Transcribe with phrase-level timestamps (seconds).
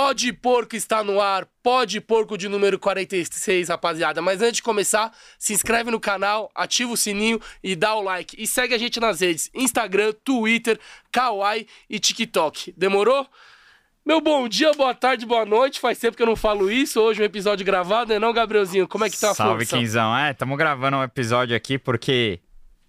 [0.00, 4.22] Pode Porco está no ar, Pode Porco de número 46, rapaziada.
[4.22, 8.40] Mas antes de começar, se inscreve no canal, ativa o sininho e dá o like.
[8.40, 10.78] E segue a gente nas redes: Instagram, Twitter,
[11.10, 12.72] Kawaii e TikTok.
[12.76, 13.26] Demorou?
[14.06, 15.80] Meu bom dia, boa tarde, boa noite.
[15.80, 17.00] Faz tempo que eu não falo isso.
[17.00, 18.86] Hoje um episódio gravado, né, não, Gabrielzinho?
[18.86, 20.16] Como é que tá a Salve, Quinzão.
[20.16, 22.38] É, estamos gravando um episódio aqui porque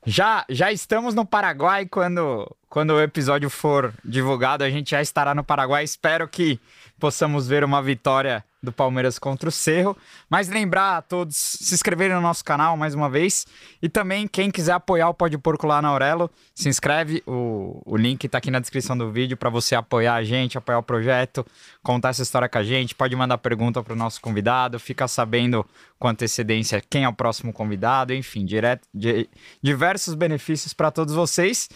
[0.05, 4.63] já, já estamos no Paraguai quando, quando o episódio for divulgado.
[4.63, 5.83] A gente já estará no Paraguai.
[5.83, 6.59] Espero que
[6.99, 9.97] possamos ver uma vitória do Palmeiras contra o Cerro.
[10.29, 13.47] Mas lembrar a todos se inscreverem no nosso canal mais uma vez.
[13.81, 17.23] E também, quem quiser apoiar o Pode Porco lá na Aurelo, se inscreve.
[17.25, 20.79] O, o link está aqui na descrição do vídeo para você apoiar a gente, apoiar
[20.79, 21.45] o projeto,
[21.81, 22.93] contar essa história com a gente.
[22.93, 25.65] Pode mandar pergunta para o nosso convidado, fica sabendo
[25.97, 29.29] com antecedência quem é o próximo convidado, enfim, direto, de,
[29.61, 31.69] diversos benefícios para todos vocês.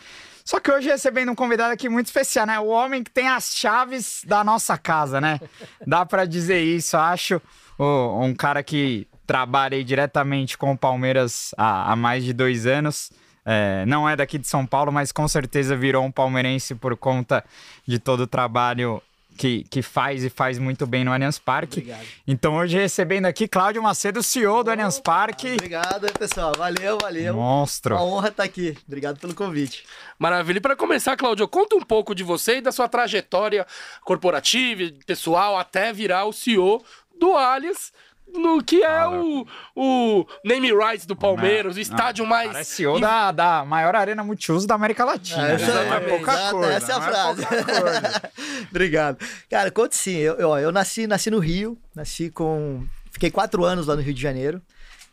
[0.43, 2.59] Só que hoje recebendo um convidado aqui muito especial, né?
[2.59, 5.39] O homem que tem as chaves da nossa casa, né?
[5.87, 7.41] Dá para dizer isso, acho.
[7.79, 13.11] um cara que trabalha diretamente com o Palmeiras há, há mais de dois anos.
[13.45, 17.43] É, não é daqui de São Paulo, mas com certeza virou um palmeirense por conta
[17.85, 19.01] de todo o trabalho
[19.37, 21.79] que, que faz e faz muito bem no Allianz Parque.
[21.79, 22.05] Obrigado.
[22.27, 25.53] Então, hoje recebendo aqui Cláudio Macedo, CEO do Allianz Parque.
[25.53, 26.53] Obrigado, pessoal.
[26.57, 27.33] Valeu, valeu.
[27.33, 27.95] Monstro.
[27.95, 28.77] Uma honra estar aqui.
[28.87, 29.83] Obrigado pelo convite.
[30.17, 30.57] Maravilha.
[30.57, 33.65] E para começar, Cláudio, conta um pouco de você e da sua trajetória
[34.03, 36.83] corporativa, pessoal, até virar o CEO
[37.19, 37.91] do Allianz
[38.33, 39.45] no que é o,
[39.75, 42.67] o name rights do Palmeiras, não, o estádio não, mais.
[42.67, 45.51] CEO da, da maior arena multiuso da América Latina.
[45.51, 46.73] É, essa é, é pouca coisa.
[46.73, 47.43] Essa é a é frase.
[47.43, 49.17] É Obrigado.
[49.49, 50.15] Cara, conte sim.
[50.17, 52.85] Eu, eu, eu nasci, nasci no Rio, nasci com.
[53.11, 54.61] Fiquei quatro anos lá no Rio de Janeiro.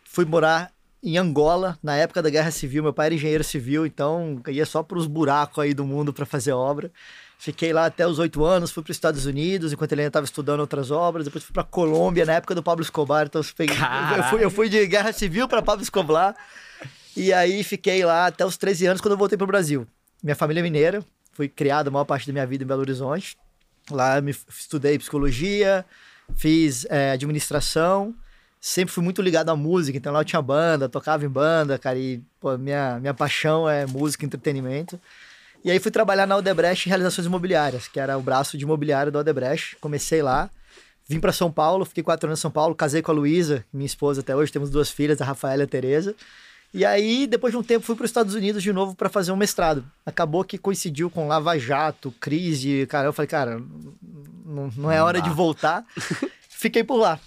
[0.05, 2.83] Fui morar em Angola, na época da Guerra Civil.
[2.83, 6.27] Meu pai era engenheiro civil, então ia só para os buracos aí do mundo para
[6.27, 6.91] fazer obra.
[7.41, 10.27] Fiquei lá até os oito anos, fui para os Estados Unidos, enquanto ele ainda estava
[10.27, 11.25] estudando outras obras.
[11.25, 13.29] Depois fui para Colômbia, na época do Pablo Escobar.
[13.29, 16.37] Então eu fui, eu fui de guerra civil para Pablo Escobar.
[17.17, 19.87] E aí fiquei lá até os 13 anos, quando eu voltei para o Brasil.
[20.23, 21.03] Minha família é mineira,
[21.33, 23.39] fui criado a maior parte da minha vida em Belo Horizonte.
[23.91, 25.83] Lá me estudei psicologia,
[26.37, 28.15] fiz é, administração,
[28.61, 31.99] sempre fui muito ligado à música, então lá eu tinha banda, tocava em banda, cara,
[31.99, 35.01] e pô, minha, minha paixão é música e entretenimento.
[35.65, 39.13] E aí fui trabalhar na Odebrecht em realizações imobiliárias, que era o braço de imobiliário
[39.13, 39.77] da Odebrecht.
[39.81, 40.49] Comecei lá,
[41.07, 43.87] vim para São Paulo, fiquei quatro anos em São Paulo, casei com a Luísa, minha
[43.87, 46.15] esposa até hoje, temos duas filhas, a Rafaela e a Tereza.
[46.73, 49.33] E aí, depois de um tempo, fui para os Estados Unidos de novo para fazer
[49.33, 49.85] um mestrado.
[50.07, 53.09] Acabou que coincidiu com Lava Jato, crise, cara.
[53.09, 53.61] Eu falei, cara,
[54.47, 55.85] não, não é hora de voltar.
[56.49, 57.19] Fiquei por lá.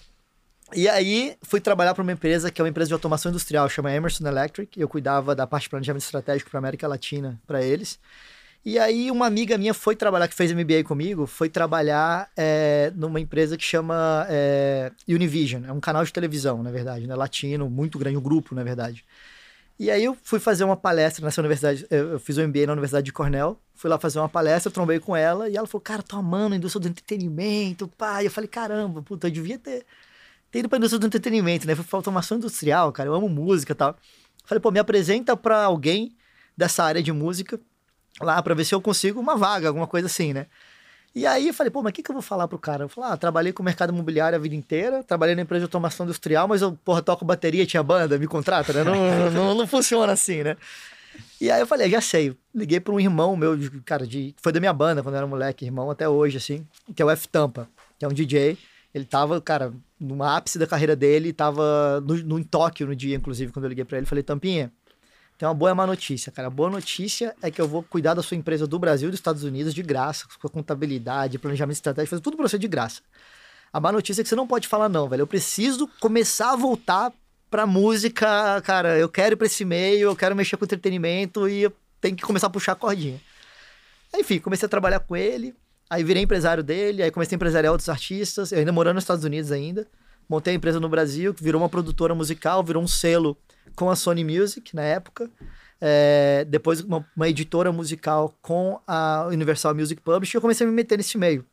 [0.75, 3.93] E aí, fui trabalhar para uma empresa que é uma empresa de automação industrial, chama
[3.93, 4.79] Emerson Electric.
[4.79, 7.99] Eu cuidava da parte de planejamento estratégico para América Latina para eles.
[8.65, 13.19] E aí, uma amiga minha foi trabalhar, que fez MBA comigo, foi trabalhar é, numa
[13.19, 15.65] empresa que chama é, Univision.
[15.65, 17.13] É um canal de televisão, na verdade, né?
[17.13, 19.03] Latino, muito grande, um grupo, na verdade.
[19.77, 21.85] E aí, eu fui fazer uma palestra nessa universidade.
[21.89, 23.59] Eu fiz o MBA na Universidade de Cornell.
[23.75, 25.49] Fui lá fazer uma palestra, trombei com ela.
[25.49, 28.25] E ela falou, cara, tô amando a indústria do entretenimento, pai.
[28.25, 29.85] Eu falei, caramba, puta, eu devia ter
[30.53, 31.73] ter ido pra indústria do entretenimento, né?
[31.73, 33.09] Foi pra automação industrial, cara.
[33.09, 33.97] Eu amo música e tal.
[34.45, 36.15] Falei, pô, me apresenta pra alguém
[36.55, 37.59] dessa área de música
[38.21, 40.45] lá pra ver se eu consigo uma vaga, alguma coisa assim, né?
[41.15, 42.83] E aí eu falei, pô, mas o que, que eu vou falar pro cara?
[42.83, 45.65] Eu falei, ah, trabalhei com o mercado imobiliário a vida inteira, trabalhei na empresa de
[45.65, 48.83] automação industrial, mas eu, porra, toco bateria, tinha banda, me contrata, né?
[48.83, 50.55] Não, não, não, funciona assim, né?
[51.41, 52.35] E aí eu falei, já sei.
[52.53, 55.65] Liguei para um irmão meu, cara, de, foi da minha banda quando eu era moleque,
[55.65, 58.55] irmão até hoje, assim, que é o F Tampa, que é um DJ.
[58.93, 63.15] Ele tava, cara, no ápice da carreira dele, tava no, no, em Tóquio no dia,
[63.15, 64.05] inclusive, quando eu liguei para ele.
[64.05, 64.71] Falei, Tampinha,
[65.37, 66.47] tem uma boa e má notícia, cara.
[66.47, 69.19] A boa notícia é que eu vou cuidar da sua empresa do Brasil e dos
[69.19, 73.01] Estados Unidos de graça, com contabilidade, planejamento estratégico, fazer tudo pra você de graça.
[73.71, 75.21] A má notícia é que você não pode falar não, velho.
[75.21, 77.11] Eu preciso começar a voltar
[77.49, 78.97] pra música, cara.
[78.99, 82.23] Eu quero ir pra esse meio, eu quero mexer com entretenimento e eu tenho que
[82.23, 83.19] começar a puxar a cordinha.
[84.15, 85.55] Enfim, comecei a trabalhar com ele.
[85.93, 89.23] Aí virei empresário dele, aí comecei a empresariar outros artistas, eu ainda morando nos Estados
[89.23, 89.85] Unidos ainda.
[90.27, 93.37] Montei a empresa no Brasil, que virou uma produtora musical, virou um selo
[93.75, 95.29] com a Sony Music na época.
[95.79, 100.75] É, depois uma, uma, editora musical com a Universal Music Publishing, eu comecei a me
[100.75, 101.45] meter nesse meio.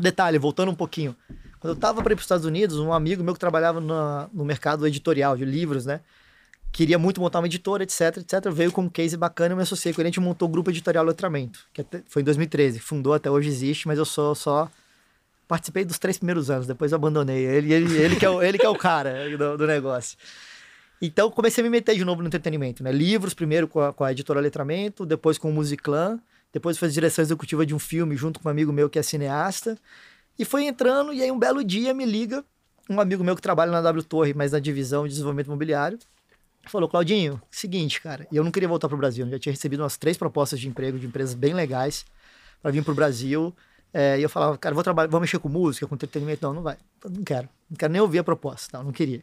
[0.00, 1.14] Detalhe, voltando um pouquinho.
[1.60, 3.94] Quando eu estava para ir para os Estados Unidos, um amigo meu que trabalhava no,
[4.32, 6.00] no mercado editorial de livros, né?
[6.72, 8.50] Queria muito montar uma editora, etc, etc.
[8.52, 10.70] Veio com um case bacana, eu me associei com ele, a gente montou o Grupo
[10.70, 14.70] Editorial Letramento, que foi em 2013, fundou até hoje existe, mas eu só
[15.48, 17.44] participei dos três primeiros anos, depois eu abandonei.
[17.44, 20.18] Ele, ele, ele, que, é o, ele que é o cara do, do, negócio.
[21.00, 22.90] Então comecei a me meter de novo no entretenimento, né?
[22.90, 26.18] Livros primeiro com a, com a editora Letramento, depois com o Musiclan,
[26.52, 29.78] depois fiz direção executiva de um filme junto com um amigo meu que é cineasta.
[30.38, 32.44] E foi entrando, e aí um belo dia me liga
[32.88, 35.98] um amigo meu que trabalha na W Torre, mas na divisão de desenvolvimento imobiliário.
[36.68, 39.96] Falou, Claudinho, seguinte, cara, eu não queria voltar pro Brasil, eu já tinha recebido umas
[39.96, 42.04] três propostas de emprego de empresas bem legais
[42.60, 43.54] para vir pro Brasil.
[43.92, 46.44] É, e eu falava, cara, vou trabalhar, vou mexer com música, com entretenimento.
[46.44, 46.76] Não, não vai.
[47.04, 47.48] Não quero.
[47.70, 48.76] Não quero nem ouvir a proposta.
[48.76, 49.22] Não, não queria.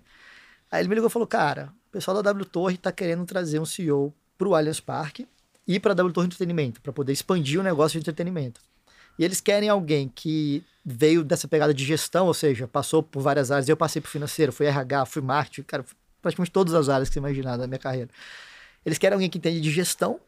[0.71, 3.59] Aí ele me ligou e falou, cara, o pessoal da W Torre tá querendo trazer
[3.59, 5.27] um CEO pro Allianz Parque
[5.67, 8.59] e para a W Torre Entretenimento, para poder expandir o negócio de entretenimento.
[9.19, 13.51] E eles querem alguém que veio dessa pegada de gestão, ou seja, passou por várias
[13.51, 13.69] áreas.
[13.69, 15.85] Eu passei por financeiro, fui RH, fui marketing, cara,
[16.23, 18.09] praticamente todas as áreas que você imaginar da minha carreira.
[18.83, 20.19] Eles querem alguém que entende de gestão,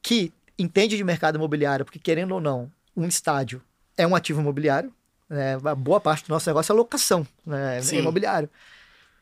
[0.00, 3.60] que entende de mercado imobiliário, porque querendo ou não, um estádio
[3.96, 4.92] é um ativo imobiliário.
[5.28, 5.54] Né?
[5.64, 7.80] A boa parte do nosso negócio é locação né?
[7.80, 8.48] É imobiliário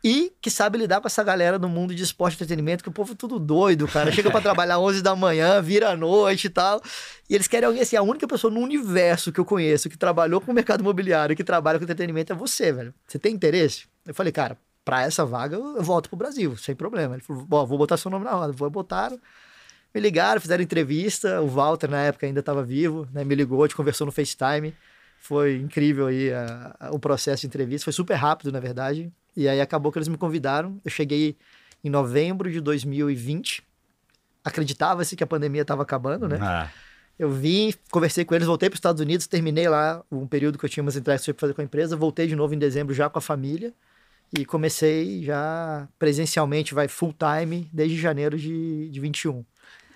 [0.05, 2.93] e que sabe lidar com essa galera do mundo de esporte e entretenimento, que o
[2.93, 4.12] povo é tudo doido, cara.
[4.12, 6.82] Chega para trabalhar 11 da manhã, vira à noite e tal.
[7.29, 10.43] E eles querem alguém assim, a única pessoa no universo que eu conheço que trabalhou
[10.43, 12.93] com o mercado imobiliário, que trabalha com entretenimento é você, velho.
[13.08, 13.87] Você tem interesse?
[14.06, 17.14] Eu falei, cara, para essa vaga eu volto pro Brasil, sem problema.
[17.14, 18.52] Ele falou, bom, vou botar seu nome na roda.
[18.52, 19.12] Vou botar.
[19.94, 21.40] Me ligaram, fizeram entrevista.
[21.40, 23.25] O Walter, na época, ainda estava vivo, né?
[23.25, 24.75] Me ligou, a gente conversou no FaceTime.
[25.19, 27.84] Foi incrível aí a, a, o processo de entrevista.
[27.84, 29.10] Foi super rápido, na verdade.
[29.34, 30.78] E aí acabou que eles me convidaram.
[30.84, 31.36] Eu cheguei
[31.82, 33.62] em novembro de 2020.
[34.44, 36.38] Acreditava-se que a pandemia estava acabando, né?
[36.42, 36.69] Ah.
[37.19, 40.64] Eu vim, conversei com eles, voltei para os Estados Unidos, terminei lá um período que
[40.64, 43.08] eu tinha umas entregas para fazer com a empresa, voltei de novo em dezembro já
[43.08, 43.72] com a família
[44.38, 49.44] e comecei já presencialmente, vai full time, desde janeiro de, de 21.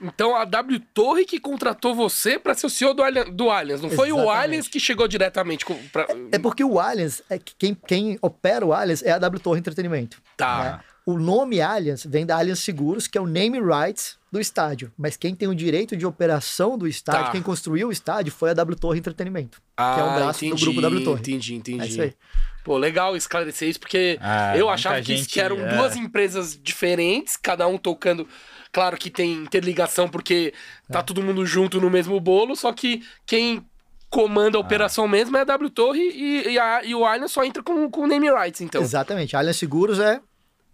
[0.00, 3.81] Então a W Torre que contratou você para ser o CEO do, Allianz, do Allianz,
[3.81, 6.02] não foi o Allianz que chegou diretamente com, pra...
[6.02, 9.58] é, é, porque o Allianz, é quem, quem opera o Allianz é a W Torre
[9.58, 10.23] Entretenimento.
[10.37, 10.62] Tá.
[10.62, 10.81] Né?
[11.08, 14.93] O nome Allianz vem da Allianz Seguros, que é o name rights do estádio.
[14.94, 17.32] Mas quem tem o direito de operação do estádio, tá.
[17.32, 19.58] quem construiu o estádio, foi a W Torre Entretenimento.
[19.75, 21.20] Ah, que é um braço entendi, do grupo W Torre.
[21.20, 21.82] Entendi, entendi.
[21.82, 22.14] É isso aí.
[22.62, 25.76] Pô, legal esclarecer isso, porque ah, eu achava que, gente, que eram é...
[25.76, 28.28] duas empresas diferentes, cada um tocando
[28.70, 30.52] Claro que tem interligação porque
[30.93, 31.02] tá é.
[31.02, 33.64] todo mundo junto no mesmo bolo, só que quem
[34.11, 34.62] comanda a ah.
[34.62, 35.08] operação ah.
[35.08, 38.06] mesmo é a W Torre e, e, a, e o Allianz só entra com, com
[38.06, 38.82] name rights, então.
[38.82, 39.34] Exatamente.
[39.34, 40.20] A Allianz Seguros é,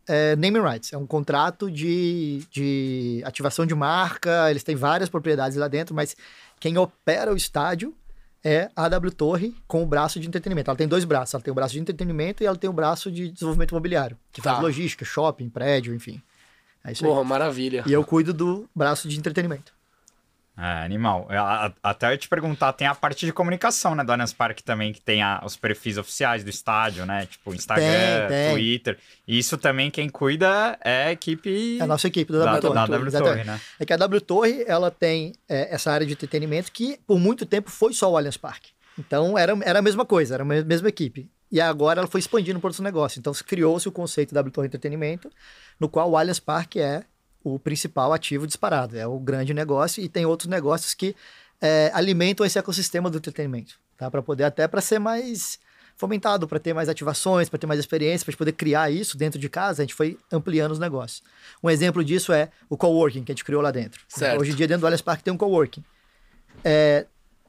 [0.06, 5.56] é name rights, é um contrato de, de ativação de marca, eles têm várias propriedades
[5.56, 6.16] lá dentro, mas
[6.60, 7.94] quem opera o estádio
[8.42, 10.70] é a W Torre com o braço de entretenimento.
[10.70, 13.10] Ela tem dois braços, ela tem o braço de entretenimento e ela tem o braço
[13.10, 14.50] de desenvolvimento imobiliário, que tá.
[14.50, 16.20] faz logística, shopping, prédio, enfim.
[16.84, 17.26] É isso Porra, aí.
[17.26, 17.84] maravilha.
[17.86, 19.72] E eu cuido do braço de entretenimento.
[20.56, 21.26] É, animal.
[21.30, 21.36] É,
[21.82, 25.00] até eu te perguntar, tem a parte de comunicação, né, do Allianz Parque também, que
[25.00, 27.26] tem a, os perfis oficiais do estádio, né?
[27.26, 28.52] Tipo, Instagram, tem, tem.
[28.52, 28.98] Twitter.
[29.26, 31.78] Isso também quem cuida é a equipe...
[31.78, 33.60] É a nossa equipe da, da, da, W Torre, né?
[33.80, 37.44] É que a W Torre, ela tem é, essa área de entretenimento que, por muito
[37.44, 38.70] tempo, foi só o Allianz Parque.
[38.96, 41.28] Então, era, era a mesma coisa, era a mesma equipe.
[41.50, 43.18] E agora ela foi expandindo para outros negócios.
[43.18, 45.30] Então, criou-se o conceito da W Torre Entretenimento,
[45.80, 47.02] no qual o Allianz Parque é
[47.44, 51.14] o principal ativo disparado, é o grande negócio e tem outros negócios que
[51.61, 54.11] é, alimentam esse ecossistema do entretenimento, tá?
[54.11, 55.58] Para poder até para ser mais
[55.96, 59.49] fomentado, para ter mais ativações, para ter mais experiência, para poder criar isso dentro de
[59.49, 61.23] casa, a gente foi ampliando os negócios.
[61.62, 64.00] Um exemplo disso é o coworking que a gente criou lá dentro.
[64.08, 64.40] Certo.
[64.40, 65.85] Hoje em dia dentro do Allianz Parque tem um coworking.
[66.64, 67.07] É,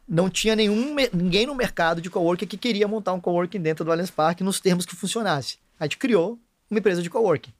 [0.07, 3.91] não tinha nenhum, ninguém no mercado de coworking que queria montar um coworking dentro do
[3.91, 5.57] Allianz Parque nos termos que funcionasse.
[5.79, 6.37] A gente criou
[6.69, 7.53] uma empresa de coworking.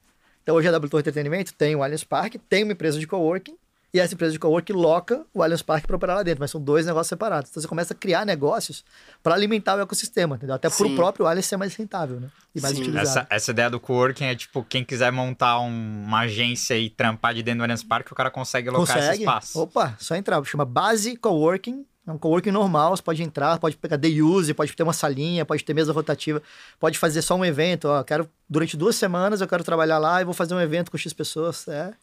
[0.45, 3.57] Então hoje a W Torre Entretenimento tem o Allianz Parque, tem uma empresa de coworking,
[3.91, 6.61] e essa empresa de coworking loca o Allianz Parque para operar lá dentro, mas são
[6.61, 7.49] dois negócios separados.
[7.49, 8.85] Então você começa a criar negócios
[9.23, 10.53] para alimentar o ecossistema, entendeu?
[10.55, 12.29] Até para o próprio Allianz ser mais rentável, né?
[12.53, 12.81] E mais Sim.
[12.81, 13.07] utilizado.
[13.07, 17.33] Essa, essa ideia do coworking é tipo, quem quiser montar um, uma agência e trampar
[17.33, 19.13] de dentro do Allianz Parque, o cara consegue alocar consegue.
[19.13, 19.59] esse espaço.
[19.59, 20.43] Opa, só entrar.
[20.45, 24.71] Chama Base Coworking é um coworking normal, você pode entrar, pode pegar day use, pode
[24.73, 26.41] ter uma salinha, pode ter mesa rotativa,
[26.79, 30.25] pode fazer só um evento, ó, quero durante duas semanas eu quero trabalhar lá e
[30.25, 31.93] vou fazer um evento com X pessoas, é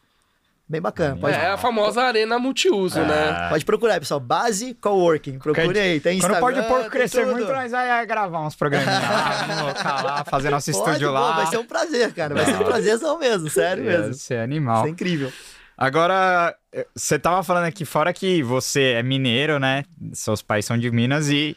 [0.69, 1.17] bem bacana.
[1.17, 1.37] Pode...
[1.37, 3.05] É a famosa arena multiuso, é.
[3.07, 3.49] né?
[3.49, 7.37] Pode procurar, pessoal, base coworking, procure aí, tem Instagram, Quando pode pouco crescer tudo.
[7.37, 11.33] muito, nós vai gravar uns programas lá, lá, fazer nosso pode, estúdio pô, lá.
[11.37, 14.11] vai ser um prazer, cara, vai ser um prazerzão mesmo, sério mesmo.
[14.11, 14.79] Isso é animal.
[14.79, 15.33] Isso é incrível.
[15.77, 16.57] Agora,
[16.95, 19.85] você tava falando aqui fora que você é mineiro, né?
[20.13, 21.57] Seus pais são de Minas e,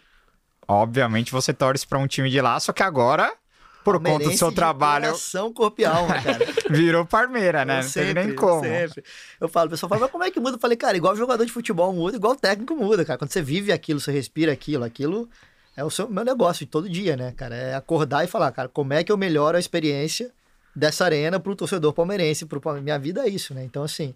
[0.67, 3.31] obviamente, você torce para um time de lá, só que agora,
[3.83, 5.05] por conta do seu trabalho.
[5.05, 6.39] Coração, corpo e alma, cara.
[6.69, 7.79] Virou Parmeira, né?
[7.79, 8.63] Eu Não sempre, tem nem como.
[8.63, 9.03] Sempre.
[9.39, 10.55] Eu falo, o pessoal fala, mas como é que muda?
[10.55, 13.19] Eu falei, cara, igual jogador de futebol muda, igual técnico muda, cara.
[13.19, 15.29] Quando você vive aquilo, você respira aquilo, aquilo
[15.77, 17.55] é o seu, meu negócio de todo dia, né, cara?
[17.55, 20.31] É acordar e falar, cara, como é que eu melhoro a experiência
[20.75, 23.63] dessa arena pro torcedor palmeirense, pro minha vida é isso, né?
[23.63, 24.13] Então, assim,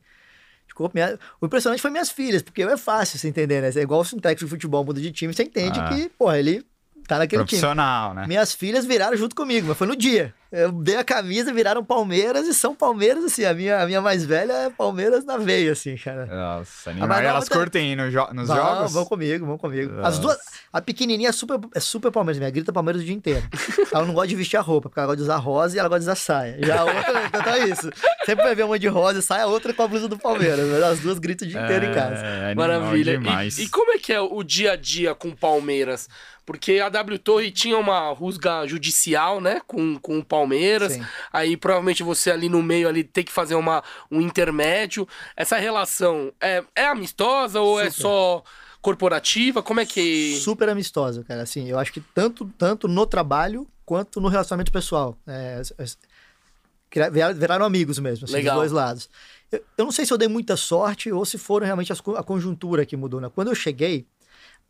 [0.94, 1.18] minha...
[1.40, 3.70] o impressionante foi minhas filhas, porque é fácil você entender, né?
[3.74, 5.90] É igual se um técnico de futebol muda de time, você entende ah.
[5.90, 6.66] que, porra, ele
[7.08, 8.22] tá naquele Profissional, time.
[8.22, 8.28] né?
[8.28, 10.34] Minhas filhas viraram junto comigo, mas foi no dia.
[10.52, 13.46] Eu dei a camisa, viraram Palmeiras e são Palmeiras, assim.
[13.46, 16.26] A minha, a minha mais velha é Palmeiras na veia, assim, cara.
[16.26, 17.22] Nossa, animal.
[17.22, 17.60] E elas outra...
[17.60, 18.94] curtem no jo nos vão, jogos?
[18.94, 19.94] Vão comigo, vão comigo.
[19.94, 20.08] Nossa.
[20.08, 20.38] As duas.
[20.74, 23.48] A pequenininha é super, é super Palmeiras, minha grita Palmeiras o dia inteiro.
[23.94, 25.88] ela não gosta de vestir a roupa, porque ela gosta de usar rosa e ela
[25.88, 26.58] gosta de usar saia.
[26.66, 27.92] Já a outra, então é isso.
[28.26, 30.68] Sempre vai ver uma de rosa e saia, a outra com a blusa do Palmeiras.
[30.68, 32.16] Mas as duas gritam o dia inteiro é, em casa.
[32.26, 33.20] É Maravilha.
[33.56, 36.10] E, e como é que é o dia a dia com Palmeiras?
[36.50, 40.94] Porque a W Torre tinha uma rusga judicial, né, com, com o Palmeiras.
[40.94, 41.06] Sim.
[41.32, 45.08] Aí provavelmente você ali no meio ali tem que fazer uma, um intermédio.
[45.38, 48.00] Essa relação é, é amistosa ou é Super.
[48.00, 48.44] é só
[48.82, 49.62] corporativa?
[49.62, 50.38] Como é que.
[50.38, 51.44] Super amistosa, cara.
[51.44, 55.16] Assim, eu acho que tanto, tanto no trabalho quanto no relacionamento pessoal.
[55.28, 58.56] É, é, viraram amigos mesmo, assim, Legal.
[58.56, 59.08] dos dois lados.
[59.52, 62.24] Eu, eu, não sei se eu dei muita sorte ou se foram realmente as, a
[62.24, 63.22] conjuntura que mudou.
[63.22, 63.30] Né?
[63.36, 64.08] Quando eu cheguei,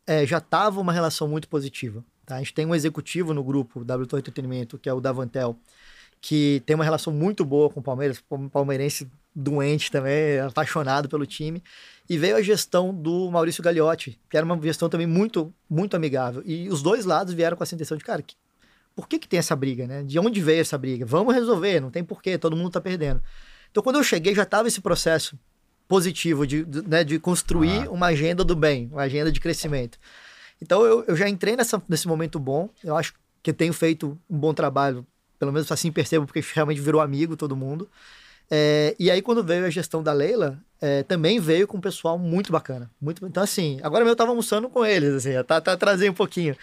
[0.09, 2.03] é, já estava uma relação muito positiva.
[2.25, 2.37] Tá?
[2.37, 5.55] A gente tem um executivo no grupo W Torre Entretenimento, que é o Davantel,
[6.19, 8.19] que tem uma relação muito boa com o Palmeiras,
[8.51, 11.63] palmeirense doente também, apaixonado pelo time.
[12.09, 16.41] E veio a gestão do Maurício Gagliotti, que era uma gestão também muito, muito amigável.
[16.43, 18.35] E os dois lados vieram com essa intenção de, cara, que,
[18.95, 20.01] por que, que tem essa briga, né?
[20.01, 21.05] De onde veio essa briga?
[21.05, 23.21] Vamos resolver, não tem porquê, todo mundo tá perdendo.
[23.69, 25.37] Então, quando eu cheguei, já estava esse processo
[25.89, 27.91] positivo de, de, né, de construir ah.
[27.91, 29.97] uma agenda do bem, uma agenda de crescimento.
[30.61, 32.69] Então, eu, eu já entrei nessa, nesse momento bom.
[32.83, 35.05] Eu acho que tenho feito um bom trabalho,
[35.39, 37.89] pelo menos assim percebo, porque realmente virou amigo todo mundo.
[38.51, 42.19] É, e aí, quando veio a gestão da Leila, é, também veio com um pessoal
[42.19, 42.89] muito bacana.
[43.01, 46.53] Muito, então, assim, agora eu estava almoçando com eles, assim, tá, tá trazendo um pouquinho.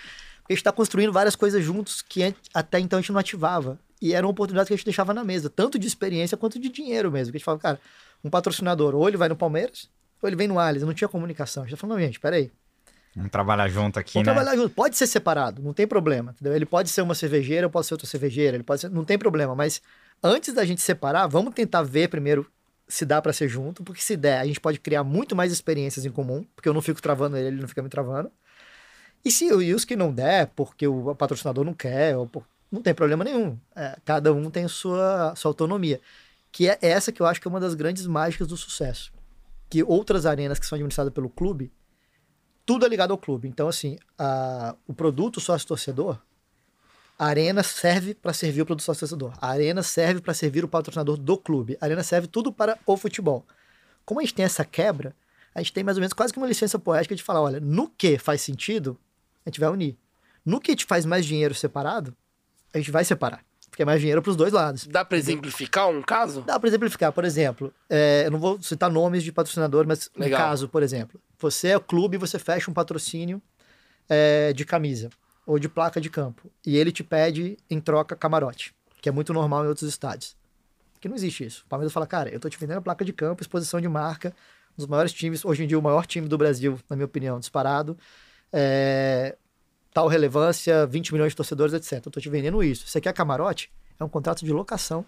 [0.43, 3.77] Porque a gente está construindo várias coisas juntos que até então a gente não ativava.
[4.01, 6.69] E era uma oportunidade que a gente deixava na mesa, tanto de experiência quanto de
[6.69, 7.33] dinheiro mesmo.
[7.33, 7.81] Que a gente falava, cara,
[8.23, 9.91] um patrocinador, ou ele vai no Palmeiras,
[10.23, 10.83] ou ele vem no Allianz.
[10.83, 11.65] Não tinha comunicação.
[11.65, 12.51] A gente falou, não, gente, peraí.
[13.15, 14.35] Vamos trabalhar junto aqui, Vamos né?
[14.35, 14.75] trabalhar junto.
[14.75, 16.33] Pode ser separado, não tem problema.
[16.33, 16.55] Entendeu?
[16.55, 18.91] Ele pode ser uma cervejeira, ou pode ser outra cervejeira, ele pode ser...
[18.91, 19.81] não tem problema, mas
[20.23, 22.47] antes da gente separar, vamos tentar ver primeiro
[22.89, 26.05] se dá para ser junto, porque se der, a gente pode criar muito mais experiências
[26.05, 28.31] em comum, porque eu não fico travando ele, ele não fica me travando.
[29.25, 32.81] E se e os que não der, porque o patrocinador não quer, ou por, não
[32.81, 33.59] tem problema nenhum.
[33.75, 36.01] É, cada um tem sua, sua autonomia.
[36.57, 39.13] Que é essa que eu acho que é uma das grandes mágicas do sucesso.
[39.69, 41.71] Que outras arenas que são administradas pelo clube,
[42.65, 43.47] tudo é ligado ao clube.
[43.47, 46.19] Então, assim, a, o produto sócio-torcedor,
[47.19, 49.35] a arena serve para servir o produto sócio-torcedor.
[49.39, 51.77] A arena serve para servir o patrocinador do clube.
[51.79, 53.45] A arena serve tudo para o futebol.
[54.07, 55.15] Como a gente tem essa quebra,
[55.55, 57.87] a gente tem mais ou menos quase que uma licença poética de falar, olha, no
[57.87, 58.99] que faz sentido,
[59.45, 59.99] a gente vai unir.
[60.43, 62.17] No que te faz mais dinheiro separado,
[62.73, 63.45] a gente vai separar.
[63.77, 64.87] Porque é mais dinheiro para os dois lados.
[64.87, 66.41] Dá para exemplificar um caso?
[66.41, 67.13] Dá para exemplificar.
[67.13, 70.41] Por exemplo, é, eu não vou citar nomes de patrocinador, mas Legal.
[70.41, 71.21] um caso, por exemplo.
[71.39, 73.41] Você é o clube e você fecha um patrocínio
[74.09, 75.11] é, de camisa
[75.45, 76.51] ou de placa de campo.
[76.65, 80.35] E ele te pede em troca camarote, que é muito normal em outros estádios.
[80.99, 81.63] Que não existe isso.
[81.67, 84.35] O Palmeiras fala, cara, eu tô te vendendo a placa de campo, exposição de marca,
[84.73, 87.39] um dos maiores times, hoje em dia o maior time do Brasil, na minha opinião,
[87.39, 87.95] disparado.
[88.51, 89.37] É,
[89.97, 92.05] tal relevância, 20 milhões de torcedores, etc.
[92.05, 92.87] Eu tô te vendendo isso.
[92.87, 93.73] Você quer camarote?
[93.99, 95.07] É um contrato de locação.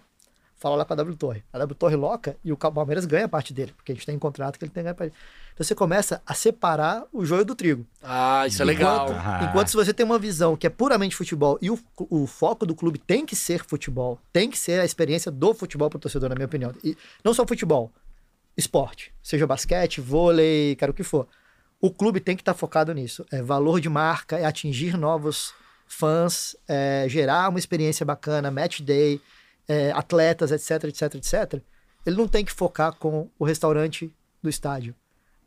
[0.57, 1.43] Fala lá com a W Torre.
[1.53, 4.19] A W Torre loca e o Palmeiras ganha parte dele, porque a gente tem um
[4.19, 5.13] contrato que ele tem que ganhar parte.
[5.53, 7.85] Então você começa a separar o joio do trigo.
[8.01, 9.11] Ah, isso é legal.
[9.11, 9.45] Enquanto, ah.
[9.47, 11.77] enquanto se você tem uma visão que é puramente futebol e o,
[12.09, 15.87] o foco do clube tem que ser futebol, tem que ser a experiência do futebol
[15.87, 16.73] para o torcedor, na minha opinião.
[16.83, 17.91] E não só futebol,
[18.57, 21.27] esporte, seja basquete, vôlei, cara, o que for.
[21.81, 23.25] O clube tem que estar tá focado nisso.
[23.31, 25.53] É valor de marca, é atingir novos
[25.87, 29.21] fãs, é gerar uma experiência bacana, match day,
[29.67, 31.63] é, atletas, etc, etc, etc.
[32.05, 34.95] Ele não tem que focar com o restaurante do estádio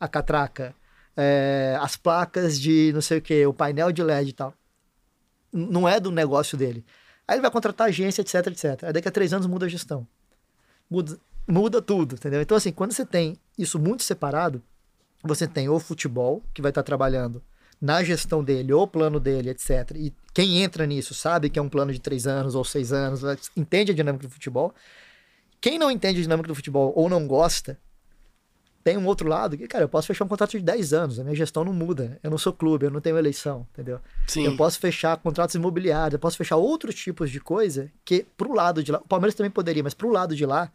[0.02, 0.74] a catraca,
[1.16, 4.52] é, as placas de não sei o que, o painel de LED e tal.
[5.52, 6.84] Não é do negócio dele.
[7.28, 8.84] Aí ele vai contratar agência, etc, etc.
[8.84, 10.04] Aí daqui a três anos muda a gestão.
[10.90, 12.42] Muda, muda tudo, entendeu?
[12.42, 14.60] Então, assim, quando você tem isso muito separado,
[15.22, 17.42] você tem o futebol, que vai estar trabalhando
[17.80, 19.90] na gestão dele, ou plano dele, etc.
[19.96, 23.22] E quem entra nisso sabe que é um plano de três anos ou seis anos,
[23.56, 24.72] entende a dinâmica do futebol.
[25.60, 27.78] Quem não entende a dinâmica do futebol ou não gosta,
[28.82, 31.22] tem um outro lado que, cara, eu posso fechar um contrato de 10 anos, a
[31.24, 32.18] minha gestão não muda.
[32.22, 34.00] Eu não sou clube, eu não tenho eleição, entendeu?
[34.26, 34.44] Sim.
[34.44, 38.82] Eu posso fechar contratos imobiliários, eu posso fechar outros tipos de coisa que, pro lado
[38.82, 40.70] de lá, o Palmeiras também poderia, mas pro lado de lá,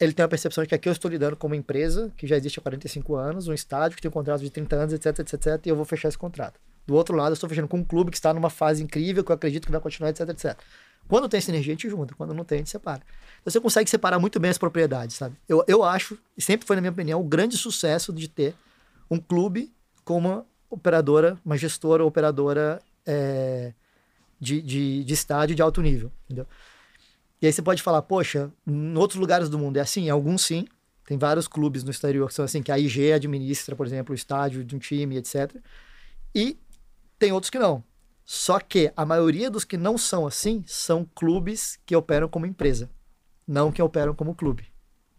[0.00, 2.36] ele tem a percepção de que aqui eu estou lidando com uma empresa que já
[2.36, 5.34] existe há 45 anos, um estádio que tem um contrato de 30 anos, etc, etc,
[5.34, 6.58] etc, e eu vou fechar esse contrato.
[6.86, 9.30] Do outro lado, eu estou fechando com um clube que está numa fase incrível, que
[9.30, 10.58] eu acredito que vai continuar, etc, etc.
[11.06, 12.14] Quando tem sinergia, a gente junta.
[12.14, 13.02] Quando não tem, a gente separa.
[13.40, 15.36] Então, você consegue separar muito bem as propriedades, sabe?
[15.48, 18.54] Eu, eu acho, e sempre foi na minha opinião, o grande sucesso de ter
[19.10, 19.72] um clube
[20.04, 23.72] com uma operadora, uma gestora operadora é,
[24.40, 26.46] de, de, de estádio de alto nível, entendeu?
[27.40, 30.06] E aí você pode falar, poxa, em outros lugares do mundo é assim?
[30.06, 30.66] Em alguns sim.
[31.06, 34.14] Tem vários clubes no exterior que são assim, que a IG administra, por exemplo, o
[34.14, 35.56] estádio de um time, etc.
[36.34, 36.56] E
[37.18, 37.82] tem outros que não.
[38.24, 42.88] Só que a maioria dos que não são assim são clubes que operam como empresa,
[43.44, 44.66] não que operam como clube.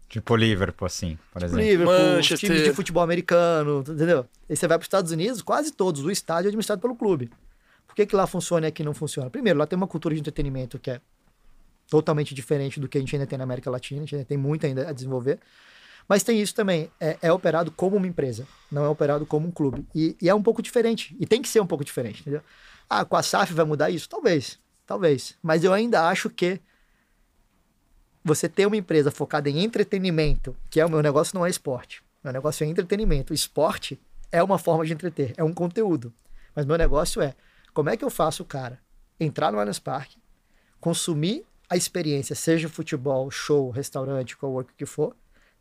[0.08, 1.64] Tipo Liverpool, assim, por tipo exemplo.
[1.64, 2.38] Liverpool, Manchester.
[2.38, 4.26] times de futebol americano, entendeu?
[4.48, 7.30] Aí você vai para os Estados Unidos, quase todos, o estádio é administrado pelo clube.
[7.86, 9.28] Por que, que lá funciona e aqui não funciona?
[9.28, 11.00] Primeiro, lá tem uma cultura de entretenimento que é
[11.92, 14.38] totalmente diferente do que a gente ainda tem na América Latina, a gente ainda tem
[14.38, 15.38] muito ainda a desenvolver.
[16.08, 19.50] Mas tem isso também, é, é operado como uma empresa, não é operado como um
[19.50, 19.86] clube.
[19.94, 22.40] E, e, é um pouco diferente, e tem que ser um pouco diferente, entendeu?
[22.88, 24.08] Ah, com a SAF vai mudar isso?
[24.08, 25.36] Talvez, talvez.
[25.42, 26.58] Mas eu ainda acho que
[28.24, 32.02] você ter uma empresa focada em entretenimento, que é o meu negócio, não é esporte.
[32.24, 33.34] Meu negócio é entretenimento.
[33.34, 36.10] Esporte é uma forma de entreter, é um conteúdo.
[36.56, 37.34] Mas meu negócio é
[37.74, 38.80] como é que eu faço o cara
[39.20, 40.16] entrar no Allianz Parque,
[40.80, 45.16] consumir a experiência, seja futebol, show, restaurante, cowork, o que for,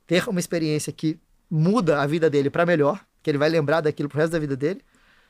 [0.06, 1.18] ter uma experiência que
[1.50, 4.58] muda a vida dele para melhor, que ele vai lembrar daquilo pro resto da vida
[4.58, 4.82] dele,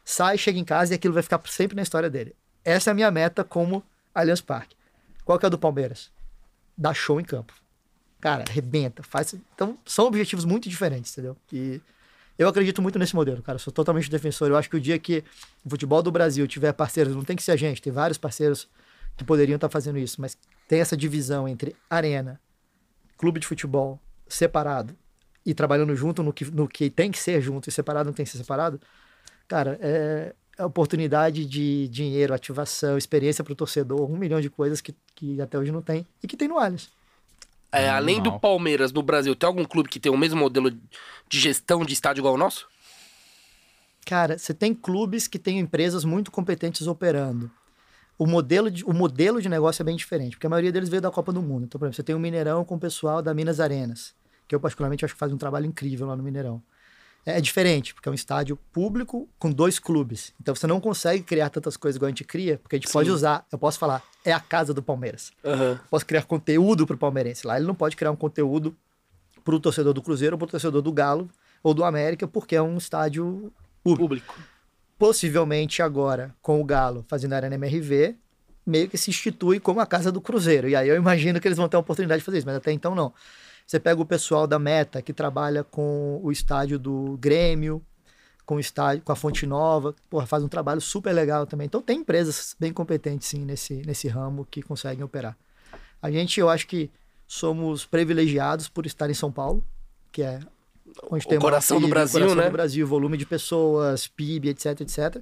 [0.04, 2.36] sai, chega em casa e aquilo vai ficar sempre na história dele.
[2.66, 3.84] Essa é a minha meta como
[4.14, 4.76] Allianz Parque.
[5.24, 6.12] Qual que é a do Palmeiras?
[6.76, 7.54] Dar show em campo.
[8.20, 9.36] Cara, arrebenta, faz.
[9.54, 11.38] Então, são objetivos muito diferentes, entendeu?
[11.54, 11.80] E
[12.40, 13.60] eu acredito muito nesse modelo, cara.
[13.60, 14.50] sou totalmente defensor.
[14.50, 15.24] Eu acho que o dia que
[15.64, 18.68] o futebol do Brasil tiver parceiros, não tem que ser a gente, tem vários parceiros
[19.22, 20.36] que poderiam estar fazendo isso, mas
[20.68, 22.42] tem essa divisão entre arena,
[23.18, 24.96] clube de futebol separado
[25.46, 28.26] e trabalhando junto no que, no que tem que ser junto e separado não tem
[28.26, 28.82] que ser separado,
[29.48, 34.82] cara, é, é oportunidade de dinheiro, ativação, experiência para o torcedor, um milhão de coisas
[34.82, 36.90] que, que até hoje não tem e que tem no Allianz.
[37.72, 41.40] É, além do Palmeiras no Brasil, tem algum clube que tem o mesmo modelo de
[41.40, 42.68] gestão de estádio igual o nosso?
[44.06, 47.50] Cara, você tem clubes que têm empresas muito competentes operando
[48.22, 51.02] o modelo, de, o modelo de negócio é bem diferente, porque a maioria deles veio
[51.02, 51.64] da Copa do Mundo.
[51.64, 54.14] Então, por exemplo, você tem um Mineirão com o pessoal da Minas Arenas,
[54.48, 56.62] que eu particularmente acho que faz um trabalho incrível lá no Mineirão.
[57.26, 60.36] É, é diferente, porque é um estádio público com dois clubes.
[60.40, 62.94] Então você não consegue criar tantas coisas igual a gente cria, porque a gente Sim.
[62.94, 65.32] pode usar, eu posso falar, é a casa do Palmeiras.
[65.44, 65.80] Uhum.
[65.90, 67.48] Posso criar conteúdo para o palmeirense.
[67.48, 68.78] Lá ele não pode criar um conteúdo
[69.44, 71.28] para o torcedor do Cruzeiro ou para o torcedor do Galo
[71.64, 73.52] ou do América, porque é um estádio
[73.84, 74.04] público.
[74.04, 74.51] público
[75.02, 78.16] possivelmente agora, com o Galo fazendo a Arena MRV,
[78.64, 80.70] meio que se institui como a casa do Cruzeiro.
[80.70, 82.72] E aí eu imagino que eles vão ter a oportunidade de fazer isso, mas até
[82.72, 83.12] então não.
[83.66, 87.84] Você pega o pessoal da Meta, que trabalha com o estádio do Grêmio,
[88.46, 91.66] com o estádio, com a Fonte Nova, porra, faz um trabalho super legal também.
[91.66, 95.36] Então tem empresas bem competentes sim nesse, nesse ramo que conseguem operar.
[96.00, 96.92] A gente, eu acho que
[97.28, 99.66] somos privilegiados por estar em São Paulo,
[100.12, 100.40] que é
[101.10, 102.50] onde o tem coração do Brasil, coração né?
[102.50, 105.18] do Brasil, volume de pessoas, PIB, etc, etc.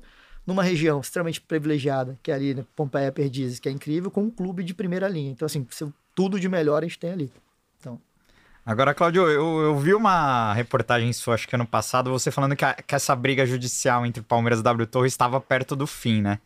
[0.45, 4.32] Numa região extremamente privilegiada, que é ali, né, Pompeia Perdizes, que é incrível, com um
[4.32, 5.32] clube de primeira linha.
[5.32, 5.65] Então, assim,
[6.15, 7.32] tudo de melhor a gente tem ali.
[7.79, 7.99] Então...
[8.65, 12.65] Agora, Claudio, eu, eu vi uma reportagem sua, acho que ano passado, você falando que,
[12.65, 16.39] a, que essa briga judicial entre Palmeiras e W Torre estava perto do fim, né?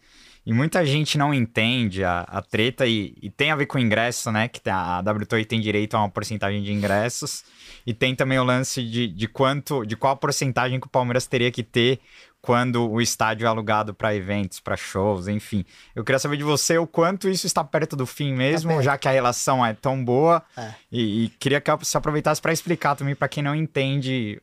[0.45, 4.31] E muita gente não entende a, a treta e, e, tem a ver com ingresso,
[4.31, 4.47] né?
[4.49, 7.45] Que a, a WTOI tem direito a uma porcentagem de ingressos.
[7.85, 11.51] E tem também o lance de, de quanto, de qual porcentagem que o Palmeiras teria
[11.51, 11.99] que ter
[12.41, 15.63] quando o estádio é alugado para eventos, para shows, enfim.
[15.95, 18.97] Eu queria saber de você o quanto isso está perto do fim mesmo, tá já
[18.97, 20.43] que a relação é tão boa.
[20.57, 20.73] É.
[20.91, 24.41] E, e, queria que você aproveitasse para explicar também para quem não entende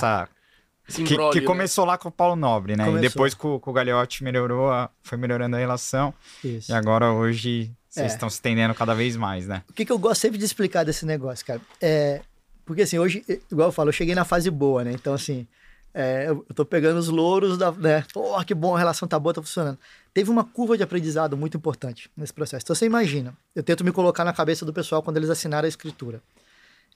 [0.00, 0.28] tá.
[0.94, 1.46] Que, que, né?
[1.46, 2.84] começou lá com o Paulo Nobre, né?
[2.84, 3.04] Começou.
[3.04, 6.12] E depois com, com o Gagliotti melhorou, a, foi melhorando a relação.
[6.44, 6.70] Isso.
[6.70, 8.14] E agora hoje vocês é.
[8.14, 9.62] estão se estendendo cada vez mais, né?
[9.68, 11.60] O que, que eu gosto sempre de explicar desse negócio, cara?
[11.80, 12.20] É,
[12.64, 14.92] porque assim, hoje, igual eu falo, eu cheguei na fase boa, né?
[14.92, 15.46] Então, assim,
[15.92, 17.72] é, eu tô pegando os louros da.
[17.72, 18.04] Né?
[18.12, 19.78] Pô, que bom, a relação tá boa, tá funcionando.
[20.14, 22.64] Teve uma curva de aprendizado muito importante nesse processo.
[22.64, 25.68] Então você imagina, eu tento me colocar na cabeça do pessoal quando eles assinaram a
[25.68, 26.22] escritura.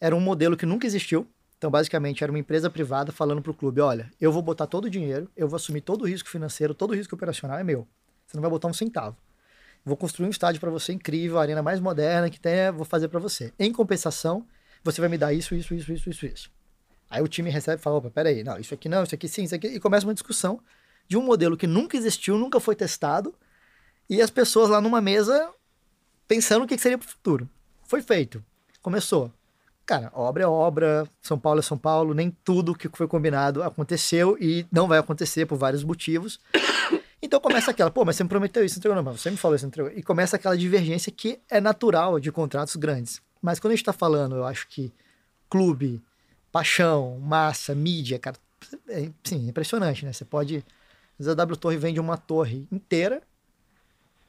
[0.01, 1.27] Era um modelo que nunca existiu,
[1.65, 4.85] então, basicamente, era uma empresa privada falando para o clube: olha, eu vou botar todo
[4.85, 7.89] o dinheiro, eu vou assumir todo o risco financeiro, todo o risco operacional é meu.
[8.27, 9.17] Você não vai botar um centavo.
[9.83, 13.09] Vou construir um estádio para você incrível, a arena mais moderna que tem, vou fazer
[13.09, 13.51] para você.
[13.59, 14.47] Em compensação,
[14.83, 16.51] você vai me dar isso, isso, isso, isso, isso, isso.
[17.09, 19.45] Aí o time recebe e fala: opa, peraí, não, isso aqui não, isso aqui sim,
[19.45, 19.69] isso aqui.
[19.69, 20.61] E começa uma discussão
[21.09, 23.35] de um modelo que nunca existiu, nunca foi testado,
[24.07, 25.51] e as pessoas lá numa mesa
[26.29, 27.49] pensando o que seria para o futuro.
[27.85, 28.45] Foi feito.
[28.83, 29.33] Começou.
[29.87, 34.37] Cara, obra é obra, São Paulo é São Paulo, nem tudo que foi combinado aconteceu
[34.41, 36.41] e não vai acontecer por vários motivos.
[37.23, 39.57] Então começa aquela, pô, mas você me prometeu isso, entregou não, mas você me falou
[39.57, 39.91] isso, entregou.
[39.91, 43.23] E começa aquela divergência que é natural de contratos grandes.
[43.41, 44.93] Mas quando a gente está falando, eu acho que
[45.49, 46.03] clube,
[46.53, 48.37] paixão, massa, mídia, cara,
[48.91, 50.13] é, sim, é impressionante, né?
[50.13, 50.63] Você pode
[51.21, 53.23] a W Torre vende uma torre inteira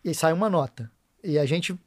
[0.03, 0.91] e sai uma nota.
[1.23, 1.77] E a gente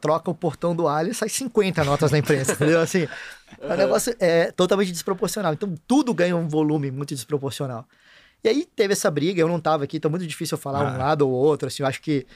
[0.00, 2.80] troca o portão do alho e sai 50 notas na imprensa, entendeu?
[2.80, 3.72] Assim, uhum.
[3.72, 5.52] o negócio é totalmente desproporcional.
[5.52, 7.86] Então tudo ganha um volume muito desproporcional.
[8.42, 10.86] E aí teve essa briga, eu não estava aqui, então é muito difícil eu falar
[10.86, 10.94] ah.
[10.94, 12.26] um lado ou outro, assim, eu acho que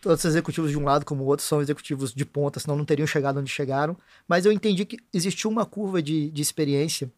[0.00, 2.84] todos os executivos de um lado como o outro são executivos de ponta, senão não
[2.84, 3.96] teriam chegado onde chegaram,
[4.28, 7.10] mas eu entendi que existiu uma curva de, de experiência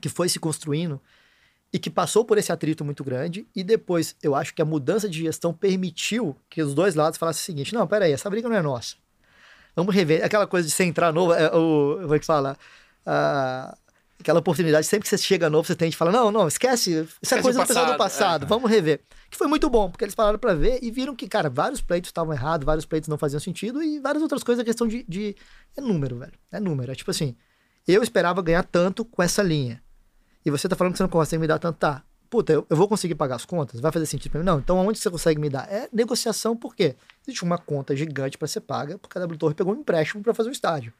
[0.00, 1.00] que foi se construindo
[1.72, 5.08] e que passou por esse atrito muito grande, e depois eu acho que a mudança
[5.08, 8.56] de gestão permitiu que os dois lados falassem o seguinte: não, peraí, essa briga não
[8.56, 8.96] é nossa.
[9.78, 10.24] Vamos rever.
[10.24, 12.58] Aquela coisa de você entrar novo, é, o, como é que fala?
[13.06, 13.78] Ah,
[14.18, 17.00] aquela oportunidade, sempre que você chega novo, você tem que falar: não, não, esquece, isso
[17.00, 18.48] é esquece é coisa do passado, do passado, é.
[18.48, 19.00] vamos rever.
[19.30, 22.08] Que foi muito bom, porque eles pararam para ver e viram que, cara, vários pleitos
[22.08, 25.36] estavam errados, vários pleitos não faziam sentido, e várias outras coisas, a questão de, de.
[25.76, 26.32] É número, velho.
[26.50, 26.90] É número.
[26.90, 27.36] É tipo assim,
[27.86, 29.80] eu esperava ganhar tanto com essa linha.
[30.44, 32.02] E você tá falando que você não consegue me dar tanto, tá?
[32.30, 33.80] Puta, eu, eu vou conseguir pagar as contas?
[33.80, 34.46] Vai fazer sentido pra mim?
[34.46, 35.66] Não, então onde você consegue me dar?
[35.72, 36.94] É negociação, por quê?
[37.26, 40.34] Existe uma conta gigante para ser paga, porque a W Torre pegou um empréstimo para
[40.34, 40.92] fazer o estádio.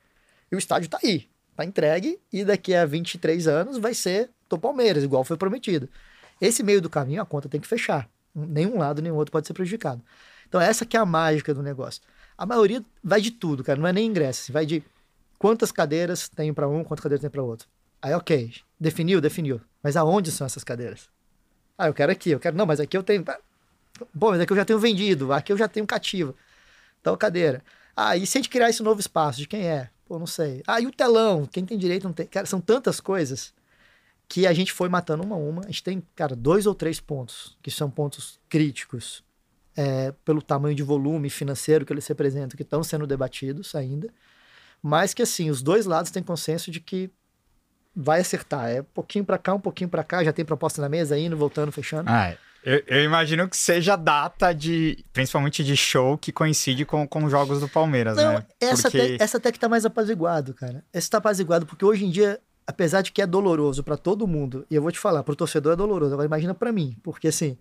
[0.50, 4.58] E o estádio tá aí, tá entregue, e daqui a 23 anos vai ser do
[4.58, 5.88] Palmeiras, igual foi prometido.
[6.40, 8.08] Esse meio do caminho, a conta tem que fechar.
[8.34, 10.02] Nenhum lado, nenhum outro pode ser prejudicado.
[10.48, 12.00] Então, essa que é a mágica do negócio.
[12.36, 13.78] A maioria vai de tudo, cara.
[13.78, 14.42] Não é nem ingresso.
[14.42, 14.82] Assim, vai de
[15.38, 17.68] quantas cadeiras tem para um, quantas cadeiras tem para outro.
[18.00, 18.54] Aí, ok.
[18.78, 19.20] Definiu?
[19.20, 19.60] Definiu.
[19.82, 21.10] Mas aonde são essas cadeiras?
[21.78, 22.56] Ah, eu quero aqui, eu quero.
[22.56, 23.24] Não, mas aqui eu tenho.
[24.12, 26.34] Bom, mas aqui eu já tenho vendido, aqui eu já tenho cativo.
[27.00, 27.62] Então, cadeira.
[27.96, 29.90] Ah, e se a gente criar esse novo espaço, de quem é?
[30.06, 30.62] Pô, não sei.
[30.66, 31.46] Ah, e o telão?
[31.46, 32.26] Quem tem direito não tem.
[32.26, 33.54] Cara, são tantas coisas
[34.28, 35.62] que a gente foi matando uma a uma.
[35.62, 39.24] A gente tem, cara, dois ou três pontos que são pontos críticos
[39.76, 44.08] é, pelo tamanho de volume financeiro que eles representam, que estão sendo debatidos ainda.
[44.82, 47.10] Mas que, assim, os dois lados têm consenso de que
[48.00, 48.70] vai acertar.
[48.70, 51.36] É um pouquinho para cá, um pouquinho para cá, já tem proposta na mesa, indo,
[51.36, 52.08] voltando, fechando.
[52.08, 57.28] Ah, eu, eu, imagino que seja data de, principalmente de show, que coincide com, com
[57.28, 58.46] jogos do Palmeiras, Não, né?
[58.60, 59.14] Essa, porque...
[59.14, 60.84] até, essa até que tá mais apaziguado, cara.
[60.92, 64.64] Essa tá apaziguado, porque hoje em dia, apesar de que é doloroso para todo mundo,
[64.70, 67.58] e eu vou te falar, pro torcedor é doloroso, agora imagina para mim, porque assim,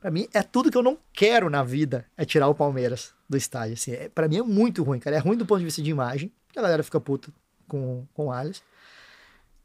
[0.00, 3.36] para mim é tudo que eu não quero na vida, é tirar o Palmeiras do
[3.36, 5.82] estádio, assim, é, para mim é muito ruim, cara, é ruim do ponto de vista
[5.82, 7.30] de imagem, a galera fica puta
[7.66, 8.62] com, com o Alice,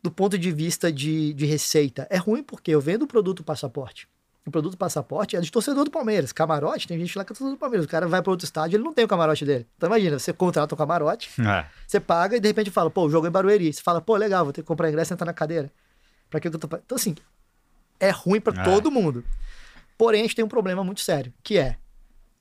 [0.02, 4.08] do ponto de vista de, de receita, é ruim porque eu vendo o produto passaporte.
[4.46, 6.32] O produto passaporte é de torcedor do Palmeiras.
[6.32, 7.86] Camarote, tem gente lá que é torcedor do Palmeiras.
[7.86, 9.68] O cara vai para outro estádio, ele não tem o camarote dele.
[9.78, 11.66] Então imagina, você contrata o camarote, é.
[11.86, 13.72] você paga e de repente fala, pô, o jogo é em Barueri.
[13.72, 15.72] Você fala, pô, legal, vou ter que comprar ingresso e entrar na cadeira.
[16.30, 16.68] Para que eu tô...
[16.78, 17.16] Então assim,
[18.00, 18.64] é ruim para é.
[18.64, 19.24] todo mundo.
[19.98, 21.76] Porém, a gente tem um problema muito sério, que é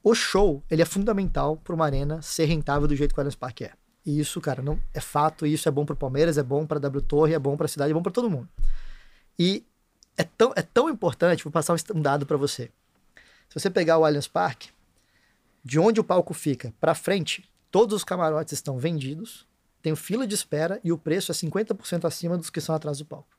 [0.02, 3.34] o show, ele é fundamental para uma arena ser rentável do jeito que o Allianz
[3.34, 3.72] Parque é.
[4.08, 6.66] E isso, cara, não é fato, e isso é bom para o Palmeiras, é bom
[6.66, 8.48] para a W Torre, é bom para a cidade, é bom para todo mundo.
[9.38, 9.62] E
[10.16, 12.70] é tão, é tão importante, vou passar um dado para você.
[13.50, 14.70] Se você pegar o Allianz Parque,
[15.62, 19.46] de onde o palco fica para frente, todos os camarotes estão vendidos,
[19.82, 23.04] tem fila de espera e o preço é 50% acima dos que são atrás do
[23.04, 23.36] palco.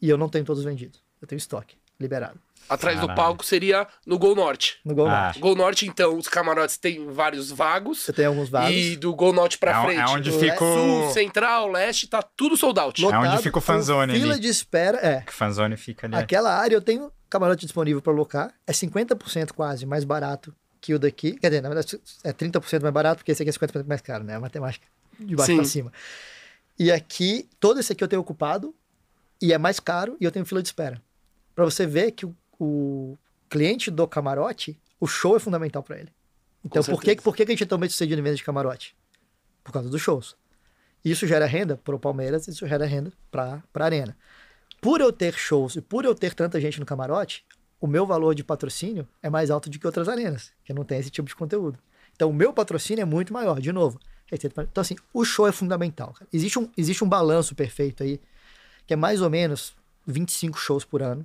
[0.00, 2.38] E eu não tenho todos vendidos, eu tenho estoque liberado.
[2.68, 3.14] Atrás Caralho.
[3.14, 4.78] do palco seria no Gol Norte.
[4.84, 5.24] No Gol ah.
[5.24, 5.40] Norte.
[5.40, 8.00] Gol Norte, então, os camarotes têm vários vagos.
[8.00, 8.70] Você tem alguns vagos.
[8.70, 10.00] E do Gol Norte pra é, frente.
[10.00, 10.74] É onde fica o...
[11.04, 13.00] Sul, Central, Leste, tá tudo sold out.
[13.00, 14.42] Lotado, é onde fica o fanzone Fila ali.
[14.42, 15.20] de espera, é.
[15.22, 16.16] Que fanzone fica ali.
[16.16, 18.52] Aquela área eu tenho camarote disponível para alocar.
[18.66, 21.32] É 50% quase mais barato que o daqui.
[21.32, 24.24] Quer dizer, na verdade é 30% mais barato, porque esse aqui é 50% mais caro,
[24.24, 24.36] né?
[24.36, 24.86] A matemática
[25.18, 25.92] de baixo para cima.
[26.78, 28.74] E aqui, todo esse aqui eu tenho ocupado
[29.40, 31.02] e é mais caro e eu tenho fila de espera.
[31.58, 33.16] Para você ver que o o
[33.48, 36.12] cliente do camarote, o show é fundamental para ele.
[36.64, 38.96] Então, por que, por que a gente é tão bem sucedido em venda de camarote?
[39.62, 40.36] Por causa dos shows.
[41.04, 44.16] Isso gera renda para o Palmeiras, isso gera renda para a Arena.
[44.80, 47.44] Por eu ter shows e por eu ter tanta gente no camarote,
[47.80, 50.98] o meu valor de patrocínio é mais alto do que outras arenas, que não tem
[50.98, 51.78] esse tipo de conteúdo.
[52.14, 54.00] Então, o meu patrocínio é muito maior, de novo.
[54.30, 56.14] Então, assim, o show é fundamental.
[56.32, 58.20] Existe um, existe um balanço perfeito aí,
[58.86, 59.74] que é mais ou menos
[60.06, 61.24] 25 shows por ano.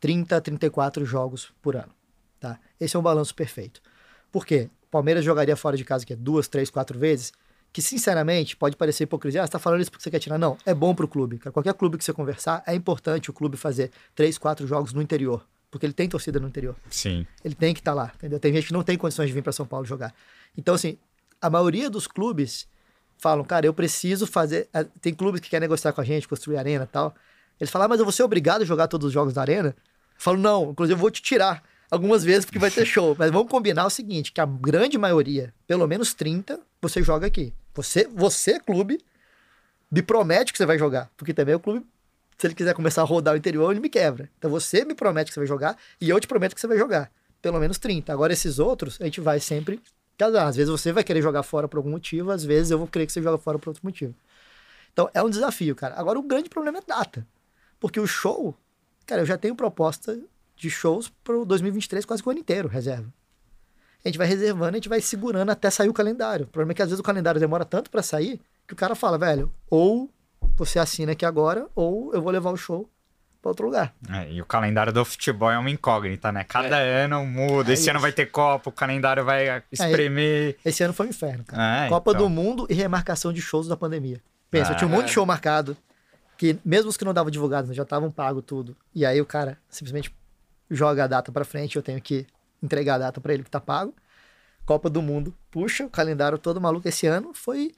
[0.00, 1.92] 30 a 34 jogos por ano.
[2.38, 2.58] Tá?
[2.80, 3.80] Esse é um balanço perfeito.
[4.30, 4.68] Por quê?
[4.84, 7.32] O Palmeiras jogaria fora de casa que é duas, três, quatro vezes,
[7.72, 9.42] que sinceramente pode parecer hipocrisia.
[9.42, 10.38] Ah, você tá falando isso porque você quer tirar?
[10.38, 11.38] Não, é bom pro clube.
[11.38, 15.46] Qualquer clube que você conversar, é importante o clube fazer três, quatro jogos no interior.
[15.70, 16.76] Porque ele tem torcida no interior.
[16.88, 17.26] Sim.
[17.44, 18.38] Ele tem que estar tá lá, entendeu?
[18.38, 20.14] Tem gente que não tem condições de vir para São Paulo jogar.
[20.56, 20.96] Então, assim,
[21.40, 22.66] a maioria dos clubes
[23.18, 24.68] falam, cara, eu preciso fazer.
[24.72, 27.14] Eh, tem clubes que querem negociar com a gente, construir arena e tal.
[27.60, 29.68] Eles falam, ah, mas eu vou ser obrigado a jogar todos os jogos da arena?
[29.68, 29.74] Eu
[30.18, 33.16] falo, não, inclusive eu vou te tirar algumas vezes porque vai ter show.
[33.18, 37.52] Mas vamos combinar o seguinte, que a grande maioria, pelo menos 30, você joga aqui.
[37.74, 38.98] Você, você clube,
[39.90, 41.10] me promete que você vai jogar.
[41.16, 41.84] Porque também o clube
[42.38, 44.28] se ele quiser começar a rodar o interior, ele me quebra.
[44.38, 46.76] Então você me promete que você vai jogar e eu te prometo que você vai
[46.76, 47.10] jogar.
[47.40, 48.12] Pelo menos 30.
[48.12, 49.80] Agora esses outros, a gente vai sempre
[50.18, 50.46] casar.
[50.46, 53.06] Às vezes você vai querer jogar fora por algum motivo, às vezes eu vou querer
[53.06, 54.14] que você jogue fora por outro motivo.
[54.92, 55.94] Então é um desafio, cara.
[55.96, 57.26] Agora o grande problema é data.
[57.78, 58.54] Porque o show,
[59.06, 60.18] cara, eu já tenho proposta
[60.56, 63.12] de shows para o 2023 quase que o ano inteiro, reserva.
[64.04, 66.44] A gente vai reservando, a gente vai segurando até sair o calendário.
[66.44, 68.94] O problema é que às vezes o calendário demora tanto para sair que o cara
[68.94, 70.08] fala, velho, ou
[70.56, 72.88] você assina aqui agora, ou eu vou levar o show
[73.42, 73.94] para outro lugar.
[74.10, 76.44] É, e o calendário do futebol é uma incógnita, né?
[76.44, 77.04] Cada é.
[77.04, 77.70] ano muda.
[77.70, 77.90] É esse isso.
[77.90, 80.56] ano vai ter Copa, o calendário vai é, espremer.
[80.64, 81.86] esse ano foi um inferno, cara.
[81.86, 82.22] É, Copa então.
[82.22, 84.20] do Mundo e remarcação de shows da pandemia.
[84.50, 85.76] Pensa, eu tinha um monte de show marcado,
[86.36, 88.76] que mesmo os que não davam divulgados, já estavam pago tudo.
[88.94, 90.14] E aí o cara simplesmente
[90.70, 92.26] joga a data para frente, eu tenho que
[92.62, 93.94] entregar a data para ele que tá pago.
[94.64, 97.72] Copa do Mundo, puxa, o calendário todo maluco esse ano foi.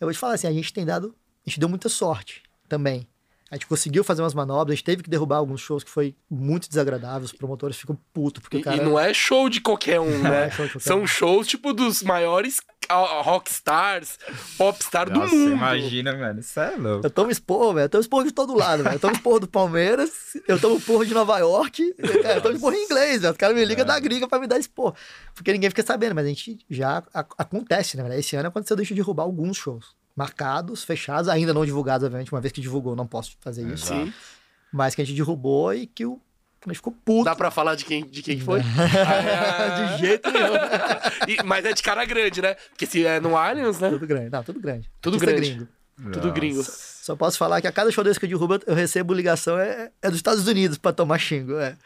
[0.00, 1.14] Eu vou te falar assim, a gente tem dado
[1.46, 3.06] a gente deu muita sorte também.
[3.52, 6.16] A gente conseguiu fazer umas manobras, a gente teve que derrubar alguns shows que foi
[6.30, 8.76] muito desagradável, os promotores ficam putos, porque e, o cara...
[8.78, 10.46] E não é show de qualquer um, né?
[10.46, 11.06] É show São um.
[11.06, 14.18] shows, tipo, dos maiores rockstars,
[14.56, 15.52] popstar do mundo.
[15.52, 17.06] imagina, velho, isso é louco.
[17.06, 18.96] Eu tomo esporro, velho, eu tomo esporro de todo lado, velho.
[18.96, 20.10] Eu tomo esporro do Palmeiras,
[20.48, 23.32] eu tomo esporro de Nova York, eu tomo esporro em inglês, velho.
[23.32, 23.86] Os caras me ligam é.
[23.86, 24.94] da gringa pra me dar esporro.
[25.34, 27.02] Porque ninguém fica sabendo, mas a gente já...
[27.12, 28.18] acontece, né, velho?
[28.18, 32.32] Esse ano aconteceu, deixa de derrubar alguns shows marcados, fechados, ainda não divulgados, obviamente.
[32.32, 33.86] Uma vez que divulgou, não posso fazer isso.
[33.86, 34.12] Sim.
[34.72, 36.20] Mas que a gente derrubou e que o
[36.64, 37.24] a gente ficou puto.
[37.24, 38.60] Dá pra falar de quem, de quem foi?
[38.62, 40.54] de jeito nenhum.
[41.26, 42.54] e, mas é de cara grande, né?
[42.70, 43.90] Porque se é no Aliens, né?
[43.90, 44.30] Tudo grande.
[44.30, 44.90] Não, tudo grande.
[45.00, 45.40] Tudo grande.
[45.40, 45.68] Gringo.
[46.12, 46.62] Tudo gringo.
[46.62, 49.90] Só posso falar que a cada show desse que eu derrubo, eu recebo ligação é,
[50.00, 51.58] é dos Estados Unidos pra tomar xingo.
[51.58, 51.76] É.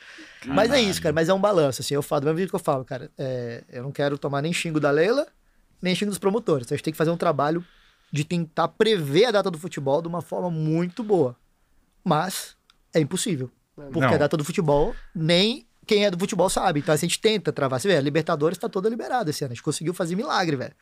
[0.45, 1.15] Mas é isso, cara.
[1.15, 1.81] Mas é um balanço.
[1.81, 3.11] Assim, eu falo, do mesmo jeito que eu falo, cara.
[3.17, 5.27] É, eu não quero tomar nem xingo da Leila,
[5.81, 6.67] nem xingo dos promotores.
[6.67, 7.65] Então a gente tem que fazer um trabalho
[8.17, 11.37] de tentar prever a data do futebol de uma forma muito boa.
[12.03, 12.57] Mas
[12.95, 13.51] é impossível.
[13.75, 14.15] Porque Não.
[14.15, 16.81] a data do futebol, nem quem é do futebol sabe.
[16.81, 17.79] Então a gente tenta travar.
[17.79, 19.53] Você vê, a Libertadores está toda liberada esse ano.
[19.53, 20.75] A gente conseguiu fazer milagre, velho.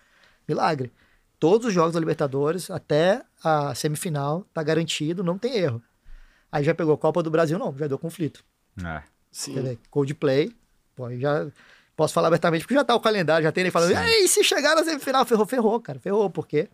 [0.46, 0.92] Milagre.
[1.40, 5.82] Todos os jogos da Libertadores, até a semifinal, tá garantido, não tem erro.
[6.50, 8.44] Aí já pegou a Copa do Brasil, não, já deu conflito.
[8.82, 9.02] É.
[9.30, 9.76] Sim.
[9.90, 10.54] Coldplay,
[10.94, 11.48] pô, já
[11.96, 14.74] posso falar abertamente, porque já tá o calendário, já tem ele falando, e se chegar
[14.76, 16.68] na semifinal, ferrou, ferrou, cara, ferrou, porque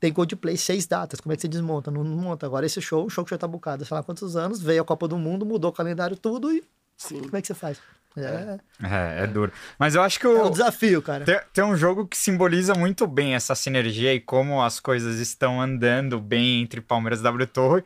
[0.00, 1.20] tem Coldplay seis datas.
[1.20, 1.90] Como é que você desmonta?
[1.90, 2.46] Não, não monta.
[2.46, 4.84] Agora esse show, um show que já tá bucado, sei lá quantos anos, veio a
[4.84, 6.64] Copa do Mundo, mudou o calendário tudo e.
[6.96, 7.20] Sim.
[7.20, 7.78] Como é que você faz?
[8.16, 8.58] É.
[8.82, 9.52] é, é duro.
[9.78, 10.36] Mas eu acho que o.
[10.36, 11.24] É um desafio, cara.
[11.24, 15.60] Tem, tem, um jogo que simboliza muito bem essa sinergia e como as coisas estão
[15.60, 17.84] andando bem entre Palmeiras e W Torre,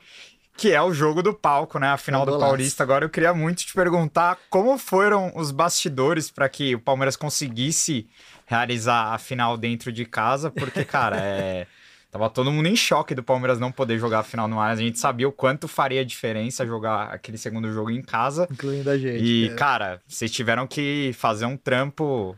[0.57, 1.89] que é o jogo do palco, né?
[1.89, 2.83] A final do Paulista.
[2.83, 8.09] Agora eu queria muito te perguntar como foram os bastidores para que o Palmeiras conseguisse
[8.47, 11.67] realizar a final dentro de casa, porque, cara, é.
[12.15, 14.79] Tava todo mundo em choque do Palmeiras não poder jogar a final no Allianz.
[14.79, 18.47] A gente sabia o quanto faria diferença jogar aquele segundo jogo em casa.
[18.49, 19.21] Incluindo a gente.
[19.21, 19.55] E, é.
[19.57, 22.37] cara, vocês tiveram que fazer um trampo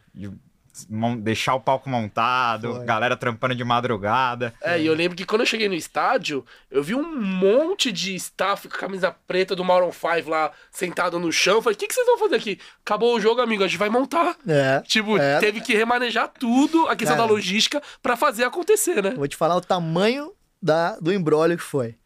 [1.21, 2.85] deixar o palco montado, Foi.
[2.85, 4.55] galera trampando de madrugada.
[4.61, 8.15] É, e eu lembro que quando eu cheguei no estádio, eu vi um monte de
[8.15, 11.57] staff com camisa preta do Maroon 5 lá, sentado no chão.
[11.57, 12.59] Eu falei, o que, que vocês vão fazer aqui?
[12.85, 14.37] Acabou o jogo, amigo, a gente vai montar.
[14.47, 14.81] É.
[14.87, 15.39] Tipo, é.
[15.39, 19.11] teve que remanejar tudo, a questão da logística, para fazer acontecer, né?
[19.11, 21.97] vou te falar o tamanho da, do embrólio que foi.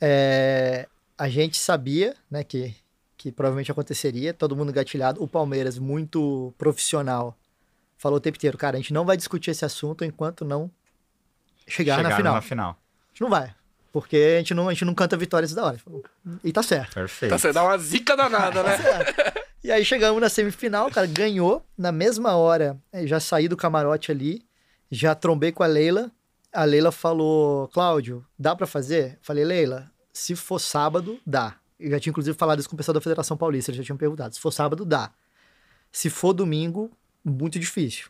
[0.00, 0.86] É,
[1.18, 2.74] a gente sabia, né, que,
[3.16, 5.22] que provavelmente aconteceria, todo mundo gatilhado.
[5.22, 7.36] O Palmeiras, muito profissional,
[8.00, 10.70] falou o tempo inteiro, cara, a gente não vai discutir esse assunto enquanto não
[11.66, 12.34] chegar, chegar na final.
[12.34, 12.70] na final.
[12.70, 13.54] A gente não vai.
[13.92, 15.78] Porque a gente não, a gente não canta vitórias da hora.
[16.42, 16.94] E tá certo.
[16.94, 17.30] Perfeito.
[17.30, 18.78] Tá certo, dá uma zica danada, né?
[18.78, 19.32] Tá
[19.62, 21.62] e aí chegamos na semifinal, cara, ganhou.
[21.76, 24.42] Na mesma hora, eh, já saí do camarote ali,
[24.90, 26.10] já trombei com a Leila.
[26.50, 29.18] A Leila falou, Cláudio, dá para fazer?
[29.20, 31.56] Falei, Leila, se for sábado, dá.
[31.78, 33.98] Eu já tinha inclusive falado isso com o pessoal da Federação Paulista, eles já tinham
[33.98, 34.34] perguntado.
[34.34, 35.10] Se for sábado, dá.
[35.92, 36.90] Se for domingo,
[37.24, 38.08] muito difícil.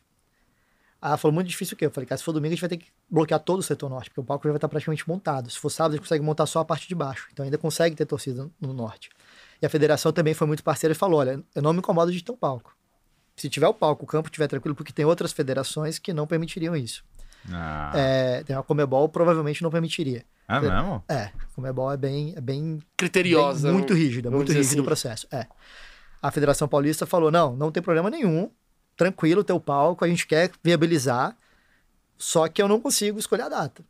[1.02, 1.86] Ah, falou muito difícil o quê?
[1.86, 3.88] Eu falei, cara, se for domingo a gente vai ter que bloquear todo o setor
[3.88, 5.48] norte, porque o palco já vai estar praticamente montado.
[5.48, 7.28] Se for sábado, a gente consegue montar só a parte de baixo.
[7.32, 9.08] Então ainda consegue ter torcida no norte.
[9.62, 12.22] E a federação também foi muito parceira e falou: olha, eu não me incomodo de
[12.22, 12.76] ter um palco.
[13.34, 16.76] Se tiver o palco, o campo estiver tranquilo, porque tem outras federações que não permitiriam
[16.76, 17.02] isso.
[17.50, 17.92] Ah.
[17.94, 20.22] É, tem a Comebol provavelmente não permitiria.
[20.46, 21.02] Ah, mesmo?
[21.08, 24.80] É, a Comebol é bem, é bem criteriosa, bem, muito rígida, muito rígido assim.
[24.80, 25.26] o processo.
[25.32, 25.46] É.
[26.20, 28.50] A Federação Paulista falou: não, não tem problema nenhum
[29.00, 31.34] tranquilo o teu palco, a gente quer viabilizar,
[32.18, 33.82] só que eu não consigo escolher a data.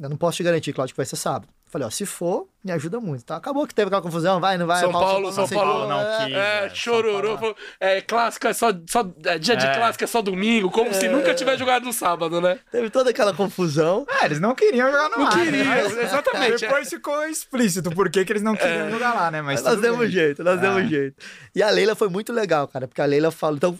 [0.00, 1.48] Eu não posso te garantir, Claudio, que vai ser sábado.
[1.66, 3.22] Falei, ó, se for, me ajuda muito.
[3.22, 4.80] Então acabou que teve aquela confusão, vai, não vai.
[4.80, 6.36] São Paulo, São Paulo, São Paulo não é, quis.
[6.36, 7.56] É, é, chororô.
[7.80, 8.70] É, clássico é só.
[8.88, 9.74] só é, dia de é.
[9.74, 12.60] clássico é só domingo, como se nunca tivesse jogado no sábado, né?
[12.70, 14.06] Teve toda aquela confusão.
[14.08, 15.82] É, eles não queriam jogar no Não ar, queriam, né?
[16.04, 16.60] exatamente.
[16.60, 19.42] Depois ficou explícito por que eles não queriam jogar lá, né?
[19.42, 20.10] Mas nós demos bem.
[20.10, 21.16] jeito, nós demos jeito.
[21.56, 23.56] E a Leila foi muito legal, cara, porque a Leila falou.
[23.56, 23.76] Então,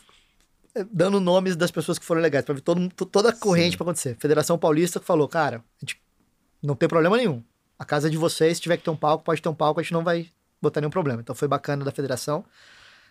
[0.91, 4.17] dando nomes das pessoas que foram legais, pra ver todo, toda a corrente para acontecer.
[4.19, 6.01] Federação Paulista falou, cara, a gente
[6.63, 7.43] não tem problema nenhum.
[7.79, 9.83] A casa de vocês, se tiver que ter um palco, pode ter um palco, a
[9.83, 10.29] gente não vai
[10.61, 11.21] botar nenhum problema.
[11.21, 12.45] Então foi bacana da federação.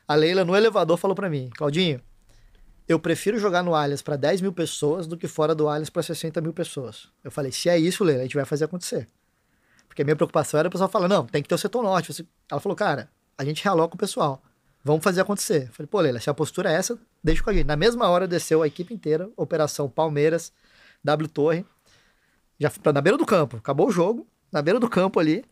[0.07, 2.01] A Leila, no elevador, falou para mim, Claudinho,
[2.87, 6.03] eu prefiro jogar no Allianz para 10 mil pessoas do que fora do Allianz para
[6.03, 7.07] 60 mil pessoas.
[7.23, 9.07] Eu falei, se é isso, Leila, a gente vai fazer acontecer.
[9.87, 12.27] Porque a minha preocupação era o pessoal falar, não, tem que ter o setor norte.
[12.51, 14.41] Ela falou, cara, a gente realoca o pessoal.
[14.83, 15.69] Vamos fazer acontecer.
[15.71, 17.65] Falei, pô, Leila, se a postura é essa, deixa com a gente.
[17.65, 20.51] Na mesma hora desceu a equipe inteira, Operação Palmeiras,
[21.03, 21.65] W Torre,
[22.59, 23.57] já na beira do campo.
[23.57, 25.45] Acabou o jogo, na beira do campo ali,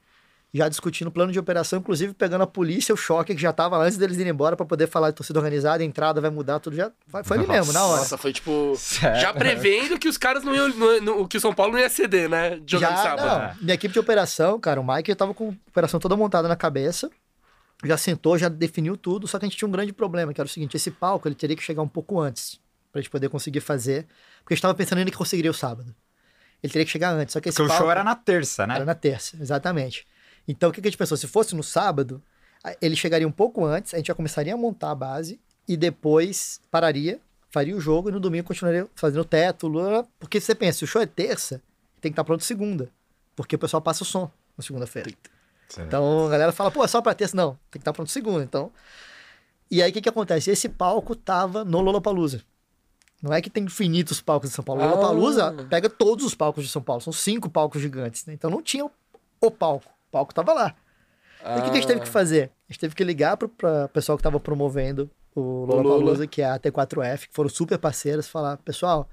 [0.53, 3.77] já discutindo o plano de operação, inclusive pegando a polícia, o choque que já tava
[3.77, 6.59] lá antes deles irem embora para poder falar de torcida organizada, a entrada vai mudar,
[6.59, 6.91] tudo já.
[7.07, 8.01] Foi, foi ali mesmo, na hora.
[8.01, 8.75] Nossa, foi tipo.
[8.77, 9.21] Sério?
[9.21, 10.67] Já prevendo que os caras não iam.
[11.01, 12.59] No, que o São Paulo não ia ceder, né?
[12.67, 13.55] Jogando já, sábado.
[13.55, 13.63] Não.
[13.63, 17.09] Minha equipe de operação, cara, o Mike tava com a operação toda montada na cabeça
[17.83, 20.45] já sentou, já definiu tudo, só que a gente tinha um grande problema, que era
[20.45, 22.59] o seguinte, esse palco ele teria que chegar um pouco antes,
[22.91, 24.05] pra gente poder conseguir fazer,
[24.39, 25.95] porque a gente estava pensando ainda que conseguiria o sábado.
[26.61, 27.83] Ele teria que chegar antes, só que esse porque palco...
[27.83, 28.75] o show era na terça, né?
[28.75, 30.05] Era na terça, exatamente.
[30.47, 31.17] Então o que a gente pensou?
[31.17, 32.21] Se fosse no sábado,
[32.79, 36.61] ele chegaria um pouco antes, a gente já começaria a montar a base, e depois
[36.69, 39.71] pararia, faria o jogo, e no domingo continuaria fazendo o teto,
[40.19, 41.61] porque você pensa, se o show é terça,
[41.99, 42.89] tem que estar pronto segunda,
[43.35, 45.09] porque o pessoal passa o som na segunda-feira.
[45.79, 47.35] Então a galera fala, pô, é só pra terça.
[47.35, 48.41] Não, tem que estar pronto segundo.
[48.41, 48.71] Então.
[49.69, 50.51] E aí o que, que acontece?
[50.51, 52.41] Esse palco tava no Lollapalooza.
[53.21, 54.81] Não é que tem infinitos palcos de São Paulo.
[54.81, 55.65] O Lollapalooza ah.
[55.69, 57.01] pega todos os palcos de São Paulo.
[57.01, 58.25] São cinco palcos gigantes.
[58.25, 58.33] Né?
[58.33, 58.89] Então não tinha
[59.39, 59.85] o palco.
[60.09, 60.75] O palco tava lá.
[61.43, 61.57] Ah.
[61.57, 62.11] E o que, que, a gente teve que ah.
[62.11, 62.51] fazer?
[62.67, 66.49] A gente teve que ligar pro pra pessoal que tava promovendo o Lollapalooza, que é
[66.49, 69.07] a T4F, que foram super parceiros, falar, pessoal,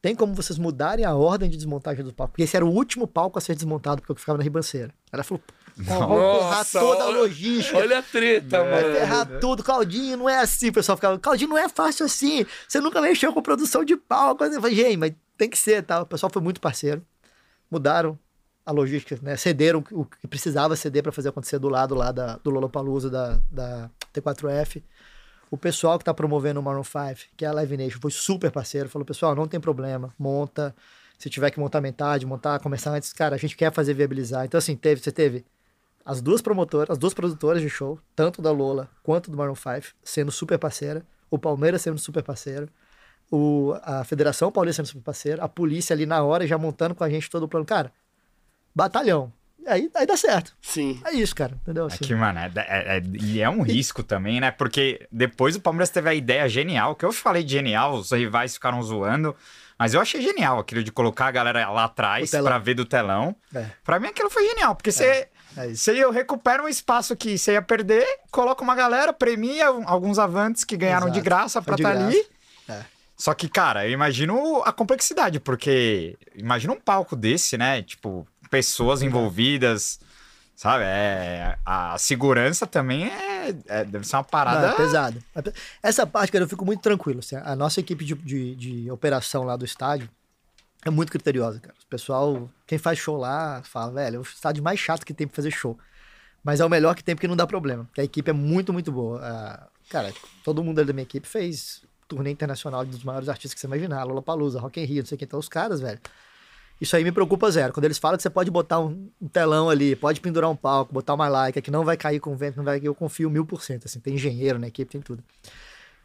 [0.00, 2.32] tem como vocês mudarem a ordem de desmontagem do palco?
[2.32, 4.92] Porque esse era o último palco a ser desmontado, porque eu ficava na ribanceira.
[5.12, 5.40] Ela falou,
[5.76, 7.78] Vamos ferrar toda a logística.
[7.78, 8.70] Olha a treta, mano.
[8.70, 9.62] Vai ferrar tudo.
[9.62, 10.68] Claudinho, não é assim.
[10.68, 12.44] O pessoal ficava, Claudinho, não é fácil assim.
[12.68, 14.44] Você nunca mexeu com produção de palco.
[14.44, 16.02] Eu falei, gente, mas tem que ser, tá?
[16.02, 17.04] O pessoal foi muito parceiro.
[17.70, 18.18] Mudaram
[18.64, 19.36] a logística, né?
[19.36, 23.40] Cederam o que precisava ceder para fazer acontecer do lado lá da, do Lollapalooza, da,
[23.50, 24.82] da T4F.
[25.50, 28.50] O pessoal que tá promovendo o Maroon 5, que é a Live Nation, foi super
[28.50, 28.88] parceiro.
[28.88, 30.74] Falou, pessoal, não tem problema, monta.
[31.18, 34.44] Se tiver que montar metade, montar, começar antes, cara, a gente quer fazer viabilizar.
[34.44, 35.44] Então, assim, teve, você teve
[36.04, 39.94] as duas promotoras, as duas produtoras de show, tanto da Lola quanto do Maroon 5,
[40.02, 42.68] sendo super parceira, o Palmeiras sendo super parceiro,
[43.30, 47.02] o, a Federação Paulista sendo super parceira, a polícia ali na hora já montando com
[47.02, 47.64] a gente todo o plano.
[47.64, 47.92] Cara,
[48.74, 49.32] batalhão.
[49.66, 50.54] Aí, aí dá certo.
[50.60, 51.00] Sim.
[51.04, 51.52] É isso, cara.
[51.62, 51.86] Entendeu?
[51.86, 51.98] Assim.
[52.02, 54.50] É que, mano, é, é, é, e é um risco também, né?
[54.50, 58.54] Porque depois o Palmeiras teve a ideia genial, que eu falei de genial, os rivais
[58.54, 59.34] ficaram zoando.
[59.78, 63.34] Mas eu achei genial aquilo de colocar a galera lá atrás para ver do telão.
[63.54, 63.66] É.
[63.84, 65.70] Pra mim aquilo foi genial, porque você é.
[65.70, 70.18] É Se eu recupero um espaço que você ia perder, coloca uma galera, premia alguns
[70.18, 71.18] avantes que ganharam Exato.
[71.18, 72.26] de graça pra estar tá ali.
[72.68, 72.82] É.
[73.16, 77.82] Só que, cara, eu imagino a complexidade, porque imagina um palco desse, né?
[77.82, 80.00] Tipo, pessoas envolvidas,
[80.56, 80.84] sabe?
[80.84, 84.66] É, a segurança também é, é deve ser uma parada.
[84.66, 85.16] Não, é pesada.
[85.82, 87.20] Essa parte, cara, eu fico muito tranquilo.
[87.20, 90.08] Assim, a nossa equipe de, de, de operação lá do estádio
[90.84, 91.74] é muito criteriosa, cara.
[91.82, 95.26] O pessoal, quem faz show lá, fala, velho, é o estádio mais chato que tem
[95.26, 95.78] pra fazer show.
[96.42, 97.84] Mas é o melhor que tem porque não dá problema.
[97.84, 99.18] Porque a equipe é muito, muito boa.
[99.18, 100.12] Uh, cara,
[100.44, 104.02] todo mundo da minha equipe fez turnê internacional dos maiores artistas que você imaginar.
[104.04, 105.24] Lola Palusa, Rock in Rio, não sei o que.
[105.24, 106.00] Então os caras, velho.
[106.80, 107.72] Isso aí me preocupa zero.
[107.72, 111.14] Quando eles falam que você pode botar um, telão ali, pode pendurar um palco, botar
[111.14, 113.84] uma like que não vai cair com vento, não vai eu confio mil por cento.
[113.86, 115.22] Assim, tem engenheiro na equipe, tem tudo.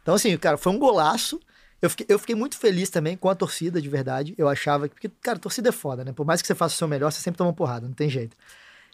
[0.02, 1.40] Então, assim, cara, foi um golaço.
[1.80, 4.34] Eu fiquei, eu fiquei muito feliz também com a torcida, de verdade.
[4.36, 4.94] Eu achava que.
[4.94, 6.12] Porque, cara, torcida é foda, né?
[6.12, 8.36] Por mais que você faça o seu melhor, você sempre toma porrada, não tem jeito.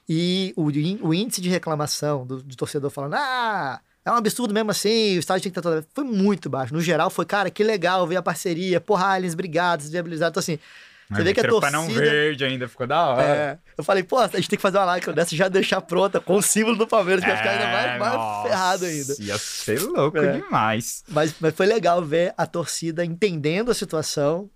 [0.09, 0.65] E o,
[1.09, 5.21] o índice de reclamação do, do torcedor falando, ah, é um absurdo mesmo assim, o
[5.21, 5.87] estádio tem que estar todo.
[5.95, 6.75] Foi muito baixo.
[6.75, 8.81] No geral, foi, cara, que legal ver a parceria.
[8.81, 10.33] Porra, aliens, obrigado, viabilizado.
[10.33, 10.59] Então, assim,
[11.15, 11.71] você vê que a torcida...
[11.71, 13.23] não verde ainda, ficou da hora.
[13.23, 16.21] É, eu falei, pô, a gente tem que fazer uma live dessa já deixar pronta
[16.21, 19.15] com o símbolo do Palmeiras, que é, ia ficar ainda mais, mais nossa, ferrado ainda.
[19.21, 20.33] Ia ser louco é.
[20.33, 21.05] demais.
[21.09, 24.51] Mas, mas foi legal ver a torcida entendendo a situação,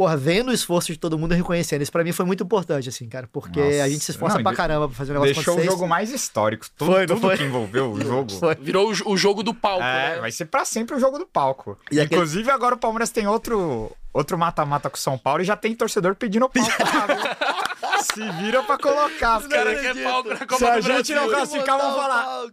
[0.00, 1.82] porra, vendo o esforço de todo mundo e reconhecendo.
[1.82, 3.82] Isso pra mim foi muito importante, assim, cara, porque Nossa.
[3.82, 6.10] a gente se esforça não, pra caramba pra fazer um negócio Deixou o jogo mais
[6.10, 6.64] histórico.
[6.74, 7.36] Tudo, foi, tudo foi?
[7.36, 8.32] que envolveu o jogo.
[8.32, 8.54] Foi.
[8.54, 10.20] Virou o, o, jogo do palco, é, né?
[10.20, 11.78] vai ser pra sempre o jogo do palco.
[11.92, 12.54] E Inclusive, aquele...
[12.54, 16.14] agora o Palmeiras tem outro outro mata-mata com o São Paulo e já tem torcedor
[16.14, 16.64] pedindo palco.
[18.02, 19.38] Se vira pra colocar.
[19.40, 22.46] Os caras querem palco na Copa Se a gente não classificar, vamos falar.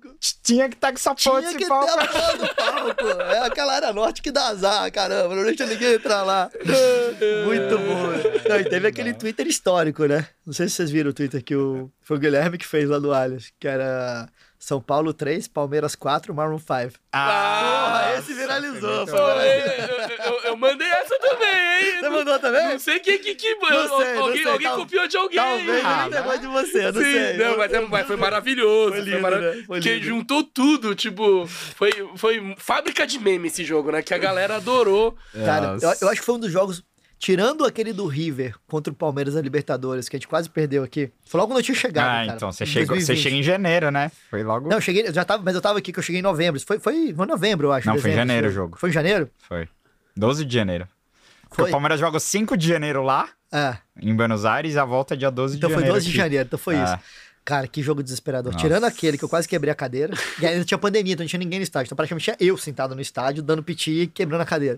[0.44, 2.00] Tinha que estar com essa porra Tinha desse que ter palco.
[2.00, 3.22] a porra do palco.
[3.22, 5.36] É aquela área norte que dá azar, caramba.
[5.36, 6.50] Não deixa ninguém entrar lá.
[7.46, 8.50] Muito bom.
[8.50, 10.28] Não, e teve aquele Twitter histórico, né?
[10.46, 13.00] Não sei se vocês viram o Twitter que o, foi o Guilherme que fez lá
[13.00, 14.28] do Allianz, que era
[14.58, 17.00] São Paulo 3, Palmeiras 4, Maroon 5.
[17.12, 19.06] Ah, Porra, esse viralizou.
[19.08, 20.87] eu, eu- eu mandei?
[22.08, 22.68] Você mandou também?
[22.70, 23.36] Não sei quem que.
[23.36, 25.38] que Não sei, não alguém sei, alguém tal- copiou de alguém.
[25.40, 27.38] Talvez Ah, pegou de você, eu não Sim, sei.
[27.38, 28.92] não, mas, é- mas foi maravilhoso.
[28.94, 29.52] Foi Foi lindo, mara- né?
[29.66, 30.06] Foi Porque lindo.
[30.06, 34.02] juntou tudo, tipo, foi, foi fábrica de meme esse jogo, né?
[34.02, 35.16] Que a galera adorou.
[35.46, 36.84] Cara, eu, eu acho que foi um dos jogos,
[37.20, 41.10] tirando aquele do River contra o Palmeiras na Libertadores, que a gente quase perdeu aqui.
[41.26, 43.24] Foi logo quando eu tinha chegado, Ah, cara, então você chegou, você 2020.
[43.24, 44.12] chega em janeiro, né?
[44.30, 44.70] Foi logo.
[44.70, 46.60] Não, eu cheguei, eu já tava, mas eu tava aqui que eu cheguei em novembro.
[46.62, 47.88] Foi, foi, foi em novembro, eu acho.
[47.88, 48.78] Não, foi em dezembro, janeiro o jogo.
[48.78, 49.30] Foi em janeiro?
[49.48, 49.68] Foi.
[50.16, 50.88] 12 de janeiro.
[51.58, 51.70] Foi.
[51.70, 53.78] o Palmeiras joga 5 de janeiro lá, É.
[54.02, 56.00] em Buenos Aires, e a volta é dia 12 Então de foi janeiro.
[56.00, 56.84] 12 de janeiro, então foi Ah.
[56.84, 57.00] isso.
[57.44, 58.52] Cara, que jogo desesperador.
[58.52, 58.64] Nossa.
[58.66, 60.14] Tirando aquele que eu quase quebrei a cadeira.
[60.42, 61.88] E ainda tinha pandemia, então não tinha ninguém no estádio.
[61.88, 64.78] Então praticamente tinha eu sentado no estádio, dando piti e quebrando a cadeira.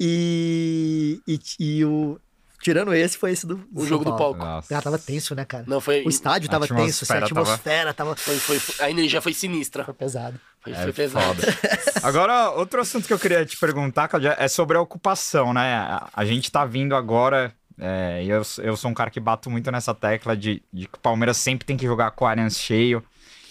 [0.00, 2.18] E, e, e o.
[2.62, 3.56] Tirando esse, foi esse do.
[3.56, 4.34] do O São jogo do Paulo.
[4.36, 4.38] palco.
[4.38, 4.78] Nossa.
[4.78, 5.64] Ah, tava tenso, né, cara?
[5.66, 6.02] Não, foi.
[6.04, 8.16] O estádio tava atmosfera tenso, assim, a tava- atmosfera tava.
[8.16, 9.84] Foi, foi, foi- a energia foi sinistra.
[9.84, 10.40] Foi pesado.
[10.64, 11.42] Foi, É foi pesado.
[11.42, 11.58] foda.
[12.02, 15.74] Agora, outro assunto que eu queria te perguntar, Claudia, é sobre a ocupação, né?
[15.74, 19.50] A, a gente tá vindo agora, é, e eu, eu sou um cara que bato
[19.50, 22.58] muito nessa tecla de, de que o Palmeiras sempre tem que jogar com o Allianz
[22.58, 23.04] cheio.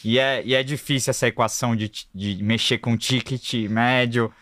[0.03, 4.33] E é, e é difícil essa equação de, de mexer com ticket médio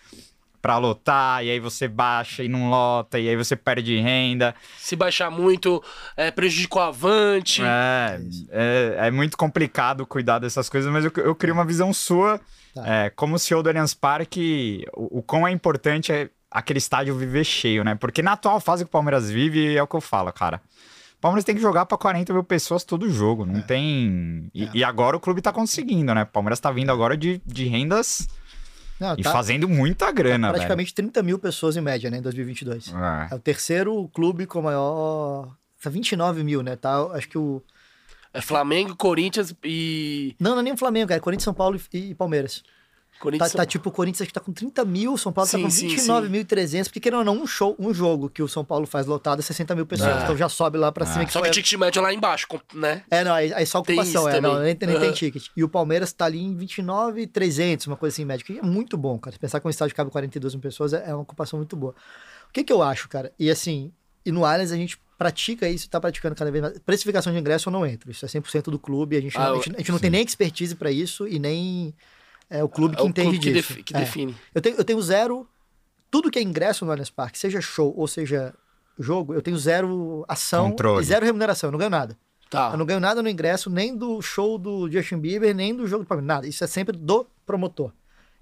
[0.61, 4.53] pra lotar, e aí você baixa e não lota, e aí você perde renda.
[4.77, 5.83] Se baixar muito,
[6.15, 7.61] é, prejudica o avante.
[7.63, 12.39] É, é, é muito complicado cuidar dessas coisas, mas eu, eu queria uma visão sua,
[12.73, 12.83] Tá.
[12.87, 17.43] é, como CEO do Allianz Parque, o, o quão é importante é aquele estádio viver
[17.43, 17.95] cheio, né?
[17.95, 20.61] Porque na atual fase que o Palmeiras vive, é o que eu falo, cara.
[21.17, 24.49] O Palmeiras tem que jogar pra 40 mil pessoas todo jogo, não tem...
[24.55, 26.23] E, e agora o clube tá conseguindo, né?
[26.23, 28.27] O Palmeiras tá vindo agora de, de rendas
[29.01, 30.59] Não, e tá fazendo muita grana, velho.
[30.59, 32.93] praticamente 30 mil pessoas em média, né, em 2022.
[32.93, 33.33] É.
[33.33, 35.57] É o terceiro clube com maior.
[35.81, 36.75] Tá 29 mil, né?
[36.75, 37.63] Tá, acho que o.
[38.31, 40.35] É Flamengo, Corinthians e.
[40.39, 41.17] Não, não é nem o Flamengo, cara.
[41.17, 42.61] É Corinthians, São Paulo e, e Palmeiras.
[43.21, 43.51] Tá, Corinthians.
[43.53, 45.69] tá tipo, o Corinthians acho que tá com 30 mil, São Paulo tá Sim, com
[45.69, 49.05] sim, 29.300, porque querendo ou não, um, show, um jogo que o São Paulo faz
[49.05, 50.23] lotado é 60 mil pessoas, É.
[50.23, 51.23] então já sobe lá pra cima.
[51.25, 53.03] Que Só que o ticket médio é lá embaixo, com- né?
[53.11, 55.11] É, não, aí, aí só Tem ocupação, é, não, nem, nem tem Aham.
[55.13, 55.45] ticket.
[55.55, 59.17] E o Palmeiras tá ali em 29.300, uma coisa assim, médio, que é muito bom,
[59.19, 59.33] cara.
[59.33, 61.93] Se pensar que um estádio cabe 42 mil pessoas, é, é uma ocupação muito boa.
[62.49, 63.31] O que que eu acho, cara?
[63.39, 63.91] E assim,
[64.25, 66.79] e no Allianz a gente pratica isso, tá praticando cada vez mais.
[66.79, 69.53] Precificação de ingresso eu não entro, isso é 100% do clube, a gente, Ah, não,
[69.53, 71.93] a gente, a gente não tem nem expertise pra isso e nem
[72.51, 73.69] é o clube que é o entende clube que, disso.
[73.69, 73.99] defi- que É.
[74.01, 74.35] define.
[74.53, 75.47] Eu tenho, eu tenho zero.
[76.11, 78.53] Tudo que é ingresso no Allianz Parque, seja show ou seja
[78.99, 81.01] jogo, eu tenho zero ação Controle.
[81.01, 81.69] e zero remuneração.
[81.69, 82.17] Eu não ganho nada.
[82.49, 82.71] Tá.
[82.73, 86.03] Eu não ganho nada no ingresso, nem do show do Justin Bieber, nem do jogo
[86.03, 86.27] do Palmeiras.
[86.27, 86.47] Nada.
[86.47, 87.93] Isso é sempre do promotor.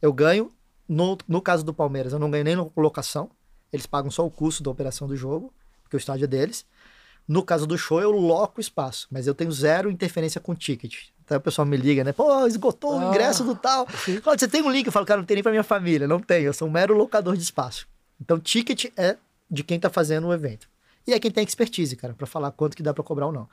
[0.01, 0.51] Eu ganho,
[0.87, 3.29] no, no caso do Palmeiras, eu não ganho nem na locação.
[3.71, 5.53] Eles pagam só o custo da operação do jogo,
[5.83, 6.65] porque o estádio é deles.
[7.27, 11.09] No caso do show, eu loco o espaço, mas eu tenho zero interferência com ticket.
[11.29, 12.11] Então o pessoal me liga, né?
[12.11, 13.09] Pô, esgotou o Ah.
[13.09, 13.85] ingresso do tal.
[14.23, 14.87] Claro, você tem um link?
[14.87, 16.07] Eu falo, cara, não tem nem pra minha família.
[16.07, 17.87] Não tenho, eu sou um mero locador de espaço.
[18.19, 19.15] Então, ticket é
[19.49, 20.67] de quem tá fazendo o evento.
[21.05, 23.47] E é quem tem expertise, cara, pra falar quanto que dá pra cobrar ou não.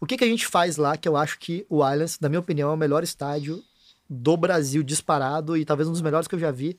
[0.00, 2.40] O que, que a gente faz lá, que eu acho que o Allianz, na minha
[2.40, 3.62] opinião, é o melhor estádio
[4.08, 6.76] do Brasil disparado e talvez um dos melhores que eu já vi,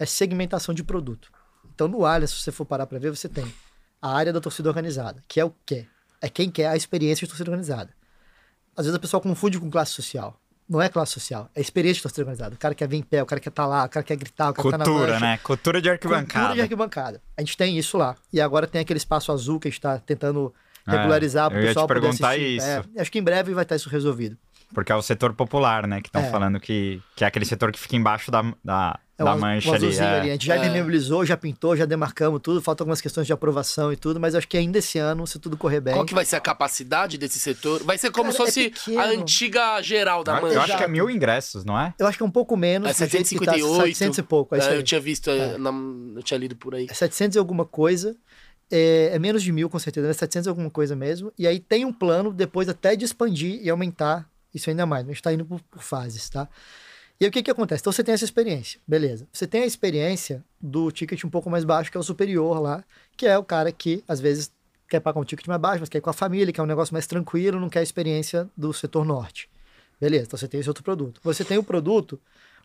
[0.00, 1.30] é segmentação de produto.
[1.72, 3.44] Então, no Allianz, se você for parar pra ver, você tem
[4.00, 5.86] a área da torcida organizada, que é o quê?
[6.20, 7.90] É quem quer a experiência de torcida organizada.
[8.76, 10.38] Às vezes a pessoa confunde com classe social.
[10.68, 12.54] Não é classe social, é experiência de torcida organizada.
[12.54, 14.50] O cara quer vir em pé, o cara quer estar lá, o cara quer gritar,
[14.50, 15.20] o cara quer tá na Cultura, mancha.
[15.26, 15.38] né?
[15.42, 16.30] Cultura de arquibancada.
[16.32, 17.22] Cultura de arquibancada.
[17.36, 18.16] A gente tem isso lá.
[18.32, 20.54] E agora tem aquele espaço azul que a gente está tentando
[20.86, 22.56] É, regularizar para o pessoal poder perguntar assistir.
[22.56, 22.66] isso.
[22.66, 24.38] É, acho que em breve vai estar isso resolvido.
[24.72, 26.00] Porque é o setor popular, né?
[26.00, 26.30] Que estão É.
[26.30, 29.70] falando que, que é aquele setor que fica embaixo da, da, É da o, mancha
[29.70, 29.96] o ali.
[29.96, 30.00] é.
[30.02, 30.28] ali.
[30.30, 31.24] A gente já É.
[31.26, 32.60] já pintou, já demarcamos tudo.
[32.60, 35.56] Faltam algumas questões de aprovação e tudo, mas acho que ainda esse ano, se tudo
[35.56, 35.94] correr bem.
[35.94, 37.82] Qual que vai ser a capacidade desse setor?
[37.84, 39.00] Vai ser como Cara, se é fosse pequeno.
[39.00, 40.54] a antiga geral da Eu, mancha.
[40.54, 41.94] eu acho que é mil ingressos, não é?
[41.98, 42.88] Eu acho que é um pouco menos.
[42.88, 43.86] É do jeito que tá, 758.
[43.96, 44.54] 700 e pouco.
[44.54, 44.76] É isso É, aí.
[44.76, 45.70] eu tinha visto, é, na-
[46.16, 46.86] eu tinha lido por aí.
[46.90, 48.16] É 700 e alguma coisa.
[48.70, 50.08] É, é menos de mil, com certeza.
[50.08, 51.32] É 700 e alguma coisa mesmo.
[51.38, 55.02] E aí tem um plano depois até de expandir e aumentar isso ainda mais.
[55.04, 56.48] Mas a gente tá indo por, por fases, tá?
[57.22, 57.80] E aí o que que acontece?
[57.80, 59.28] Então você tem essa experiência, beleza.
[59.32, 62.82] Você tem a experiência do ticket um pouco mais baixo, que é o superior lá,
[63.16, 64.50] que é o cara que às vezes
[64.88, 66.92] quer pagar um ticket mais baixo, mas quer ir com a família, quer um negócio
[66.92, 69.48] mais tranquilo, não quer a experiência do setor norte.
[70.00, 71.20] Beleza, então você tem esse outro produto.
[71.22, 72.18] Você tem o produto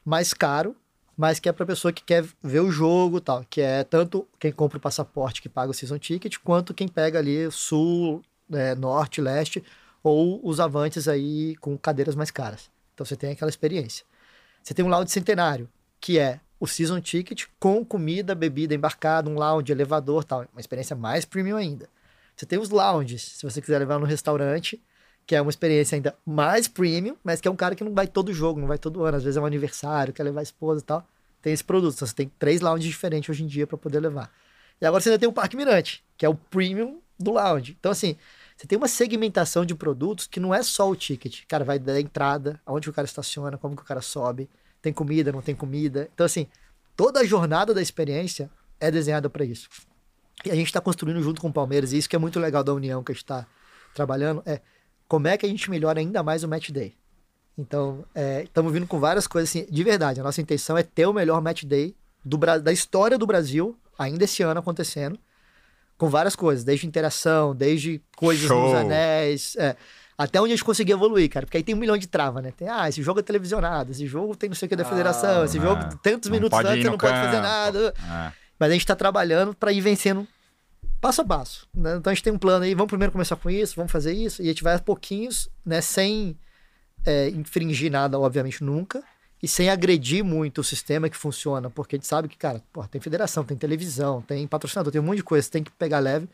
[0.04, 0.76] mais caro,
[1.16, 4.52] mas que é para pessoa que quer ver o jogo tal, que é tanto quem
[4.52, 9.22] compra o passaporte que paga o season ticket, quanto quem pega ali sul, é, norte,
[9.22, 9.64] leste,
[10.02, 12.72] ou os avantes aí com cadeiras mais caras.
[12.96, 14.04] Então você tem aquela experiência.
[14.68, 19.36] Você tem um lounge centenário, que é o season ticket com comida, bebida embarcada, um
[19.36, 21.88] lounge, elevador, tal, uma experiência mais premium ainda.
[22.36, 24.84] Você tem os lounges, se você quiser levar no restaurante,
[25.26, 28.08] que é uma experiência ainda mais premium, mas que é um cara que não vai
[28.08, 30.82] todo jogo, não vai todo ano, às vezes é um aniversário, quer levar a esposa
[30.82, 31.08] e tal.
[31.42, 34.30] Tem esse produto, então você tem três lounges diferentes hoje em dia para poder levar.
[34.82, 37.78] E agora você ainda tem o Parque Mirante, que é o premium do lounge.
[37.80, 38.18] Então assim,
[38.58, 41.44] você tem uma segmentação de produtos que não é só o ticket.
[41.48, 44.50] Cara, vai da entrada, aonde o cara estaciona, como que o cara sobe,
[44.82, 46.10] tem comida, não tem comida.
[46.12, 46.48] Então, assim,
[46.96, 48.50] toda a jornada da experiência
[48.80, 49.70] é desenhada para isso.
[50.44, 52.64] E a gente está construindo junto com o Palmeiras, e isso que é muito legal
[52.64, 53.46] da união que a gente está
[53.94, 54.60] trabalhando, é
[55.08, 56.96] como é que a gente melhora ainda mais o match day.
[57.56, 58.04] Então,
[58.44, 60.20] estamos é, vindo com várias coisas assim, de verdade.
[60.20, 61.96] A nossa intenção é ter o melhor match day
[62.26, 65.20] do, da história do Brasil, ainda esse ano acontecendo
[65.98, 68.62] com várias coisas, desde interação, desde coisas Show.
[68.62, 69.76] nos anéis, é,
[70.18, 71.46] até onde a gente conseguir evoluir, cara.
[71.46, 72.52] Porque aí tem um milhão de trava, né?
[72.56, 74.90] Tem, ah, esse jogo é televisionado, esse jogo tem não sei o que da ah,
[74.90, 75.62] federação, esse é.
[75.62, 77.14] jogo tantos não minutos antes você não campo.
[77.14, 77.94] pode fazer nada.
[77.98, 78.32] É.
[78.60, 80.28] Mas a gente tá trabalhando para ir vencendo
[81.02, 81.68] passo a passo.
[81.74, 81.96] Né?
[81.98, 84.42] Então a gente tem um plano aí, vamos primeiro começar com isso, vamos fazer isso,
[84.42, 86.38] e a gente vai a pouquinhos, né, sem
[87.06, 89.04] é, infringir nada, obviamente, nunca
[89.42, 92.88] e sem agredir muito o sistema que funciona, porque a gente sabe que, cara, porra,
[92.88, 96.28] tem federação, tem televisão, tem patrocinador, tem um monte de coisa, tem que pegar leve.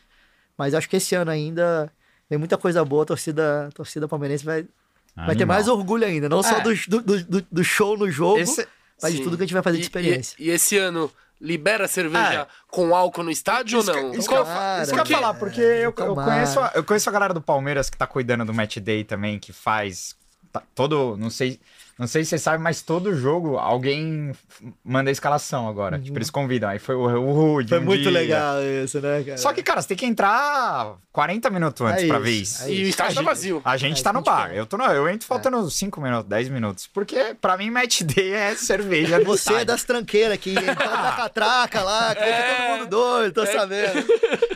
[0.57, 1.91] Mas acho que esse ano ainda
[2.29, 4.65] tem muita coisa boa, a torcida, a torcida palmeirense vai,
[5.15, 6.43] vai ter mais orgulho ainda, não é.
[6.43, 8.67] só do, do, do, do, show no jogo, esse...
[9.01, 9.17] mas Sim.
[9.17, 10.35] de tudo que a gente vai fazer de experiência.
[10.39, 14.13] E, e, e esse ano libera cerveja ah, com álcool no estádio ou não?
[14.13, 17.33] Isso, cara, isso que eu ia falar, porque eu, eu, conheço, eu conheço a galera
[17.33, 20.15] do Palmeiras que tá cuidando do Match Day também, que faz
[20.53, 21.59] tá, todo, não sei
[21.97, 24.31] não sei se você sabe, mas todo jogo alguém
[24.83, 25.97] manda a escalação agora.
[25.97, 26.03] Uhum.
[26.03, 26.69] Tipo, eles convidam.
[26.69, 27.69] Aí foi o, o Rude.
[27.69, 28.11] Foi um muito dia.
[28.11, 29.37] legal isso, né, cara?
[29.37, 32.63] Só que, cara, você tem que entrar 40 minutos antes é pra ver isso.
[32.63, 32.81] É isso.
[32.81, 33.61] E o estádio tá vazio.
[33.63, 34.51] A gente é, tá no bar.
[34.51, 36.03] Eu, tô no, eu entro faltando 5 é.
[36.03, 36.87] minutos, 10 minutos.
[36.87, 39.23] Porque pra mim, match day é cerveja.
[39.23, 42.55] Você é das tranqueiras que entra na catraca lá, que é.
[42.55, 43.45] todo mundo doido, tô é.
[43.45, 44.07] sabendo.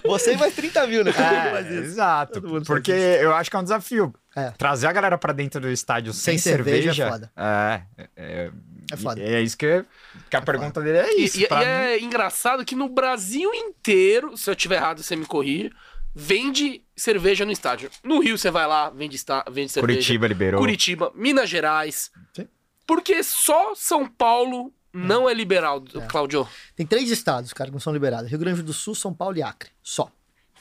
[0.05, 1.11] Você e mais 30 mil, né?
[1.11, 2.41] É, exato.
[2.65, 4.13] Porque eu acho que é um desafio.
[4.35, 4.51] É.
[4.51, 8.09] Trazer a galera pra dentro do estádio sem, sem cerveja, cerveja, é foda.
[8.15, 8.51] É, é,
[8.91, 9.21] é foda.
[9.21, 9.86] É isso que,
[10.30, 10.86] que a é pergunta foda.
[10.86, 11.39] dele é isso.
[11.39, 15.71] E, e é engraçado que no Brasil inteiro, se eu tiver errado, você me corrige,
[16.13, 17.89] vende cerveja no estádio.
[18.03, 19.17] No Rio você vai lá, vende,
[19.51, 19.80] vende cerveja.
[19.82, 20.59] Curitiba liberou.
[20.59, 22.11] Curitiba, Minas Gerais.
[22.34, 22.47] Sim.
[22.88, 26.01] Porque só São Paulo não é liberal, é.
[26.07, 26.47] Claudio.
[26.75, 29.43] Tem três estados, cara, que não são liberados: Rio Grande do Sul, São Paulo e
[29.43, 29.69] Acre.
[29.84, 30.11] Só.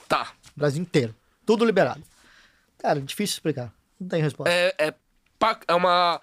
[0.08, 0.32] Tá.
[0.54, 1.14] Brasil inteiro.
[1.44, 2.02] Tudo liberado.
[2.78, 3.72] Cara, difícil explicar.
[3.98, 4.52] Não tem resposta.
[4.52, 4.94] É, é,
[5.68, 6.20] é uma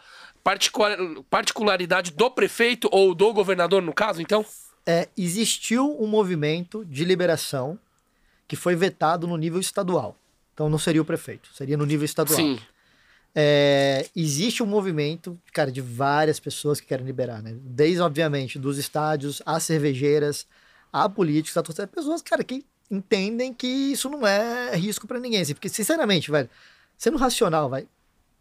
[1.29, 4.45] particularidade do prefeito ou do governador, no caso, então?
[4.85, 7.79] É, existiu um movimento de liberação
[8.47, 10.17] que foi vetado no nível estadual.
[10.53, 12.37] Então não seria o prefeito, seria no nível estadual.
[12.37, 12.59] Sim.
[13.35, 17.55] É, existe um movimento, cara, de várias pessoas que querem liberar, né?
[17.55, 20.45] Desde, obviamente, dos estádios, às cervejeiras,
[20.91, 25.41] a políticos, a torcida, pessoas, cara, que entendem que isso não é risco para ninguém.
[25.41, 26.47] Assim, porque, sinceramente, velho,
[26.95, 27.87] sendo racional, vai.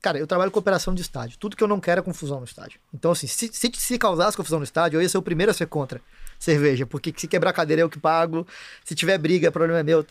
[0.03, 1.39] Cara, eu trabalho com operação de estádio.
[1.39, 2.81] Tudo que eu não quero é confusão no estádio.
[2.93, 5.55] Então, assim, se, se, se causasse confusão no estádio, eu ia ser o primeiro a
[5.55, 6.01] ser contra
[6.41, 6.85] cerveja.
[6.85, 8.45] Porque se quebrar cadeira é eu que pago.
[8.85, 10.05] Se tiver briga, o problema é meu.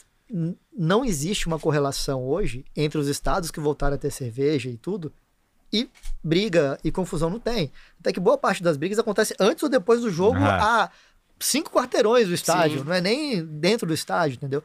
[0.76, 5.12] Não existe uma correlação hoje entre os estados que voltaram a ter cerveja e tudo
[5.74, 5.90] e
[6.24, 7.72] briga e confusão não tem.
[8.00, 10.40] Até que boa parte das brigas acontece antes ou depois do jogo.
[10.40, 10.84] Ah.
[10.84, 10.92] A
[11.40, 12.86] cinco quarteirões do estádio, Sim.
[12.86, 14.64] não é nem dentro do estádio, entendeu?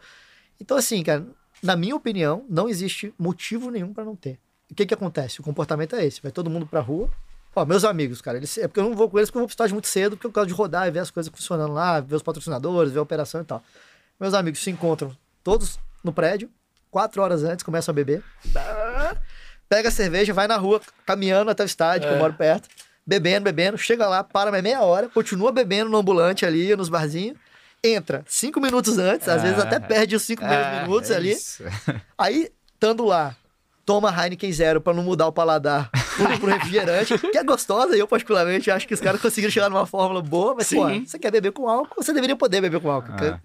[0.60, 1.26] Então, assim, cara,
[1.62, 4.38] na minha opinião, não existe motivo nenhum para não ter.
[4.70, 5.40] O que que acontece?
[5.40, 7.10] O comportamento é esse: vai todo mundo pra rua.
[7.54, 9.48] Ó, meus amigos, cara, eles, é porque eu não vou com eles porque eu vou
[9.48, 12.00] pro estádio muito cedo, porque eu gosto de rodar e ver as coisas funcionando lá,
[12.00, 13.62] ver os patrocinadores, ver a operação e tal.
[14.20, 16.50] Meus amigos se encontram todos no prédio,
[16.90, 18.22] quatro horas antes, começam a beber.
[19.68, 22.08] Pega a cerveja, vai na rua, caminhando até o estádio, é.
[22.08, 22.20] que eu é.
[22.20, 22.68] moro perto
[23.06, 27.38] bebendo, bebendo, chega lá, para mais meia hora, continua bebendo no ambulante ali, nos barzinhos,
[27.82, 29.80] entra cinco minutos antes, às vezes até é.
[29.80, 31.30] perde os cinco é, minutos é ali.
[31.30, 31.62] Isso.
[32.18, 33.36] Aí, estando lá,
[33.86, 38.08] toma Heineken Zero para não mudar o paladar pro, pro refrigerante, que é gostosa, eu
[38.08, 40.76] particularmente acho que os caras conseguiram chegar numa fórmula boa, mas, Sim.
[40.76, 43.12] pô, você quer beber com álcool, você deveria poder beber com álcool.
[43.12, 43.40] Ah.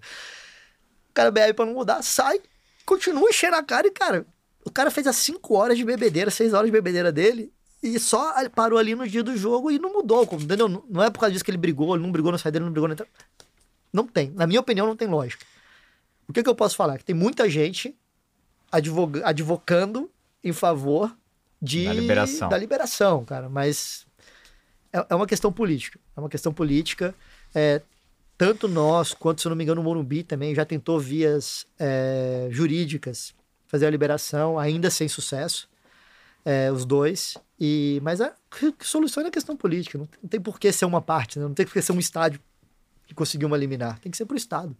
[1.08, 2.40] O cara bebe pra não mudar, sai,
[2.84, 4.26] continua enchendo a cara e, cara,
[4.64, 8.34] o cara fez as 5 horas de bebedeira, 6 horas de bebedeira dele, e só
[8.50, 10.68] parou ali no dia do jogo e não mudou, entendeu?
[10.68, 12.72] Não é por causa disso que ele brigou, ele não brigou no saída, ele não
[12.72, 12.96] brigou na
[13.92, 14.30] Não tem.
[14.30, 15.44] Na minha opinião, não tem lógica.
[16.28, 16.98] O que, que eu posso falar?
[16.98, 17.96] Que tem muita gente
[18.70, 20.08] advoga, advocando
[20.42, 21.14] em favor
[21.60, 22.48] de, da liberação.
[22.48, 23.48] da liberação, cara.
[23.48, 24.06] Mas
[24.92, 25.98] é, é uma questão política.
[26.16, 27.14] É uma questão política.
[27.54, 27.82] É,
[28.36, 33.34] tanto nós, quanto, se não me engano, o Morumbi também já tentou vias é, jurídicas
[33.66, 35.66] fazer a liberação, ainda sem sucesso,
[36.44, 37.38] é, os dois.
[37.58, 38.34] E, mas a
[38.80, 41.46] solução é questão política, não, não tem por que ser uma parte, né?
[41.46, 42.38] não tem por que ser um estádio
[43.06, 44.76] que conseguiu uma liminar, tem que ser pro Estado.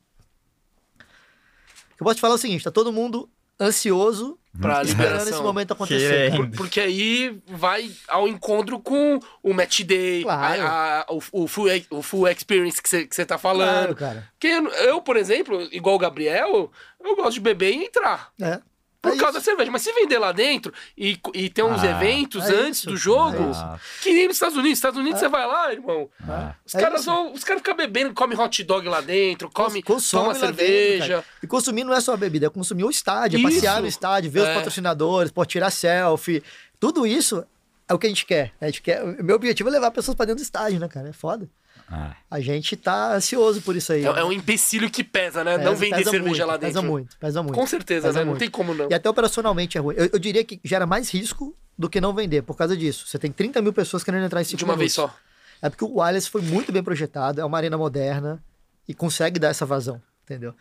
[0.99, 3.31] Eu posso te falar o seguinte: tá todo mundo
[3.63, 6.31] ansioso pra esperando esse momento acontecer.
[6.37, 10.63] Por, porque aí vai ao encontro com o match day, claro.
[10.63, 13.95] a, a, o, o, full, o full experience que você que tá falando.
[13.95, 14.29] Claro, cara.
[14.33, 14.49] Porque
[14.87, 16.71] eu, por exemplo, igual o Gabriel,
[17.03, 18.33] eu gosto de beber e entrar.
[18.41, 18.61] É.
[19.03, 19.41] Por é causa isso.
[19.41, 19.71] da cerveja.
[19.73, 22.89] Mas se vender lá dentro e, e ter uns ah, eventos é antes isso.
[22.89, 24.79] do jogo, é que nem nos Estados Unidos.
[24.79, 25.25] Estados Unidos é.
[25.25, 26.09] você vai lá, irmão.
[26.23, 26.55] É.
[26.65, 30.35] Os, caras vão, os caras ficam bebendo, comem hot dog lá dentro, come, Consome toma
[30.37, 31.17] cerveja.
[31.17, 34.31] Dentro, e consumir não é só bebida, é consumir o estádio, é passear no estádio,
[34.31, 34.55] ver os é.
[34.55, 36.41] patrocinadores, pode tirar selfie.
[36.79, 37.45] Tudo isso
[37.89, 38.53] é o que a gente quer.
[38.61, 39.05] A gente quer.
[39.23, 41.09] Meu objetivo é levar pessoas pra dentro do estádio, né, cara?
[41.09, 41.51] É foda.
[41.91, 42.15] Ah.
[42.31, 44.05] A gente tá ansioso por isso aí.
[44.05, 44.21] É, né?
[44.21, 45.59] é um empecilho que pesa, né?
[45.59, 46.75] Pesa, não vender cerveja muito, lá dentro.
[46.75, 47.55] Pesa muito, pesa muito.
[47.55, 48.25] Com certeza, pesa né?
[48.25, 48.35] Muito.
[48.35, 48.89] Não tem como não.
[48.91, 49.95] E até operacionalmente é ruim.
[49.97, 53.07] Eu, eu, diria que gera mais risco do que não vender, por causa disso.
[53.07, 54.97] Você tem 30 mil pessoas querendo entrar em cinco De uma minutos.
[54.97, 55.17] vez só.
[55.61, 58.43] É porque o wireless foi muito bem projetado, é uma arena moderna
[58.89, 60.55] e consegue dar essa vazão, entendeu?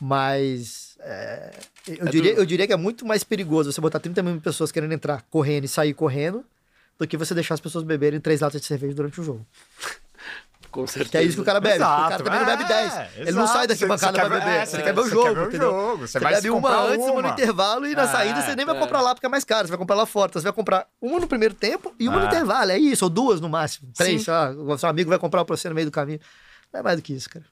[0.00, 1.50] Mas é,
[1.86, 2.40] eu, é diria, do...
[2.40, 5.64] eu diria que é muito mais perigoso você botar 30 mil pessoas querendo entrar correndo
[5.64, 6.44] e sair correndo
[6.98, 9.46] do que você deixar as pessoas beberem três latas de cerveja durante o jogo.
[10.70, 11.10] Com certeza.
[11.10, 11.76] Que é isso que o cara bebe.
[11.76, 12.02] Exato.
[12.02, 12.94] O cara também é, não bebe 10.
[12.94, 14.48] É, ele não sai daqui bancada pra beber.
[14.48, 15.96] É, você, quer ver o jogo, Você, jogo.
[15.98, 18.66] você, você vai bebe uma antes, uma no intervalo e na é, saída você nem
[18.66, 18.78] vai é.
[18.78, 19.66] comprar lá porque é mais caro.
[19.66, 20.28] Você vai comprar lá fora.
[20.28, 22.28] Então você vai comprar uma no primeiro tempo e uma no é.
[22.28, 22.70] intervalo.
[22.70, 23.90] É isso, ou duas no máximo.
[23.96, 24.50] Três, sei lá.
[24.50, 26.20] O seu amigo vai comprar pra você no meio do caminho.
[26.72, 27.44] Não é mais do que isso, cara.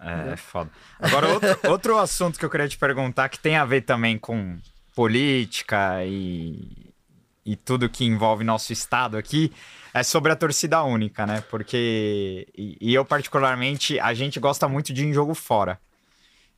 [0.00, 0.70] É, é foda.
[0.98, 4.58] Agora, outro, outro assunto que eu queria te perguntar que tem a ver também com
[4.94, 6.92] política e,
[7.44, 9.52] e tudo que envolve nosso estado aqui
[9.92, 11.42] é sobre a torcida única, né?
[11.50, 12.46] Porque.
[12.56, 15.80] E, e, eu, particularmente, a gente gosta muito de ir em jogo fora.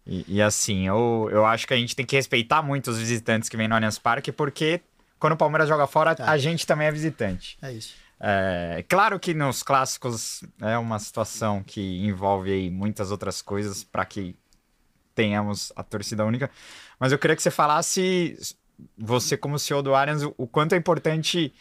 [0.06, 3.48] E, e, assim, eu, eu acho que a gente tem que respeitar muito os visitantes
[3.48, 4.80] que vêm no Allianz Parque, porque
[5.18, 6.28] quando o Palmeiras joga fora, tá.
[6.28, 7.56] a gente também é visitante.
[7.62, 7.94] É isso.
[8.24, 14.04] É, claro que nos clássicos é uma situação que envolve aí muitas outras coisas para
[14.04, 14.36] que
[15.14, 16.50] tenhamos a torcida única.
[16.98, 18.38] Mas eu queria que você falasse,
[18.96, 21.52] você como CEO do Allianz, o quanto é importante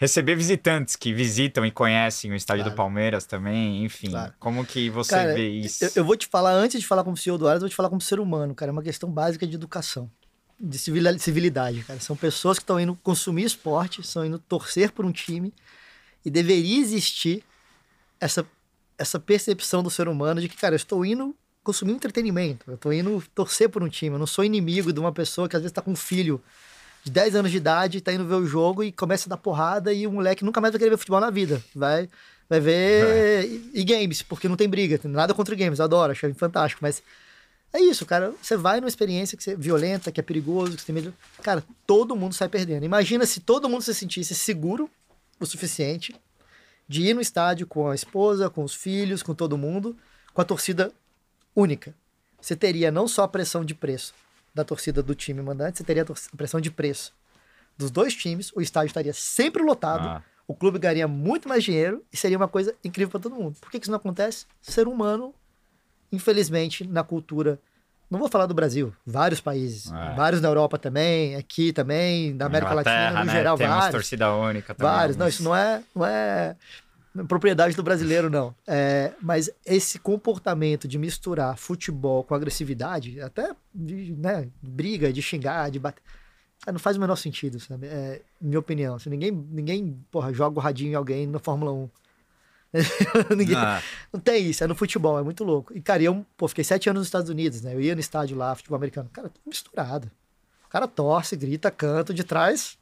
[0.00, 2.74] receber visitantes que visitam e conhecem o estádio claro.
[2.74, 4.08] do Palmeiras também, enfim.
[4.08, 4.32] Claro.
[4.38, 5.84] Como que você cara, vê isso?
[5.84, 7.76] Eu, eu, vou te falar, antes de falar como CEO do Aras, eu vou te
[7.76, 8.70] falar como ser humano, cara.
[8.70, 10.10] É uma questão básica de educação,
[10.58, 12.00] de civilidade, cara.
[12.00, 15.52] São pessoas que estão indo consumir esporte, estão indo torcer por um time
[16.24, 17.44] e deveria existir
[18.18, 18.46] essa,
[18.96, 22.90] essa percepção do ser humano de que, cara, eu estou indo consumir entretenimento, eu estou
[22.90, 25.72] indo torcer por um time, eu não sou inimigo de uma pessoa que às vezes
[25.72, 26.42] está com um filho
[27.02, 29.92] de 10 anos de idade, tá indo ver o jogo e começa a dar porrada
[29.92, 31.62] e o moleque nunca mais vai querer ver futebol na vida.
[31.74, 32.08] Vai,
[32.48, 33.46] vai ver é.
[33.72, 37.02] e, games, porque não tem briga, tem nada contra games, adoro, acho fantástico, mas
[37.72, 38.34] é isso, cara.
[38.42, 41.14] Você vai numa experiência que é violenta, que é perigoso, que você tem medo.
[41.42, 42.84] Cara, todo mundo sai perdendo.
[42.84, 44.90] Imagina se todo mundo se sentisse seguro
[45.38, 46.14] o suficiente
[46.88, 49.96] de ir no estádio com a esposa, com os filhos, com todo mundo,
[50.34, 50.92] com a torcida
[51.54, 51.94] única.
[52.40, 54.12] Você teria não só a pressão de preço,
[54.54, 57.12] da torcida do time mandante, você teria a pressão de preço
[57.80, 60.22] dos dois times, o estádio estaria sempre lotado, ah.
[60.46, 63.56] o clube ganharia muito mais dinheiro e seria uma coisa incrível para todo mundo.
[63.60, 64.44] Por que, que isso não acontece?
[64.60, 65.34] Ser humano,
[66.12, 67.58] infelizmente, na cultura.
[68.10, 70.14] Não vou falar do Brasil, vários países, é.
[70.14, 73.32] vários na Europa também, aqui também, da América Latina, no né?
[73.32, 73.90] geral, Tem vários.
[73.90, 74.92] torcida única também.
[74.92, 75.18] Vários, alguns.
[75.18, 76.56] não, isso não é, não é
[77.26, 78.54] propriedade do brasileiro, não.
[78.66, 85.70] É, mas esse comportamento de misturar futebol com agressividade, até de né, briga, de xingar,
[85.70, 86.02] de bater.
[86.66, 87.86] Não faz o menor sentido, sabe?
[87.86, 88.98] É, minha opinião.
[88.98, 91.90] Se ninguém, ninguém porra, joga o radinho em alguém na Fórmula 1.
[93.36, 93.82] ninguém, ah.
[94.12, 95.76] Não tem isso, é no futebol, é muito louco.
[95.76, 97.74] E, cara, eu pô, fiquei sete anos nos Estados Unidos, né?
[97.74, 99.08] Eu ia no estádio lá, futebol americano.
[99.12, 100.10] Cara, tudo misturado.
[100.66, 102.78] O cara torce, grita, canta, de trás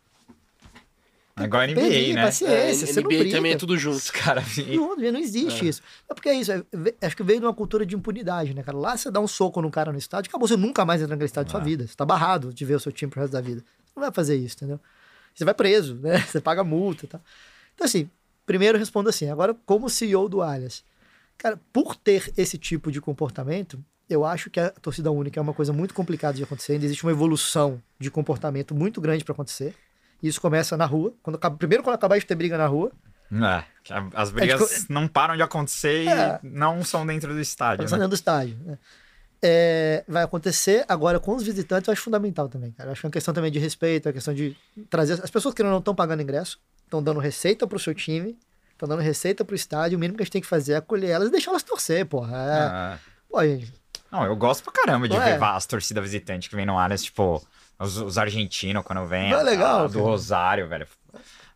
[1.45, 2.23] Agora NBA, Perdi, né?
[2.23, 4.13] Paciência, é, você NBA não também é tudo junto.
[4.13, 4.43] Cara,
[4.75, 5.69] não, não existe é.
[5.69, 5.83] isso.
[6.09, 6.53] É porque é isso.
[6.53, 6.63] É,
[7.03, 8.77] acho que veio de uma cultura de impunidade, né, cara?
[8.77, 11.27] Lá você dá um soco no cara no estádio, acabou, você nunca mais entra naquele
[11.27, 11.65] estádio da sua é.
[11.65, 11.87] vida.
[11.87, 13.63] Você tá barrado de ver o seu time pro resto da vida.
[13.85, 14.81] Você não vai fazer isso, entendeu?
[15.35, 16.21] Você vai preso, né?
[16.27, 17.21] Você paga multa e tal.
[17.75, 18.11] Então, assim,
[18.45, 19.31] primeiro eu respondo assim.
[19.31, 20.85] Agora, como CEO do Alias,
[21.37, 23.79] cara, por ter esse tipo de comportamento,
[24.09, 26.73] eu acho que a torcida única é uma coisa muito complicada de acontecer.
[26.73, 29.75] Ainda existe uma evolução de comportamento muito grande para acontecer.
[30.23, 31.15] Isso começa na rua.
[31.23, 32.91] Quando, primeiro, quando acabar de ter briga na rua.
[33.31, 33.65] É,
[34.15, 37.83] as brigas é, não param de acontecer é, e não são dentro do estádio.
[37.83, 38.05] Não são né?
[38.05, 38.57] dentro do estádio.
[38.65, 38.79] Né?
[39.41, 42.89] É, vai acontecer agora com os visitantes, eu acho fundamental também, cara.
[42.89, 44.57] Eu acho que é uma questão também de respeito, é uma questão de
[44.91, 45.13] trazer.
[45.23, 48.37] As pessoas que não estão pagando ingresso, estão dando receita pro seu time,
[48.73, 49.97] estão dando receita pro estádio.
[49.97, 52.05] O mínimo que a gente tem que fazer é acolher elas e deixar elas torcer,
[52.07, 52.37] porra.
[52.37, 52.99] É, ah.
[53.29, 53.73] Pô, gente,
[54.11, 55.45] Não, eu gosto pra caramba de Não ver é?
[55.45, 57.47] as torcidas visitantes que vem no Allianz, tipo,
[57.79, 59.31] os, os argentinos quando vem.
[59.31, 59.85] Não é legal.
[59.85, 60.87] A, do Rosário, velho.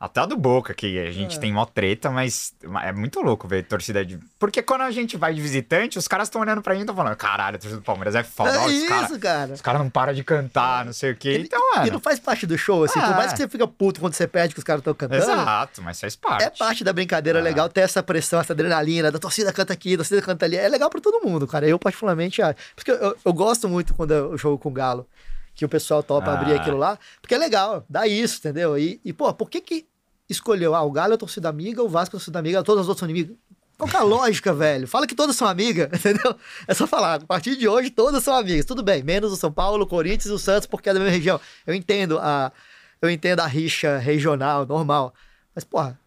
[0.03, 1.41] Até a do Boca, que a gente é.
[1.41, 4.19] tem mó treta, mas é muito louco ver torcida de.
[4.37, 6.97] Porque quando a gente vai de visitante, os caras estão olhando pra gente e estão
[6.97, 8.51] falando: caralho, a torcida do Palmeiras é foda.
[8.51, 9.19] É isso, cara.
[9.19, 9.53] cara.
[9.53, 11.43] Os caras não param de cantar, não sei o quê.
[11.45, 11.87] então, mano.
[11.87, 12.99] E não faz parte do show, assim.
[12.99, 15.23] Por mais que você fica puto quando você perde que os caras estão cantando.
[15.23, 16.43] Exato, mas faz parte.
[16.43, 17.43] É parte da brincadeira é.
[17.43, 20.57] legal ter essa pressão, essa adrenalina, da torcida canta aqui, da torcida canta ali.
[20.57, 21.69] É legal pra todo mundo, cara.
[21.69, 22.57] Eu, particularmente, acho.
[22.75, 25.07] Porque eu, eu, eu gosto muito quando eu jogo com o Galo
[25.55, 26.35] que o pessoal topa ah.
[26.35, 28.79] abrir aquilo lá, porque é legal, dá isso, entendeu?
[28.79, 29.87] E, e pô, por que que
[30.33, 33.01] escolheu, ah, o Galo é torcida amiga, o Vasco é torcida amiga, todas as outras
[33.01, 33.37] são inimigas.
[33.79, 34.87] Qual que é a lógica, velho?
[34.87, 36.37] Fala que todas são amigas, entendeu?
[36.67, 38.65] É só falar, a partir de hoje todas são amigas.
[38.65, 41.15] Tudo bem, menos o São Paulo, o Corinthians e o Santos, porque é da mesma
[41.15, 41.41] região.
[41.67, 42.53] Eu entendo a,
[43.01, 45.13] eu entendo a rixa regional, normal.
[45.55, 45.99] Mas, porra,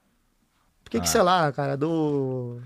[0.83, 1.01] por que, ah.
[1.01, 2.61] que sei lá, cara, do.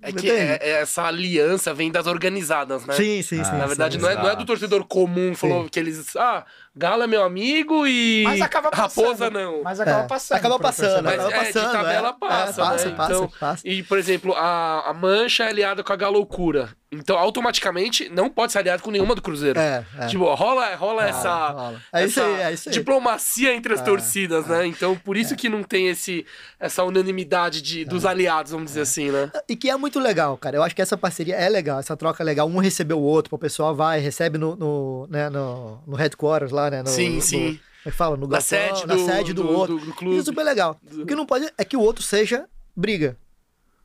[0.00, 2.94] É que é, é, essa aliança vem das organizadas, né?
[2.94, 3.56] Sim, sim, ah, sim.
[3.56, 5.68] Na verdade, sim, não, é, não é do torcedor comum, falou sim.
[5.68, 6.16] que eles.
[6.16, 6.44] Ah,
[6.74, 8.22] Galo é meu amigo e.
[8.24, 9.04] Mas acaba passando.
[9.04, 9.62] Raposa não.
[9.62, 10.06] Mas acaba é.
[10.06, 10.38] passando.
[10.38, 11.04] Acaba passando.
[11.04, 12.12] Mas acaba é, passando, de tabela é.
[12.12, 12.32] passa.
[12.32, 12.96] É, passa, né?
[12.96, 13.68] passa, então, passa.
[13.68, 16.70] E, por exemplo, a, a Mancha é aliada com a Galoucura.
[16.94, 19.58] Então, automaticamente, não pode ser aliado com nenhuma do Cruzeiro.
[19.58, 20.06] É, é.
[20.08, 21.82] Tipo, rola, rola ah, essa, rola.
[21.90, 22.72] É isso aí, é isso aí.
[22.74, 24.66] diplomacia entre as é, torcidas, né?
[24.66, 26.26] Então, por isso que não tem esse,
[26.60, 29.30] essa unanimidade de, dos aliados, vamos dizer assim, né?
[29.48, 30.56] E que é muito legal, cara.
[30.56, 32.46] Eu acho que essa parceria é legal, essa troca é legal.
[32.46, 36.61] Um recebeu o outro, o pessoal vai, recebe no, no, né, no, no headquarters lá,
[36.70, 36.82] né?
[36.82, 37.38] No, sim, sim.
[37.38, 38.16] como é que fala?
[38.16, 39.78] No galpão, sede do, na sede do, do outro.
[39.78, 40.16] Do, do clube.
[40.16, 40.80] Isso é super legal.
[40.92, 42.46] O que não pode é que o outro seja
[42.76, 43.16] briga.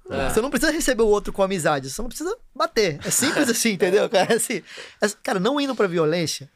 [0.10, 0.30] É.
[0.30, 3.00] Você não precisa receber o outro com amizade, você não precisa bater.
[3.06, 4.34] É simples assim, entendeu, cara?
[4.34, 4.64] É assim,
[5.02, 6.50] é, cara, não indo pra violência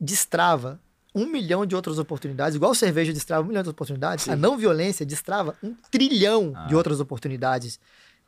[0.00, 0.80] destrava
[1.14, 4.32] um milhão de outras oportunidades, igual cerveja destrava um milhão de oportunidades, Sim.
[4.32, 6.66] a não violência destrava um trilhão ah.
[6.66, 7.78] de outras oportunidades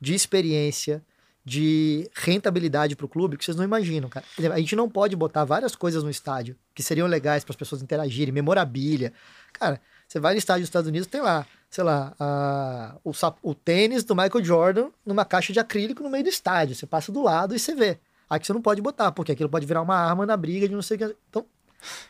[0.01, 1.03] de experiência,
[1.45, 4.25] de rentabilidade para o clube que vocês não imaginam, cara.
[4.53, 7.83] A gente não pode botar várias coisas no estádio que seriam legais para as pessoas
[7.83, 9.13] interagirem, memorabilia.
[9.53, 13.55] Cara, você vai no estádio dos Estados Unidos, tem lá, sei lá, a, o, o
[13.55, 16.75] tênis do Michael Jordan numa caixa de acrílico no meio do estádio.
[16.75, 17.99] Você passa do lado e você vê.
[18.29, 20.83] Aqui você não pode botar, porque aquilo pode virar uma arma na briga de não
[20.83, 21.17] sei o que.
[21.29, 21.45] Então,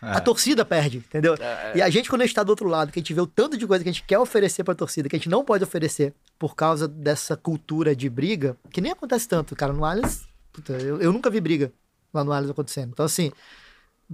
[0.03, 0.11] é.
[0.13, 1.35] A torcida perde, entendeu?
[1.39, 1.73] É, é.
[1.77, 3.27] E a gente, quando a gente tá do outro lado, que a gente vê o
[3.27, 5.65] tanto de coisa que a gente quer oferecer pra torcida, que a gente não pode
[5.65, 9.73] oferecer por causa dessa cultura de briga, que nem acontece tanto, cara.
[9.73, 11.73] No Allianz, puta, eu, eu nunca vi briga
[12.13, 12.91] lá no Allianz acontecendo.
[12.93, 13.33] Então, assim,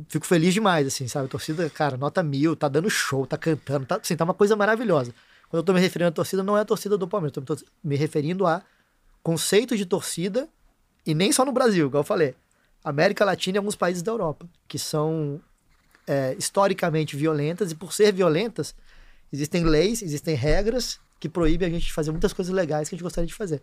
[0.09, 1.27] fico feliz demais, assim, sabe?
[1.27, 4.57] A torcida, cara, nota mil, tá dando show, tá cantando, tá, assim, tá uma coisa
[4.57, 5.15] maravilhosa.
[5.49, 7.57] Quando eu tô me referindo à torcida, não é a torcida do Palmeiras, eu tô
[7.83, 8.63] me referindo a
[9.23, 10.49] conceito de torcida,
[11.05, 12.35] e nem só no Brasil, igual eu falei.
[12.85, 15.41] América Latina e alguns países da Europa, que são
[16.07, 18.75] é, historicamente violentas, e por ser violentas,
[19.33, 22.97] existem leis, existem regras que proíbem a gente de fazer muitas coisas legais que a
[22.97, 23.63] gente gostaria de fazer.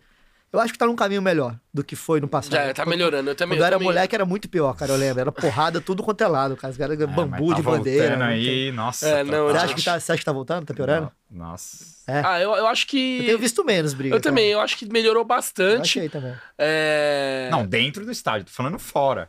[0.51, 2.53] Eu acho que tá num caminho melhor do que foi no passado.
[2.53, 3.29] Já, tá melhorando.
[3.29, 3.87] Eu também, Quando eu era também...
[3.87, 5.19] moleque era muito pior, cara, eu lembro.
[5.19, 6.71] Era porrada tudo quanto é lado, cara.
[6.71, 8.25] Os caras é, bambu tá de bandeira.
[8.25, 9.07] aí, nossa.
[9.07, 10.65] É, não, você, acha que tá, você acha que tá voltando?
[10.65, 11.11] Tá piorando?
[11.29, 11.85] Não, nossa.
[12.07, 12.21] É.
[12.25, 13.19] Ah, eu, eu acho que.
[13.19, 14.15] Eu tenho visto menos briga.
[14.15, 15.99] Eu também, eu acho que melhorou bastante.
[15.99, 16.33] Eu achei também.
[16.57, 17.49] É...
[17.51, 19.27] Não, dentro do estádio, tô falando fora.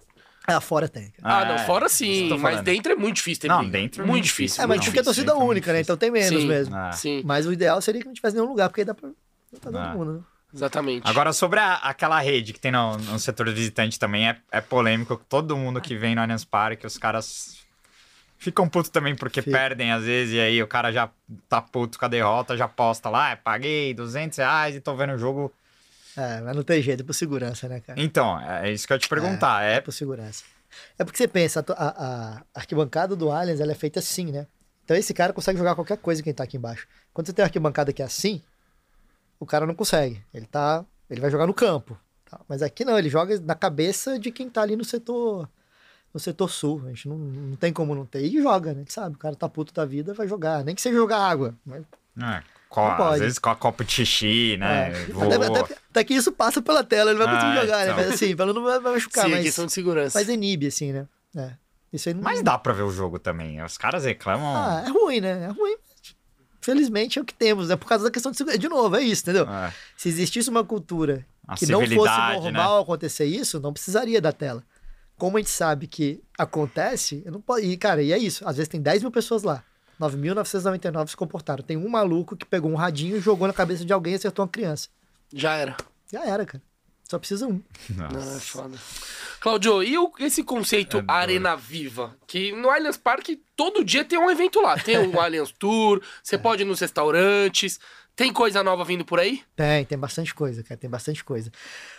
[0.48, 1.12] Ah, fora tem.
[1.22, 3.72] Ah, não, é, fora sim, mas dentro é muito difícil ter Não, briga.
[3.72, 4.64] dentro é muito difícil.
[4.64, 5.82] É, mas porque é torcida única, né?
[5.82, 6.74] Então tem menos sim, mesmo.
[6.74, 6.90] Ah.
[6.92, 7.20] Sim.
[7.22, 9.10] Mas o ideal seria que não tivesse nenhum lugar, porque aí dá pra
[9.52, 9.94] botar todo ah.
[9.94, 10.20] mundo, né?
[10.54, 11.06] Exatamente.
[11.06, 15.20] Agora, sobre a, aquela rede que tem no, no setor visitante também, é, é polêmico.
[15.28, 17.58] Todo mundo que vem no Allianz Parque, os caras
[18.38, 19.54] ficam putos também porque Fica.
[19.54, 21.10] perdem às vezes, e aí o cara já
[21.46, 25.18] tá puto com a derrota, já posta lá, paguei 200 reais e tô vendo o
[25.18, 25.52] jogo
[26.18, 28.00] é, mas não tem jeito, é por segurança, né, cara?
[28.00, 29.62] Então, é isso que eu ia te perguntar.
[29.62, 29.76] É, é...
[29.76, 30.42] é por segurança.
[30.98, 32.06] É porque você pensa, a,
[32.36, 34.46] a, arquibancada do Allianz ela é feita assim, né?
[34.84, 36.88] Então esse cara consegue jogar qualquer coisa quem tá aqui embaixo.
[37.12, 38.42] Quando você tem uma arquibancada que é assim,
[39.38, 40.22] o cara não consegue.
[40.32, 40.84] Ele tá.
[41.08, 41.98] Ele vai jogar no campo.
[42.24, 42.40] Tá?
[42.48, 45.48] Mas aqui não, ele joga na cabeça de quem tá ali no setor.
[46.12, 46.82] No setor sul.
[46.86, 48.22] A gente não, não tem como não ter.
[48.22, 48.84] E joga, né?
[48.88, 49.14] Sabe?
[49.14, 50.64] O cara tá puto da vida, vai jogar.
[50.64, 51.54] Nem que seja jogar água.
[51.64, 51.84] Mas...
[52.20, 52.42] É.
[52.68, 54.90] Co às vezes com a copa de xixi, né?
[54.90, 55.24] É.
[55.24, 57.96] Até, até, até, que isso passa pela tela, ele vai conseguir ah, jogar, então.
[57.96, 58.02] né?
[58.04, 59.24] Mas assim, pelo não vai machucar.
[59.24, 60.18] Sim, mas, questão de segurança.
[60.18, 61.06] Mas inibe, assim, né?
[61.34, 61.52] É.
[61.92, 62.22] Isso aí não...
[62.22, 63.62] Mas dá pra ver o jogo também.
[63.62, 64.54] Os caras reclamam.
[64.54, 65.44] Ah, é ruim, né?
[65.44, 65.76] É ruim.
[66.60, 68.58] Felizmente é o que temos, é por causa da questão de segurança.
[68.58, 69.48] De novo, é isso, entendeu?
[69.48, 69.72] É.
[69.96, 72.34] Se existisse uma cultura a que não fosse né?
[72.34, 72.82] normal né?
[72.82, 74.62] acontecer isso, não precisaria da tela.
[75.16, 77.60] Como a gente sabe que acontece, eu não posso.
[77.60, 78.46] E, cara, e é isso.
[78.46, 79.64] Às vezes tem 10 mil pessoas lá.
[80.00, 81.62] 9.999 se comportaram.
[81.62, 84.44] Tem um maluco que pegou um radinho e jogou na cabeça de alguém e acertou
[84.44, 84.88] uma criança.
[85.32, 85.76] Já era.
[86.10, 86.62] Já era, cara.
[87.08, 87.62] Só precisa um.
[87.90, 88.18] Nossa.
[88.18, 88.78] Não, é foda.
[89.40, 92.14] Claudio, e o, esse conceito é Arena Viva?
[92.26, 94.78] Que no Allianz Parque todo dia tem um evento lá.
[94.78, 96.38] Tem o Allianz Tour, você é.
[96.38, 97.80] pode ir nos restaurantes,
[98.14, 99.42] Tem coisa nova vindo por aí?
[99.56, 101.50] Tem, tem bastante coisa, cara, tem bastante coisa.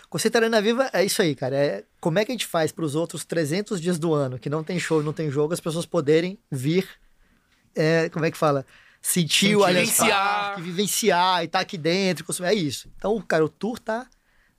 [0.08, 1.56] Conceito Arena Viva é isso aí, cara.
[1.56, 4.50] É como é que a gente faz para os outros 300 dias do ano, que
[4.50, 6.86] não tem show, não tem jogo, as pessoas poderem vir,
[7.74, 8.64] é, como é que fala?
[9.02, 12.48] Sentir o Allianz Parque, vivenciar e estar tá aqui dentro, consumir.
[12.48, 12.90] É isso.
[12.96, 14.06] Então, cara, o tour tá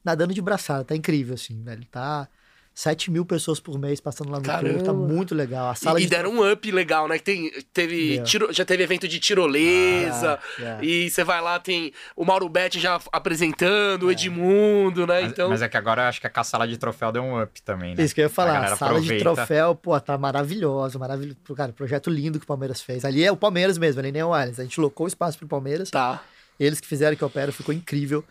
[0.03, 1.86] nadando de braçada, tá incrível, assim, velho.
[1.86, 2.28] Tá
[2.74, 4.76] 7 mil pessoas por mês passando lá no Caramba.
[4.76, 5.70] tour, tá muito legal.
[5.70, 6.08] A sala e, de...
[6.08, 7.20] e deram um up legal, né?
[7.20, 12.24] Tem, teve tiro, já teve evento de tirolesa, ah, e você vai lá, tem o
[12.24, 14.08] Mauro Betti já apresentando, é.
[14.08, 15.22] o Edmundo, né?
[15.22, 15.50] Mas, então...
[15.50, 17.96] mas é que agora eu acho que a sala de troféu deu um up também,
[17.96, 18.04] né?
[18.04, 19.16] Isso que eu ia falar, a, a sala aproveita.
[19.16, 21.38] de troféu, pô, tá maravilhosa, maravilhoso.
[21.56, 23.04] Cara, projeto lindo que o Palmeiras fez.
[23.04, 24.60] Ali é o Palmeiras mesmo, ali nem é o Allianz.
[24.60, 25.90] A gente locou o espaço pro Palmeiras.
[25.90, 26.22] Tá.
[26.60, 28.24] Eles que fizeram que opera, ficou incrível.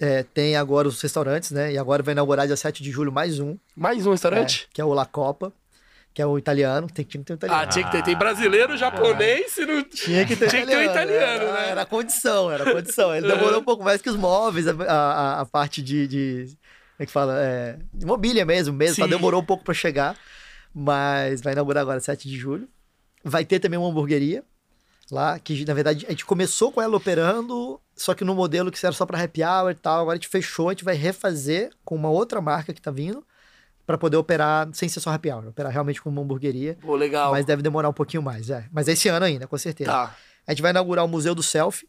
[0.00, 1.72] É, tem agora os restaurantes, né?
[1.72, 3.58] E agora vai inaugurar dia 7 de julho mais um.
[3.74, 4.68] Mais um restaurante?
[4.70, 5.52] É, que é o La Copa,
[6.14, 6.86] que é o italiano.
[6.86, 7.62] Tem, tinha que ter um italiano.
[7.62, 8.04] Ah, tinha que ter.
[8.04, 9.82] Tem brasileiro, japonês, ah, não...
[9.82, 11.68] Tinha que ter, tinha que ter um italiano, era, né?
[11.70, 13.14] Era condição, era condição.
[13.14, 16.44] Ele demorou um pouco mais que os móveis, a, a, a parte de, de.
[16.46, 17.36] Como é que fala?
[17.40, 19.04] É, mobília mesmo, mesmo.
[19.04, 20.16] Tá, demorou um pouco para chegar.
[20.72, 22.68] Mas vai inaugurar agora 7 de julho.
[23.24, 24.44] Vai ter também uma hamburgueria
[25.10, 28.84] lá, que na verdade a gente começou com ela operando, só que no modelo que
[28.84, 31.70] era só para happy hour e tal, agora a gente fechou, a gente vai refazer
[31.84, 33.24] com uma outra marca que tá vindo
[33.84, 36.76] para poder operar sem ser só happy hour, operar realmente como uma hamburgueria.
[36.80, 37.32] Pô, legal.
[37.32, 38.66] Mas deve demorar um pouquinho mais, é.
[38.70, 39.90] Mas é esse ano ainda, com certeza.
[39.90, 40.16] Tá.
[40.46, 41.88] A gente vai inaugurar o Museu do Selfie.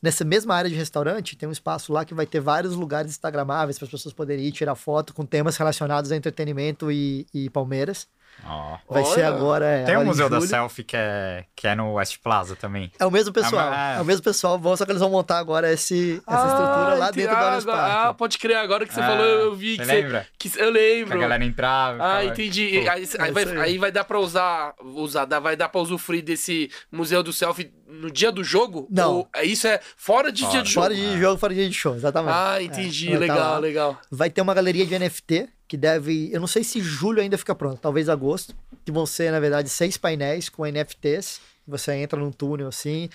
[0.00, 3.78] Nessa mesma área de restaurante, tem um espaço lá que vai ter vários lugares instagramáveis
[3.78, 8.08] para as pessoas poderem ir tirar foto com temas relacionados a entretenimento e, e Palmeiras.
[8.44, 8.76] Oh.
[8.92, 9.14] Vai Olha.
[9.14, 9.66] ser agora.
[9.66, 12.90] É, Tem um museu da selfie que é, que é no West Plaza também.
[12.98, 13.72] É o mesmo pessoal.
[13.72, 16.48] É, é o mesmo pessoal, bom, só que eles vão montar agora esse, essa ah,
[16.48, 19.78] estrutura lá dentro do Allianz Ah, pode crer, agora que você é, falou, eu vi
[19.78, 19.92] que você.
[19.92, 20.26] Lembra?
[20.38, 21.10] Que, eu lembro.
[21.10, 21.98] Que a galera entrava.
[22.00, 22.82] Ah, entendi.
[22.84, 26.70] Pô, aí, aí, vai, aí vai dar pra usar, usar, vai dar pra usufruir desse
[26.90, 28.88] museu do selfie no dia do jogo?
[28.90, 29.18] Não.
[29.18, 30.52] Ou, isso é fora de fora.
[30.52, 30.84] dia de jogo?
[30.86, 32.34] Fora de jogo, fora de dia de show, exatamente.
[32.34, 33.16] Ah, entendi.
[33.16, 34.00] legal, legal.
[34.10, 36.28] Vai ter uma galeria de NFT que deve.
[36.30, 38.54] Eu não sei se julho ainda fica pronto, talvez agosto.
[38.84, 41.40] Que vão ser, na verdade, seis painéis com NFTs.
[41.66, 43.08] Você entra num túnel assim.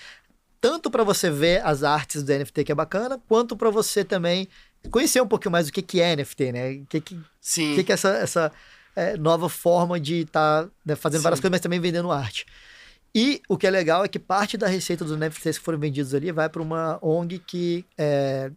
[0.60, 4.48] Tanto para você ver as artes do NFT, que é bacana, quanto para você também
[4.90, 6.72] conhecer um pouquinho mais o que, que é NFT, né?
[6.72, 7.76] O que, que, Sim.
[7.76, 8.52] que, que é essa, essa
[8.96, 11.24] é, nova forma de estar tá, né, fazendo Sim.
[11.26, 12.48] várias coisas, mas também vendendo arte.
[13.14, 16.16] E o que é legal é que parte da receita dos NFTs que foram vendidos
[16.16, 18.50] ali vai para uma ONG que é,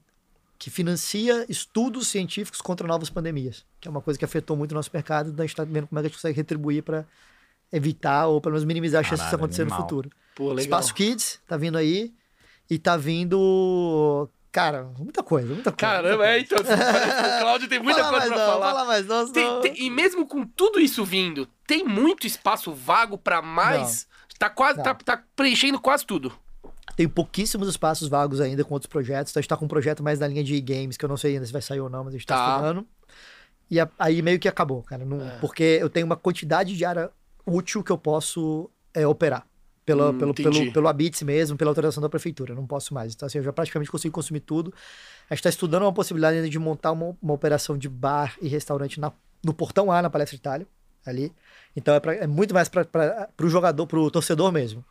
[0.60, 4.74] que financia estudos científicos contra novas pandemias, que é uma coisa que afetou muito o
[4.74, 7.06] nosso mercado, então a gente está vendo como é que a gente consegue retribuir para
[7.72, 9.78] evitar ou pelo menos minimizar a chance disso acontecer animal.
[9.78, 10.10] no futuro.
[10.34, 12.12] Pô, Espaço Kids tá vindo aí
[12.68, 15.76] e tá vindo Cara, muita coisa, muita coisa.
[15.76, 16.58] Caramba, é, então.
[16.60, 18.66] o Cláudio tem muita coisa pra não, falar.
[18.66, 23.16] Fala mais, não, tem, tem, e mesmo com tudo isso vindo, tem muito espaço vago
[23.16, 24.06] para mais.
[24.10, 24.38] Não.
[24.38, 26.32] Tá quase, tá, tá preenchendo quase tudo.
[26.96, 29.30] Tem pouquíssimos espaços vagos ainda com outros projetos.
[29.30, 31.16] Então a gente tá com um projeto mais na linha de games, que eu não
[31.16, 32.54] sei ainda se vai sair ou não, mas a gente tá, tá.
[32.54, 32.86] estudando.
[33.70, 35.04] E a, aí meio que acabou, cara.
[35.04, 35.38] Não, é.
[35.38, 37.10] Porque eu tenho uma quantidade de área
[37.46, 39.46] útil que eu posso é, operar.
[39.86, 42.52] Pela, hum, pelo, pelo, pelo Abits mesmo, pela autorização da prefeitura.
[42.52, 43.14] Eu não posso mais.
[43.14, 44.72] Então, assim, eu já praticamente consigo consumir tudo.
[45.28, 48.46] A gente está estudando uma possibilidade ainda de montar uma, uma operação de bar e
[48.46, 49.12] restaurante na,
[49.42, 50.66] no Portão A, na Palestra Itália,
[51.04, 51.32] ali.
[51.74, 52.86] Então, é, pra, é muito mais para
[53.40, 54.84] o jogador, para o torcedor mesmo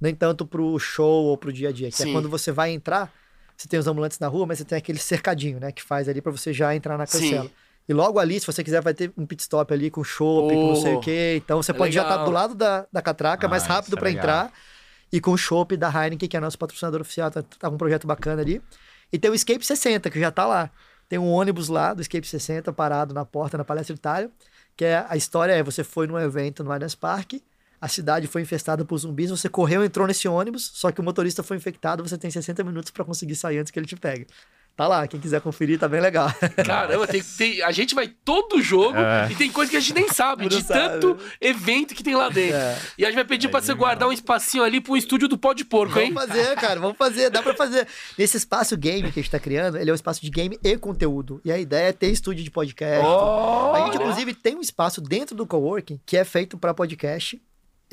[0.00, 1.88] nem tanto pro show ou pro dia a dia.
[1.88, 2.10] Que é Sim.
[2.10, 3.12] é quando você vai entrar,
[3.56, 5.72] você tem os ambulantes na rua, mas você tem aquele cercadinho, né?
[5.72, 7.44] Que faz ali para você já entrar na cancela.
[7.44, 7.50] Sim.
[7.88, 10.48] E logo ali, se você quiser, vai ter um pit stop ali com show, oh,
[10.48, 11.40] com não sei o quê.
[11.44, 12.08] Então você é pode legal.
[12.08, 14.52] já estar tá do lado da, da catraca, ah, mais rápido é para entrar.
[15.12, 17.78] E com o chopp da Heineken, que é nosso patrocinador oficial, tá, tá com um
[17.78, 18.60] projeto bacana ali.
[19.12, 20.70] E tem o Escape 60, que já tá lá.
[21.08, 24.30] Tem um ônibus lá do Escape 60 parado na porta na Palestra Itália,
[24.76, 27.42] que é a história é você foi num evento no Allianz Parque
[27.84, 31.42] a cidade foi infestada por zumbis, você correu, entrou nesse ônibus, só que o motorista
[31.42, 34.26] foi infectado, você tem 60 minutos para conseguir sair antes que ele te pegue.
[34.74, 36.28] Tá lá, quem quiser conferir, tá bem legal.
[36.64, 39.28] Caramba, tem, tem, a gente vai todo jogo é.
[39.30, 40.80] e tem coisa que a gente nem sabe, de sabe.
[40.80, 42.56] tanto evento que tem lá dentro.
[42.56, 42.78] É.
[42.96, 45.36] E a gente vai pedir é pra você guardar um espacinho ali pro estúdio do
[45.36, 46.10] pó de porco, hein?
[46.10, 47.86] Vamos fazer, cara, vamos fazer, dá pra fazer.
[48.16, 50.76] Nesse espaço game que a gente tá criando, ele é um espaço de game e
[50.78, 51.38] conteúdo.
[51.44, 53.06] E a ideia é ter estúdio de podcast.
[53.06, 57.38] Oh, a gente, inclusive, tem um espaço dentro do coworking que é feito para podcast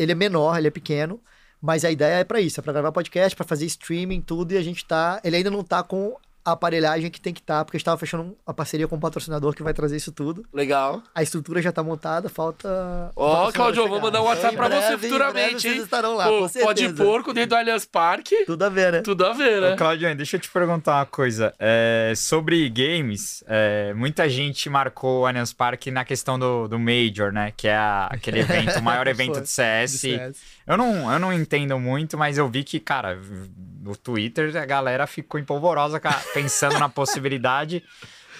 [0.01, 1.19] ele é menor, ele é pequeno,
[1.61, 4.57] mas a ideia é para isso, é para gravar podcast, para fazer streaming, tudo, e
[4.57, 7.65] a gente tá, ele ainda não tá com a aparelhagem que tem que estar, tá,
[7.65, 10.45] porque a gente tava fechando a parceria com um patrocinador que vai trazer isso tudo.
[10.53, 11.01] Legal.
[11.13, 13.11] A estrutura já tá montada, falta.
[13.15, 15.61] Ó, oh, Claudio, vou mandar um WhatsApp pra breve, você futuramente?
[15.61, 18.45] Vocês estarão lá, Pô, Pode porco dentro do Allianz Parque.
[18.45, 19.01] Tudo a ver, né?
[19.01, 19.73] Tudo a ver, né?
[19.73, 21.53] Ô, Claudio, deixa eu te perguntar uma coisa.
[21.59, 27.31] É, sobre games, é, muita gente marcou o Allianz Parque na questão do, do Major,
[27.31, 27.53] né?
[27.55, 29.91] Que é a, aquele evento, o maior evento de CS.
[29.91, 30.37] de CS.
[30.65, 33.19] Eu, não, eu não entendo muito, mas eu vi que, cara
[33.81, 35.99] no Twitter a galera ficou empolvorosa
[36.33, 37.83] pensando na possibilidade.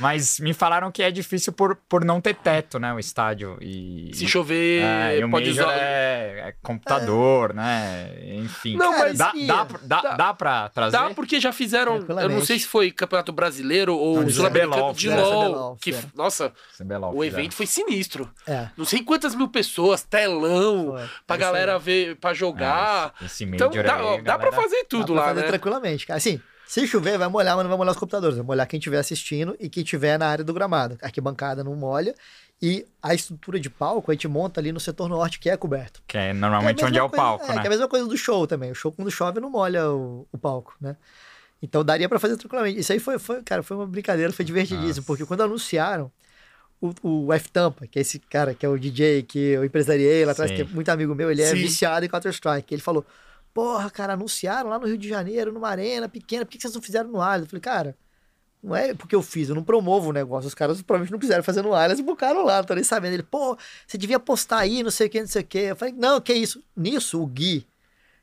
[0.01, 2.91] Mas me falaram que é difícil por, por não ter teto, né?
[2.93, 3.57] O estádio.
[3.61, 5.71] E, Se chover, é, e o pode usar.
[5.73, 8.11] é, é computador, né?
[8.35, 8.75] Enfim.
[8.75, 9.47] Não, mas dá, ia.
[9.47, 10.15] dá, dá, Dá.
[10.15, 10.97] dá pra trazer?
[10.97, 11.97] Dá porque já fizeram.
[12.19, 15.23] Eu não sei se foi Campeonato Brasileiro ou Não, Sul-Americano de fizeram.
[15.23, 15.51] LOL.
[15.51, 17.39] CBLOL, Que, nossa, CBLOL o fizeram.
[17.39, 18.29] evento foi sinistro.
[18.47, 18.67] É.
[18.75, 21.09] Não sei quantas mil pessoas, telão, Foi.
[21.27, 23.13] pra É galera ver, pra jogar.
[23.21, 25.47] É, esse então dá, aí, dá pra fazer tudo Dá pra lá, fazer né?
[25.47, 26.17] tranquilamente, cara.
[26.17, 26.41] Assim,
[26.71, 28.37] se chover, vai molhar, mas não vai molhar os computadores.
[28.37, 30.97] Vai molhar quem estiver assistindo e quem estiver na área do gramado.
[31.01, 32.15] A arquibancada não molha.
[32.61, 36.01] E a estrutura de palco a gente monta ali no setor norte, que é coberto.
[36.07, 37.53] Que é normalmente a onde é o palco, é, né?
[37.55, 38.71] que é a mesma coisa do show também.
[38.71, 40.95] O show, quando chove, não molha o, o palco, né?
[41.61, 42.79] Então daria pra fazer tranquilamente.
[42.79, 44.87] Isso aí foi, foi, cara, foi uma brincadeira, foi divertidíssimo.
[44.87, 45.01] Nossa.
[45.01, 46.09] Porque quando anunciaram
[46.79, 50.31] o, o F-Tampa, que é esse cara que é o DJ que eu empresariei lá
[50.31, 50.55] atrás, Sim.
[50.55, 51.55] que é muito amigo meu, ele é Sim.
[51.55, 52.73] viciado em Counter-Strike.
[52.73, 53.05] Ele falou:
[53.53, 56.81] Porra, cara, anunciaram lá no Rio de Janeiro, numa arena pequena, por que vocês não
[56.81, 57.43] fizeram no Allianz?
[57.43, 57.97] Eu falei, cara.
[58.63, 60.47] Não é porque eu fiz, eu não promovo o negócio.
[60.47, 63.13] Os caras provavelmente não quiseram fazer no Allianz e bucaram lá, não tô nem sabendo.
[63.13, 65.57] Ele, pô, você devia postar aí, não sei o que, não sei o que.
[65.57, 66.63] Eu falei, não, que isso?
[66.77, 67.65] Nisso, o Gui,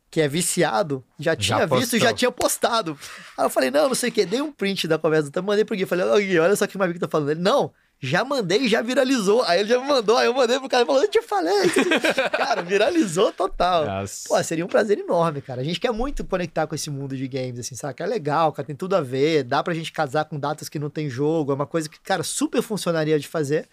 [0.08, 2.96] que é viciado, já tinha visto e já tinha postado.
[3.36, 5.64] Aí eu falei, não, não sei o que, dei um print da conversa, então mandei
[5.64, 5.86] pro Gui.
[5.86, 7.30] Falei, Gui, olha só o que o Mavic tá falando.
[7.30, 9.42] Ele, não, já mandei e já viralizou.
[9.44, 11.68] Aí ele já me mandou, aí eu mandei pro cara e falou, eu te falei.
[12.36, 13.84] cara, viralizou total.
[13.86, 14.28] Nossa.
[14.28, 15.60] Pô, seria um prazer enorme, cara.
[15.60, 17.94] A gente quer muito conectar com esse mundo de games, assim, sabe?
[18.02, 19.42] É legal, cara, tem tudo a ver.
[19.44, 21.52] Dá pra gente casar com datas que não tem jogo.
[21.52, 23.68] É uma coisa que, cara, super funcionaria de fazer.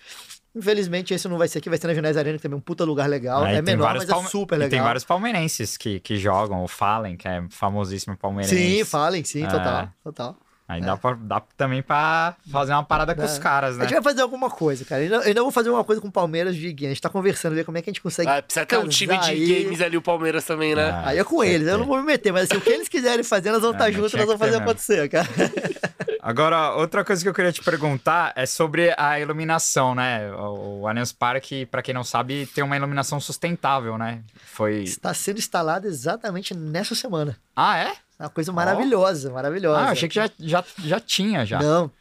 [0.55, 2.61] Infelizmente, esse não vai ser aqui, vai ser na Junais Arena, que também é um
[2.61, 3.45] puta lugar legal.
[3.45, 4.69] É menor, mas é palme- super e legal.
[4.69, 8.55] tem vários palmeirenses que, que jogam, o Fallen, que é famosíssimo palmeirense.
[8.55, 9.47] Sim, falem, sim, É.
[9.49, 10.37] total, total.
[10.67, 13.25] Aí dá, pra, dá também pra fazer uma parada com É.
[13.25, 13.83] os caras, A né?
[13.85, 15.03] gente vai fazer alguma coisa, cara.
[15.03, 16.87] Eu ainda, vou fazer uma coisa com o Palmeiras de game.
[16.87, 18.27] A gente tá conversando, ver como é que a gente consegue.
[18.29, 19.63] Ah, precisa ter um time de aí.
[19.63, 20.89] games ali, o Palmeiras também, né?
[20.89, 22.87] Ah, Aí é com eles, eu não vou me meter, mas assim, o que eles
[22.89, 24.63] quiserem fazer, nós vamos É, estar juntos, nós vamos ter fazer mesmo.
[24.63, 25.27] acontecer, cara.
[26.19, 30.31] Agora, outra coisa que eu queria te perguntar é sobre a iluminação, né?
[30.31, 34.21] O, o Allianz Parque, pra quem não sabe, tem uma iluminação sustentável, né?
[34.43, 34.81] Foi.
[34.81, 37.37] Está sendo instalado exatamente nessa semana.
[37.55, 37.91] Ah, é?
[38.19, 39.79] É uma coisa maravilhosa, maravilhosa.
[39.79, 41.59] Ah, achei que já, já, já tinha já.
[41.59, 41.91] Não.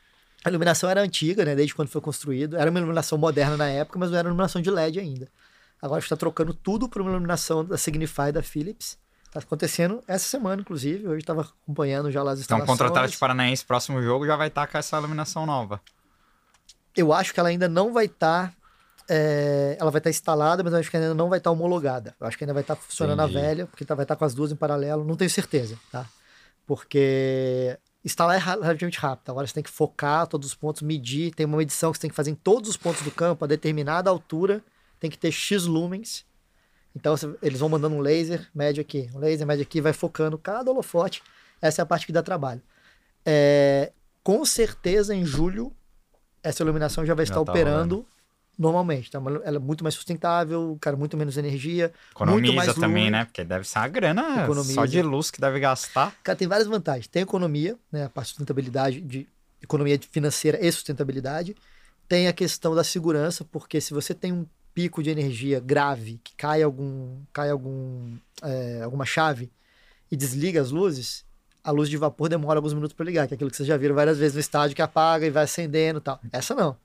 [0.44, 1.54] A iluminação era antiga, né?
[1.54, 2.56] Desde quando foi construído.
[2.56, 5.28] Era uma iluminação moderna na época, mas não era iluminação de LED ainda.
[5.80, 8.96] Agora está trocando tudo por uma iluminação da Signify da Philips.
[9.26, 11.08] Está acontecendo essa semana, inclusive.
[11.08, 12.68] Hoje estava acompanhando já lá as Então, instalações.
[12.68, 15.80] contra o Atlético Paranaense, próximo jogo, já vai estar com essa iluminação nova.
[16.96, 18.52] Eu acho que ela ainda não vai estar.
[19.78, 22.14] Ela vai estar instalada, mas eu acho que ainda não vai estar homologada.
[22.20, 23.38] Eu acho que ainda vai estar funcionando Entendi.
[23.38, 25.05] a velha, porque tá- vai estar com as duas em paralelo.
[25.05, 26.09] Não tenho certeza, tá?
[26.66, 29.30] Porque instalar é relativamente rápido.
[29.30, 31.34] Agora você tem que focar todos os pontos, medir.
[31.34, 33.48] Tem uma medição que você tem que fazer em todos os pontos do campo, a
[33.48, 34.62] determinada altura.
[34.98, 36.24] Tem que ter X lumens.
[36.96, 40.70] Então eles vão mandando um laser, mede aqui, um laser, mede aqui, vai focando cada
[40.70, 41.22] holofote.
[41.61, 42.62] Essa é a parte que dá trabalho.
[43.26, 43.92] É,
[44.22, 45.72] com certeza em julho
[46.42, 48.07] essa iluminação já vai Já estar tá operando
[48.59, 49.11] normalmente.
[49.11, 49.18] Tá?
[49.44, 51.92] Ela é muito mais sustentável, cara, muito menos energia.
[52.11, 53.12] Economiza também, luz.
[53.12, 53.24] né?
[53.24, 54.74] Porque deve ser uma grana Economiza.
[54.74, 56.14] só de luz que deve gastar.
[56.22, 57.07] Cara, tem várias vantagens.
[57.07, 58.05] Tem economia, né?
[58.05, 59.28] A parte de sustentabilidade, de
[59.62, 61.55] economia financeira e sustentabilidade.
[62.09, 66.34] Tem a questão da segurança, porque se você tem um pico de energia grave, que
[66.36, 69.50] cai algum, cai algum, é, alguma chave
[70.11, 71.24] e desliga as luzes,
[71.62, 73.76] a luz de vapor demora alguns minutos para ligar, que é aquilo que vocês já
[73.76, 76.20] viram várias vezes no estádio que apaga e vai acendendo e tal.
[76.30, 76.76] Essa não.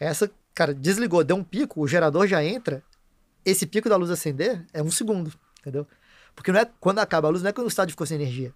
[0.00, 0.30] Essa,
[0.60, 2.82] cara, desligou, deu um pico, o gerador já entra,
[3.46, 5.86] esse pico da luz acender é um segundo, entendeu?
[6.34, 8.52] Porque não é quando acaba a luz, não é quando o estádio ficou sem energia.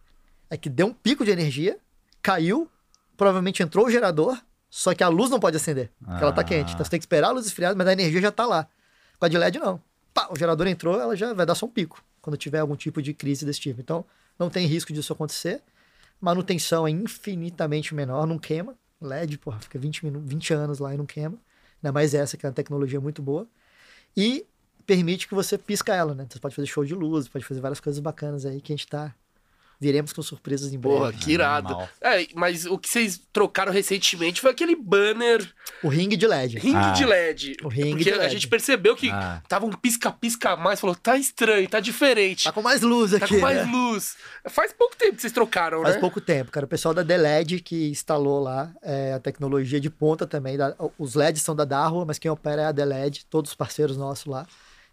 [0.50, 1.78] É que deu um pico de energia,
[2.20, 2.70] caiu,
[3.16, 4.38] provavelmente entrou o gerador,
[4.68, 6.44] só que a luz não pode acender, porque ela tá Ah.
[6.44, 6.74] quente.
[6.74, 8.68] Então você tem que esperar a luz esfriar, mas a energia já tá lá.
[9.18, 9.80] Com a de LED, não.
[10.12, 13.00] Pá, o gerador entrou, ela já vai dar só um pico, quando tiver algum tipo
[13.00, 13.80] de crise desse tipo.
[13.80, 14.04] Então,
[14.38, 15.62] não tem risco disso acontecer.
[16.20, 18.74] Manutenção é infinitamente menor, não queima.
[19.00, 21.38] LED, porra, fica 20, minu 20 anos lá e não queima.
[21.84, 23.46] Ainda mais essa, que é uma tecnologia muito boa.
[24.16, 24.46] E
[24.86, 26.26] permite que você pisca ela, né?
[26.30, 28.86] Você pode fazer show de luz, pode fazer várias coisas bacanas aí que a gente
[28.88, 29.14] tá.
[29.80, 30.96] Viremos com surpresas em breve.
[30.96, 31.76] Porra, que irado.
[32.00, 35.46] É, mas o que vocês trocaram recentemente foi aquele banner
[35.82, 36.58] O ringue de LED.
[36.58, 36.92] ringue Ah.
[36.92, 37.56] de LED.
[37.62, 38.32] O ringue Porque de a LED.
[38.34, 39.42] gente percebeu que Ah.
[39.48, 42.44] tava um pisca-pisca a mais, falou, tá estranho, tá diferente.
[42.44, 43.34] Tá com mais luz Tá aqui.
[43.34, 43.64] com mais né?
[43.72, 44.16] luz.
[44.48, 46.00] Faz pouco tempo que vocês trocaram, Faz né?
[46.00, 46.64] pouco tempo, cara.
[46.66, 50.56] O pessoal da DLED que instalou lá é, a tecnologia de ponta também.
[50.56, 53.96] da- os LEDs são da Darwa, mas quem opera é a DLED, todos os parceiros
[53.96, 54.46] nossos lá.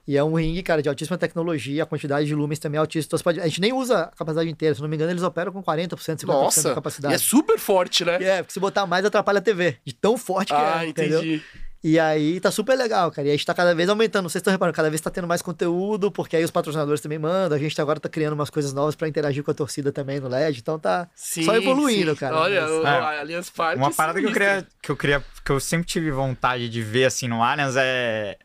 [0.08, 3.08] E é um ringue, cara, de altíssima tecnologia, a quantidade de lumens também é altíssima.
[3.08, 5.52] Então, pode- a gente nem usa a capacidade inteira, se não me engano, eles operam
[5.52, 7.14] com 40%, 50% Nossa, da e capacidade.
[7.14, 8.22] é super forte, né?
[8.22, 11.20] É, porque se botar mais atrapalha a TV, de tão forte que ah, é, entendeu?
[11.20, 11.43] entendi.
[11.84, 13.28] E aí tá super legal, cara.
[13.28, 14.30] E a gente tá cada vez aumentando.
[14.30, 17.58] Vocês estão reparando, cada vez tá tendo mais conteúdo, porque aí os patrocinadores também mandam.
[17.58, 20.28] A gente agora tá criando umas coisas novas para interagir com a torcida também no
[20.28, 20.60] LED.
[20.60, 22.18] Então tá sim, só evoluindo, sim.
[22.18, 22.38] cara.
[22.38, 22.72] Olha, Mas...
[22.72, 23.20] o é.
[23.20, 23.78] Allianz Parque.
[23.80, 25.24] Uma parada que eu, queria, que eu queria.
[25.43, 28.38] Que eu sempre tive vontade de ver assim no Allianz é.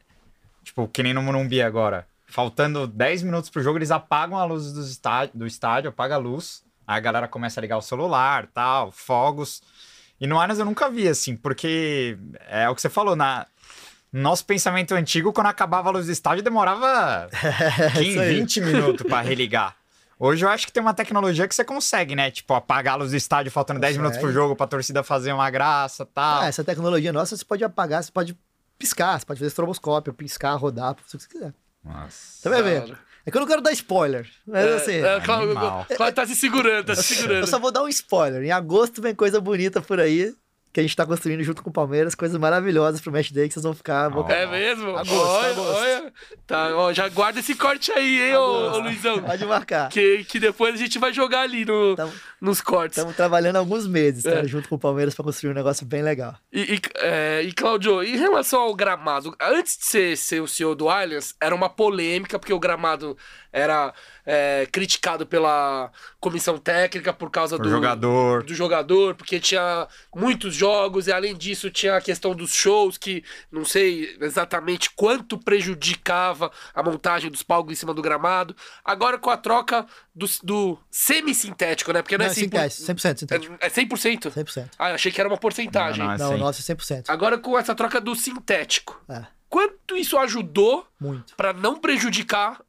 [0.77, 2.07] Tipo, que nem no Morumbi agora.
[2.27, 6.18] Faltando 10 minutos pro jogo, eles apagam a luz do estádio, do estádio apaga a
[6.18, 6.62] luz.
[6.87, 9.62] Aí a galera começa a ligar o celular, tal, fogos.
[10.20, 12.18] E no Allianz eu nunca vi assim, porque
[12.51, 13.47] é o que você falou, na,
[14.12, 17.31] nosso pensamento antigo, quando acabava a luz do estádio, demorava
[17.97, 19.74] 15, 20 minutos para religar.
[20.18, 22.31] Hoje eu acho que tem uma tecnologia que você consegue, né?
[22.31, 23.95] Tipo, apagar a luz do estádio faltando consegue.
[23.95, 26.43] 10 minutos pro jogo pra torcida fazer uma graça tal.
[26.43, 28.37] Ah, essa tecnologia nossa você pode apagar, você pode
[28.79, 31.55] piscar, você pode fazer estroboscópio, piscar, rodar, o que você quiser.
[31.85, 32.43] Nossa.
[32.43, 32.99] Você vai ver.
[33.24, 34.29] É que eu não quero dar spoiler.
[34.47, 34.93] Mas é, assim.
[34.95, 35.55] É, Cláudio,
[35.97, 37.41] Cláudio tá se segurando, tá se segurando.
[37.41, 38.43] Eu só vou dar um spoiler.
[38.43, 40.35] Em agosto vem coisa bonita por aí
[40.72, 43.54] que a gente tá construindo junto com o Palmeiras, coisas maravilhosas pro match day que
[43.54, 44.14] vocês vão ficar.
[44.14, 44.30] Oh.
[44.30, 44.90] É mesmo?
[44.90, 45.74] Agosto, olha, agosto.
[45.74, 46.12] olha.
[46.46, 49.22] Tá, ó, já guarda esse corte aí, hein, ô, ô, Luizão.
[49.22, 49.88] Pode marcar.
[49.88, 52.98] Que, que depois a gente vai jogar ali no, tamo, nos cortes.
[52.98, 54.48] Estamos trabalhando alguns meses, cara, é.
[54.48, 56.36] junto com o Palmeiras para construir um negócio bem legal.
[56.52, 60.74] E, e, é, e, Claudio, em relação ao gramado, antes de ser, ser o CEO
[60.74, 63.16] do Allianz, era uma polêmica, porque o gramado
[63.57, 63.94] era
[64.26, 65.90] é, criticado pela
[66.20, 68.42] comissão técnica por causa do jogador.
[68.42, 73.24] do jogador, porque tinha muitos jogos e além disso tinha a questão dos shows que
[73.50, 78.54] não sei exatamente quanto prejudicava a montagem dos palcos em cima do gramado.
[78.84, 82.02] Agora com a troca do, do semi-sintético, né?
[82.02, 83.57] Porque não, é não é 100%, 100% sintético.
[83.59, 84.32] É 100%?
[84.32, 84.70] 100%.
[84.78, 86.07] Ah, eu achei que era uma porcentagem.
[86.07, 87.04] Não, não, não nosso é 100%.
[87.09, 89.02] Agora com essa troca do sintético.
[89.09, 89.24] É.
[89.48, 90.86] Quanto isso ajudou
[91.36, 92.61] para não prejudicar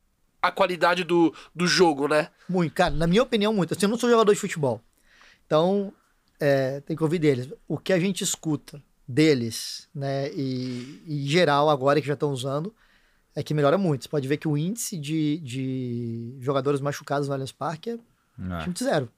[0.41, 2.29] a qualidade do, do jogo, né?
[2.47, 2.93] Muito, cara.
[2.93, 3.73] Na minha opinião, muito.
[3.73, 4.81] Assim, eu não sou jogador de futebol.
[5.45, 5.93] Então,
[6.39, 7.49] é, tem que ouvir deles.
[7.67, 12.31] O que a gente escuta deles, né, e, e em geral, agora que já estão
[12.31, 12.75] usando,
[13.33, 14.03] é que melhora muito.
[14.03, 18.59] Você pode ver que o índice de, de jogadores machucados no Allianz Parque é, é.
[18.59, 19.09] time de zero.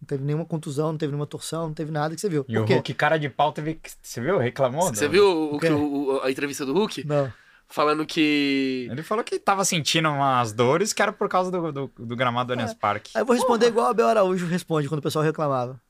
[0.00, 2.44] Não teve nenhuma contusão, não teve nenhuma torção, não teve nada que você viu.
[2.48, 2.74] E Por o quê?
[2.74, 3.80] Hulk, cara de pau, teve.
[4.02, 4.36] Você viu?
[4.38, 4.88] Reclamou?
[4.92, 7.06] Você viu o, o, a entrevista do Hulk?
[7.06, 7.32] Não
[7.72, 8.88] falando que.
[8.90, 12.48] Ele falou que tava sentindo umas dores que era por causa do, do, do gramado
[12.48, 12.74] do Allianz é.
[12.74, 13.10] Parque.
[13.14, 15.80] Aí eu vou responder igual o Abel Araújo responde quando o pessoal reclamava.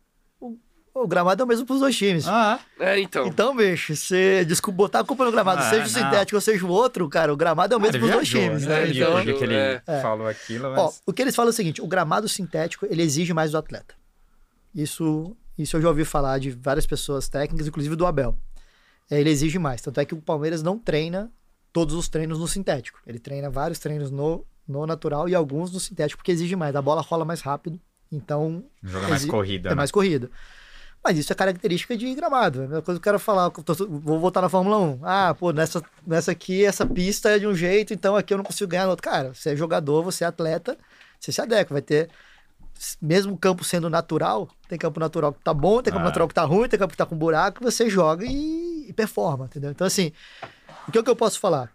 [0.41, 0.57] O,
[0.95, 2.27] o gramado é o mesmo pros dois times.
[2.29, 3.27] Ah, é, então.
[3.27, 6.65] Então, bicho, você desculpa, botar a culpa no gramado, ah, seja o sintético ou seja
[6.65, 8.87] o outro, cara, o gramado é o mesmo pros dois times, né?
[8.87, 8.91] né?
[8.91, 9.83] Então, que ele é.
[10.01, 10.79] falou aquilo, mas...
[10.79, 13.59] Ó, o que eles falam é o seguinte, o gramado sintético, ele exige mais do
[13.59, 13.95] atleta.
[14.75, 18.37] Isso, isso eu já ouvi falar de várias pessoas técnicas, inclusive do Abel.
[19.11, 19.83] É, ele exige mais.
[19.83, 21.31] Tanto é que o Palmeiras não treina
[21.73, 23.01] todos os treinos no sintético.
[23.07, 26.77] Ele treina vários treinos no, no natural e alguns no sintético, porque exige mais.
[26.77, 28.65] A bola rola mais rápido, então.
[28.83, 29.69] Joga mais corrida.
[29.69, 29.77] É né?
[29.77, 30.31] mais corrida.
[31.03, 32.63] Mas isso é característica de gramado.
[32.63, 33.51] É a mesma coisa que eu quero falar.
[33.89, 35.01] Vou voltar na Fórmula 1.
[35.03, 38.45] Ah, pô, nessa, nessa aqui, essa pista é de um jeito, então aqui eu não
[38.45, 39.03] consigo ganhar no outro.
[39.03, 40.79] Cara, você é jogador, você é atleta,
[41.19, 41.75] você se adequa.
[41.75, 42.09] Vai ter.
[43.01, 46.09] Mesmo o campo sendo natural, tem campo natural que tá bom, tem campo ah.
[46.09, 49.45] natural que tá ruim, tem campo que tá com buraco, você joga e, e performa,
[49.45, 49.71] entendeu?
[49.71, 50.11] Então, assim,
[50.89, 51.73] o que, é que eu posso falar?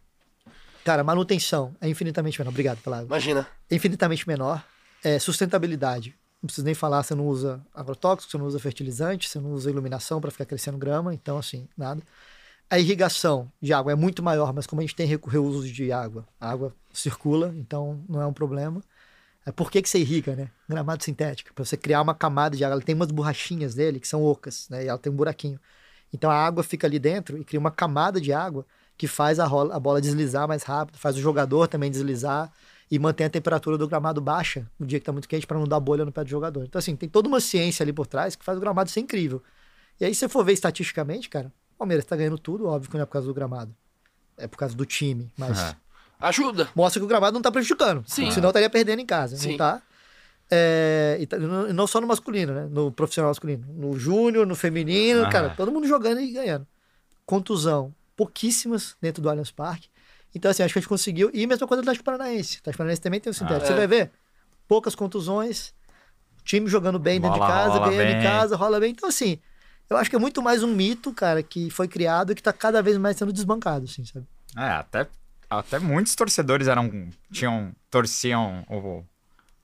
[0.84, 2.52] Cara, manutenção é infinitamente menor.
[2.52, 3.08] Obrigado pela água.
[3.08, 3.48] Imagina.
[3.70, 4.64] É infinitamente menor.
[5.04, 6.16] É, sustentabilidade.
[6.42, 9.70] Não preciso nem falar, você não usa agrotóxico, você não usa fertilizante, você não usa
[9.70, 12.02] iluminação para ficar crescendo grama, então assim, nada.
[12.70, 16.28] A irrigação de água é muito maior, mas como a gente tem reuso de água,
[16.40, 18.82] a água circula, então não é um problema.
[19.46, 20.50] É por que, que você irriga, né?
[20.68, 22.76] Gramado sintético, para você criar uma camada de água.
[22.76, 24.84] Ela tem umas borrachinhas dele que são ocas, né?
[24.84, 25.60] E ela tem um buraquinho.
[26.14, 28.66] Então a água fica ali dentro e cria uma camada de água
[28.98, 32.52] que faz a, rola, a bola deslizar mais rápido, faz o jogador também deslizar
[32.90, 35.68] e mantém a temperatura do gramado baixa no dia que está muito quente para não
[35.68, 36.64] dar bolha no pé do jogador.
[36.64, 39.44] Então, assim, tem toda uma ciência ali por trás que faz o gramado ser incrível.
[40.00, 42.96] E aí, se você for ver estatisticamente, cara, o Palmeiras está ganhando tudo, óbvio que
[42.96, 43.76] não é por causa do gramado.
[44.38, 45.60] É por causa do time, mas.
[45.60, 45.76] Uhum.
[46.20, 46.70] Ajuda.
[46.76, 48.04] Mostra que o gramado não está prejudicando.
[48.08, 48.32] Sim.
[48.32, 49.36] Senão estaria perdendo em casa.
[49.36, 49.52] Sim.
[49.52, 49.82] Não tá.
[50.50, 52.68] É, e tá, não só no masculino, né?
[52.72, 53.66] No profissional masculino.
[53.76, 55.30] No júnior, no feminino, uhum.
[55.30, 56.66] cara, todo mundo jogando e ganhando.
[57.26, 59.88] Contusão, pouquíssimas dentro do Allianz Parque.
[60.36, 61.32] Então, assim, acho que a gente conseguiu.
[61.34, 62.58] E mesma coisa do Atlético Paranaense.
[62.58, 63.62] O Atlético Paranaense também tem o sintético.
[63.62, 63.68] Ah, é.
[63.68, 64.12] Você vai ver
[64.68, 65.74] poucas contusões,
[66.44, 68.20] time jogando bem dentro de casa, ganhando bem.
[68.20, 68.92] em casa, rola bem.
[68.92, 69.40] Então, assim,
[69.90, 72.52] eu acho que é muito mais um mito, cara, que foi criado e que tá
[72.52, 74.28] cada vez mais sendo desbancado, assim, sabe?
[74.58, 75.08] É, até,
[75.50, 77.10] até muitos torcedores eram.
[77.32, 77.72] tinham.
[77.90, 79.04] torciam o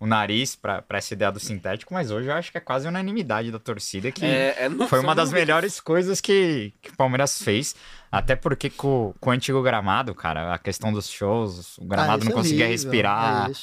[0.03, 3.49] o nariz para essa ideia do sintético, mas hoje eu acho que é quase unanimidade
[3.49, 7.73] da torcida que é, é, foi uma das melhores coisas que, que o Palmeiras fez.
[8.11, 12.25] Até porque com, com o antigo gramado, cara, a questão dos shows, o gramado ah,
[12.25, 13.49] não é conseguia horrível, respirar.
[13.49, 13.53] É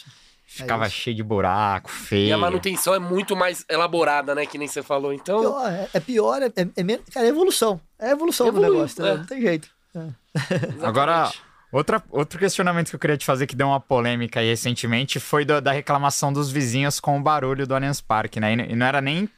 [0.46, 2.28] ficava cheio de buraco, feio.
[2.28, 4.46] E a manutenção é muito mais elaborada, né?
[4.46, 5.40] Que nem você falou, então.
[5.40, 7.80] Pior, é, é, pior, é, é, é, cara, é evolução.
[7.98, 9.14] É evolução Evolui, do negócio, né?
[9.14, 9.68] não tem jeito.
[9.94, 10.08] É.
[10.82, 11.30] Agora,
[11.72, 15.44] outra, outro questionamento que eu queria te fazer que deu uma polêmica aí recentemente foi
[15.44, 18.52] do, da reclamação dos vizinhos com o barulho do Allianz Parque, né?
[18.52, 19.28] E não era nem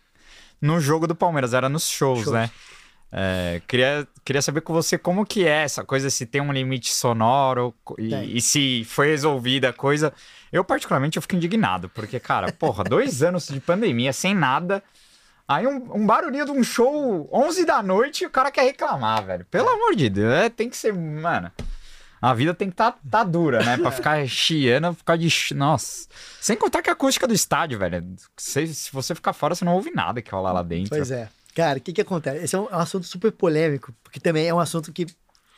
[0.61, 2.33] no jogo do Palmeiras, era nos shows, shows.
[2.33, 2.51] né?
[3.15, 6.91] É, queria, queria saber com você como que é essa coisa, se tem um limite
[6.91, 10.15] sonoro e, e, se foi resolvida a coisa.
[10.51, 14.83] Eu, particularmente, eu fico indignado, porque, cara, porra, dois anos de pandemia sem nada.
[15.47, 19.27] Aí um, um, barulhinho de um show 11 da noite e o cara quer reclamar,
[19.27, 19.45] velho.
[19.51, 21.53] Pelo amor de Deus, é, tem que ser, mano.
[22.23, 23.77] A vida tem que estar tá, tá dura, né?
[23.77, 25.29] Pra ficar chiando, ficar de.
[25.57, 26.07] Nossa.
[26.41, 28.15] Sem contar que a acústica do estádio, velho.
[28.37, 30.91] Se, se você ficar fora, você não ouve nada que rola lá dentro.
[30.91, 31.29] Pois é.
[31.53, 32.45] Cara, o que que acontece?
[32.45, 35.07] Esse é um, é um, assunto super polêmico, porque também é um assunto que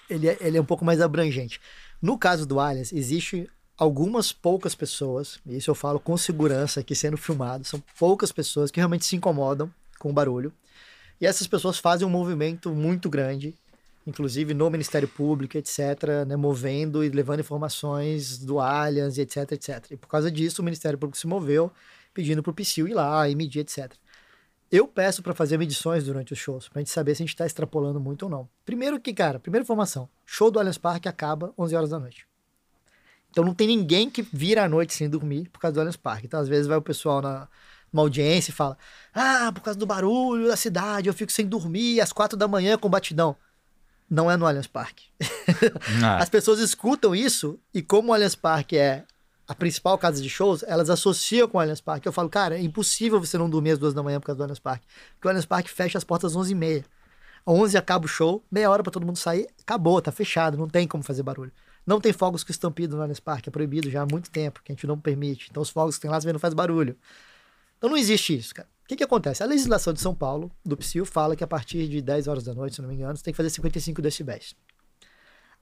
[0.08, 1.60] ele é, ele é um pouco mais abrangente.
[2.00, 6.94] No caso do Alias, existe algumas poucas pessoas, e isso eu falo com segurança aqui
[6.94, 10.52] sendo filmado, são poucas pessoas que realmente se incomodam com o barulho.
[11.20, 13.54] E essas pessoas fazem um movimento muito grande,
[14.06, 19.92] inclusive no Ministério Público, etc., né, movendo e levando informações do Allianz, etc, etc.
[19.92, 21.70] E por causa disso, o Ministério Público se moveu
[22.12, 23.92] pedindo para o PSIL ir lá e medir, etc.
[24.70, 27.46] Eu peço para fazer medições durante os shows, pra gente saber se a gente tá
[27.46, 28.48] extrapolando muito ou não.
[28.64, 32.26] Primeiro que, cara, primeira informação, show do Allianz Parque acaba 11 horas da noite.
[33.30, 36.26] Então não tem ninguém que vira à noite sem dormir por causa do Allianz Parque.
[36.26, 37.48] Então às vezes vai o pessoal na
[37.92, 38.76] uma audiência e fala:
[39.14, 42.76] "Ah, por causa do barulho da cidade, eu fico sem dormir às quatro da manhã
[42.76, 43.36] com batidão".
[44.08, 45.06] Não é no Allianz Parque.
[46.20, 49.04] As pessoas escutam isso e como o Allianz Parque é
[49.46, 52.08] a principal casa de shows, elas associam com o Allianz Parque.
[52.08, 54.42] Eu falo, cara, é impossível você não dormir às duas da manhã por causa do
[54.42, 54.86] Allianz Parque.
[55.14, 56.84] Porque o Allianz Parque fecha as portas às 11h30.
[57.46, 60.68] Às 11 acaba o show, meia hora para todo mundo sair, acabou, tá fechado, não
[60.68, 61.52] tem como fazer barulho.
[61.86, 64.72] Não tem fogos com estampido no Allianz Parque, é proibido já há muito tempo, que
[64.72, 65.48] a gente não permite.
[65.50, 66.96] Então os fogos que tem lá, você vê, não faz barulho.
[67.76, 68.68] Então não existe isso, cara.
[68.84, 69.42] O que, que acontece?
[69.42, 72.52] A legislação de São Paulo, do PSIL, fala que a partir de 10 horas da
[72.52, 74.54] noite, se não me engano, você tem que fazer 55 decibéis.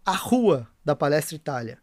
[0.04, 1.78] A rua da Palestra Itália,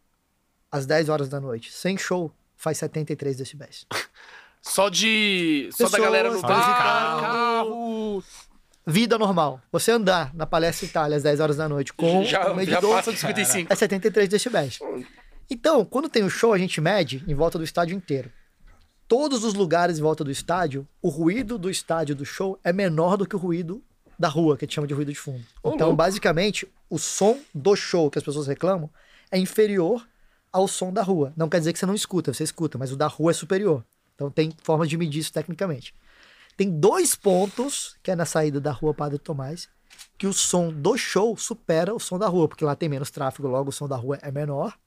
[0.69, 3.85] às 10 horas da noite, sem show, faz 73 decibéis.
[4.61, 5.69] Só de.
[5.71, 8.21] Pessoas, só da galera no bar, carro.
[8.85, 9.61] Vida normal.
[9.71, 12.95] Você andar na Palestra Itália às 10 horas da noite com já, um medidor, já
[12.97, 13.71] passa de 55.
[13.71, 14.79] É 73 decibéis.
[15.49, 18.29] Então, quando tem o show, a gente mede em volta do estádio inteiro.
[19.09, 23.17] Todos os lugares em volta do estádio, o ruído do estádio do show é menor
[23.17, 23.83] do que o ruído
[24.19, 25.43] da rua, que a gente chama de ruído de fundo.
[25.65, 28.87] então, basicamente, o som do show que as pessoas reclamam
[29.31, 30.07] é inferior
[30.53, 31.33] ao som da rua.
[31.35, 33.83] Não quer dizer que você não escuta, você escuta, mas o da rua é superior.
[34.13, 35.95] Então tem formas de medir isso tecnicamente.
[36.55, 39.67] Tem dois pontos, que é na saída da rua Padre Tomás,
[40.19, 43.47] que o som do show supera o som da rua, porque lá tem menos tráfego,
[43.47, 44.77] logo o som da rua é menor.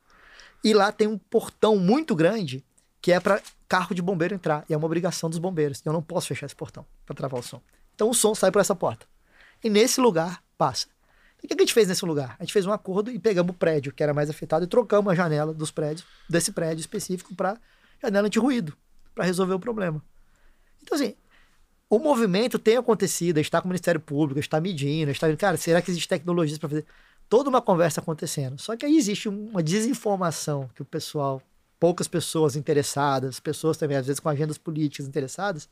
[0.62, 2.64] E lá tem um portão muito grande
[3.02, 5.82] que é para carro de bombeiro entrar, e é uma obrigação dos bombeiros.
[5.84, 7.60] Eu não posso fechar esse portão para travar o som.
[7.94, 9.04] Então o som sai por essa porta.
[9.62, 10.86] E nesse lugar passa.
[11.42, 12.36] O que a gente fez nesse lugar?
[12.38, 15.12] A gente fez um acordo e pegamos o prédio que era mais afetado e trocamos
[15.12, 17.58] a janela dos prédios, desse prédio específico, para
[18.00, 18.76] janela de ruído,
[19.12, 20.00] para resolver o problema.
[20.80, 21.16] Então, assim,
[21.90, 25.90] o movimento tem acontecido, está com o Ministério Público, está medindo, está cara, será que
[25.90, 26.86] existe tecnologias para fazer?
[27.28, 28.60] Toda uma conversa acontecendo.
[28.60, 31.42] Só que aí existe uma desinformação que o pessoal,
[31.82, 35.68] poucas pessoas interessadas, pessoas também, às vezes com agendas políticas interessadas,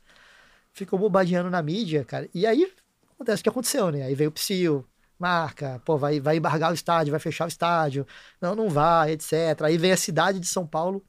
[0.73, 2.29] ficam bobadeando na mídia, cara.
[2.33, 2.69] E aí
[3.13, 4.03] acontece o que aconteceu, né?
[4.03, 4.85] Aí veio o PSIL,
[5.17, 8.05] marca, pô, vai, vai embargar o estádio, vai fechar o estádio,
[8.41, 9.61] não, não vai, etc.
[9.63, 11.01] Aí vem a cidade de São Paulo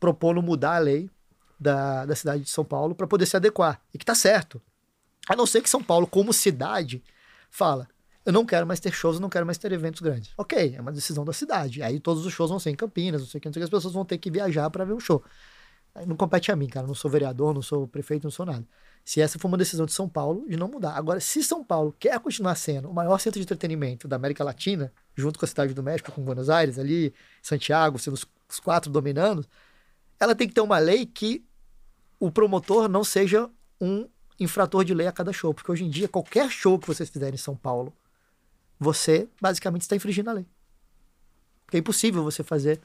[0.00, 1.08] propondo mudar a lei
[1.60, 3.80] da, da cidade de São Paulo para poder se adequar.
[3.94, 4.60] E que tá certo.
[5.28, 7.00] A não ser que São Paulo, como cidade,
[7.48, 7.86] fala:
[8.28, 10.32] eu não quero mais ter shows, eu não quero mais ter eventos grandes.
[10.36, 11.82] Ok, é uma decisão da cidade.
[11.82, 13.62] Aí todos os shows vão ser em Campinas, não sei o que, não sei o
[13.62, 15.22] que, as pessoas vão ter que viajar para ver um show.
[15.94, 16.86] Aí não compete a mim, cara.
[16.86, 18.66] Não sou vereador, não sou prefeito, não sou nada
[19.08, 20.92] se essa for uma decisão de São Paulo de não mudar.
[20.92, 24.92] Agora, se São Paulo quer continuar sendo o maior centro de entretenimento da América Latina,
[25.16, 29.46] junto com a cidade do México, com Buenos Aires ali, Santiago, sendo os quatro dominando,
[30.20, 31.42] ela tem que ter uma lei que
[32.20, 33.48] o promotor não seja
[33.80, 34.06] um
[34.38, 37.36] infrator de lei a cada show, porque hoje em dia qualquer show que vocês fizerem
[37.36, 37.94] em São Paulo,
[38.78, 40.46] você basicamente está infringindo a lei.
[41.64, 42.80] Porque é impossível você fazer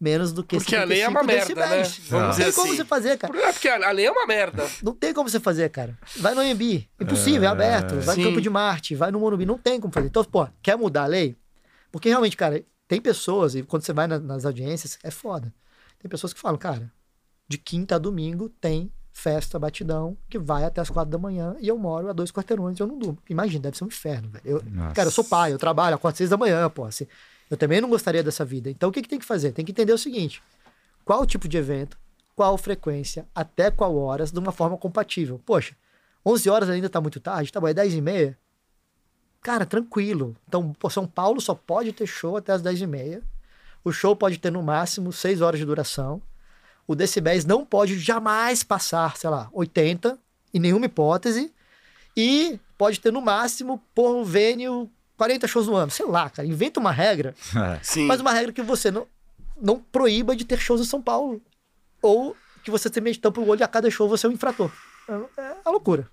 [0.00, 1.82] menos do que Porque a lei é uma merda, né?
[2.08, 2.76] Vamos não tem como assim.
[2.76, 3.38] você fazer, cara.
[3.38, 4.68] É porque a lei é uma merda.
[4.82, 5.98] Não tem como você fazer, cara.
[6.16, 8.00] Vai no AMB, impossível, é, é aberto.
[8.00, 8.22] Vai sim.
[8.22, 10.06] no Campo de Marte, vai no Morumbi, não tem como fazer.
[10.06, 11.36] Então, pô, quer mudar a lei?
[11.90, 15.52] Porque realmente, cara, tem pessoas, e quando você vai na, nas audiências, é foda.
[15.98, 16.92] Tem pessoas que falam, cara,
[17.48, 21.66] de quinta a domingo tem festa, batidão, que vai até as quatro da manhã e
[21.68, 23.18] eu moro a dois quarteirões e eu não durmo.
[23.28, 24.42] Imagina, deve ser um inferno, velho.
[24.44, 24.62] Eu,
[24.94, 26.84] cara, eu sou pai, eu trabalho, acordo às seis da manhã, pô.
[26.84, 27.06] Assim,
[27.50, 28.70] eu também não gostaria dessa vida.
[28.70, 29.52] Então o que, que tem que fazer?
[29.52, 30.42] Tem que entender o seguinte:
[31.04, 31.98] qual tipo de evento,
[32.36, 35.40] qual frequência, até qual horas, de uma forma compatível.
[35.44, 35.74] Poxa,
[36.24, 38.38] 11 horas ainda tá muito tarde, tá bom, é 10 e meia.
[39.42, 40.36] cara, tranquilo.
[40.46, 43.22] Então, pô, São Paulo só pode ter show até as 10h30.
[43.84, 46.22] O show pode ter no máximo 6 horas de duração.
[46.88, 50.18] O decibéis não pode jamais passar, sei lá, 80,
[50.54, 51.52] em nenhuma hipótese.
[52.16, 54.88] E pode ter no máximo, por venue,
[55.18, 55.90] 40 shows no ano.
[55.90, 57.34] Sei lá, cara, inventa uma regra.
[57.54, 57.78] É.
[57.82, 58.06] Sim.
[58.06, 59.06] Mas uma regra que você não,
[59.60, 61.42] não proíba de ter shows em São Paulo.
[62.00, 62.34] Ou
[62.64, 64.72] que você simplesmente tampa o olho e a cada show você é um infrator.
[65.08, 66.08] É, é a loucura.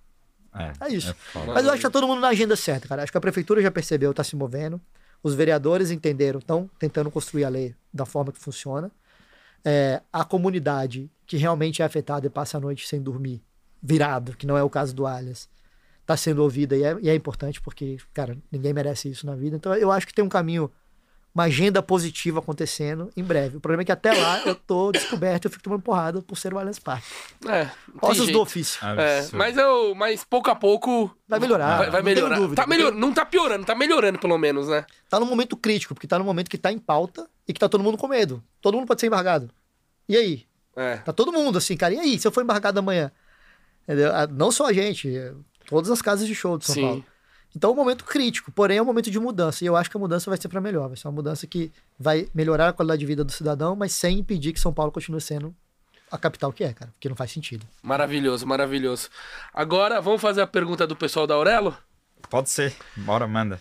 [0.81, 1.13] É isso.
[1.31, 1.53] foda.
[1.53, 3.03] Mas eu acho que tá todo mundo na agenda certa, cara.
[3.03, 4.79] Acho que a prefeitura já percebeu, tá se movendo.
[5.23, 8.91] Os vereadores entenderam, estão tentando construir a lei da forma que funciona.
[9.65, 13.41] É, a comunidade que realmente é afetada e passa a noite sem dormir,
[13.81, 15.49] virado, que não é o caso do Alias,
[16.05, 19.55] tá sendo ouvida e é, e é importante porque, cara, ninguém merece isso na vida.
[19.55, 20.69] Então eu acho que tem um caminho,
[21.33, 23.57] uma agenda positiva acontecendo em breve.
[23.57, 26.37] O problema é que até lá eu tô descoberto e eu fico tomando porrada por
[26.37, 27.07] ser o Allianz Parque.
[27.47, 28.79] É, não Ossos do ofício.
[28.85, 29.37] É, Absurdo.
[29.37, 31.77] mas, eu, mas pouco a pouco Vai melhorar.
[31.77, 32.35] vai, vai não tenho melhorar.
[32.35, 32.55] dúvida.
[32.61, 34.85] Tá melhor, não tá piorando, tá melhorando pelo menos, né?
[35.09, 37.69] tá num momento crítico, porque tá num momento que tá em pauta e que tá
[37.69, 38.43] todo mundo com medo.
[38.61, 39.49] Todo mundo pode ser embargado.
[40.07, 40.45] E aí?
[40.75, 40.97] É.
[40.97, 41.93] Tá todo mundo assim, cara.
[41.93, 43.11] E aí, se eu for embargado amanhã?
[43.83, 44.13] Entendeu?
[44.13, 45.33] Ah, Não só a gente, é,
[45.67, 46.81] todas as casas de show de São Sim.
[46.81, 47.05] Paulo.
[47.55, 49.63] Então é um momento crítico, porém é um momento de mudança.
[49.63, 50.89] E eu acho que a mudança vai ser para melhor.
[50.89, 54.19] Vai ser uma mudança que vai melhorar a qualidade de vida do cidadão, mas sem
[54.19, 55.55] impedir que São Paulo continue sendo
[56.11, 56.91] a capital que é, cara.
[56.91, 57.65] Porque não faz sentido.
[57.81, 59.09] Maravilhoso, maravilhoso.
[59.53, 61.75] Agora, vamos fazer a pergunta do pessoal da Aurelo?
[62.29, 62.75] Pode ser.
[62.97, 63.57] Bora, manda.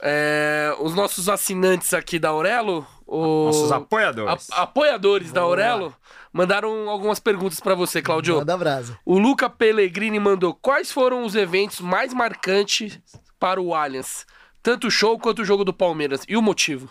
[0.00, 4.50] É, os nossos assinantes aqui da Aurelo, o- Nossos apoiadores.
[4.50, 5.94] a- apoiadores da Aurelo,
[6.32, 8.36] mandaram algumas perguntas pra você, Claudio.
[8.38, 8.98] Manda brasa.
[9.04, 12.98] O Luca Pellegrini mandou: quais foram os eventos mais marcantes
[13.38, 14.26] para o Allianz?
[14.62, 16.22] Tanto o show quanto o jogo do Palmeiras.
[16.26, 16.90] E o motivo?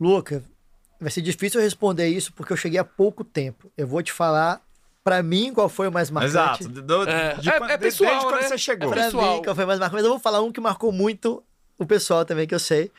[0.00, 0.44] Luca,
[1.00, 3.70] vai ser difícil eu responder isso porque eu cheguei há pouco tempo.
[3.76, 4.60] Eu vou te falar,
[5.02, 6.62] pra mim, qual foi o mais marcante.
[6.64, 6.68] Exato.
[6.82, 8.48] Do- É, de é- quando- é de- pessoal, desde quando né?
[8.48, 8.88] você chegou.
[8.88, 9.36] É Pra pessoal.
[9.36, 9.96] mim, qual foi o mais marcante?
[9.98, 11.42] Mas eu vou falar um que marcou muito
[11.78, 12.90] o pessoal também, que eu sei.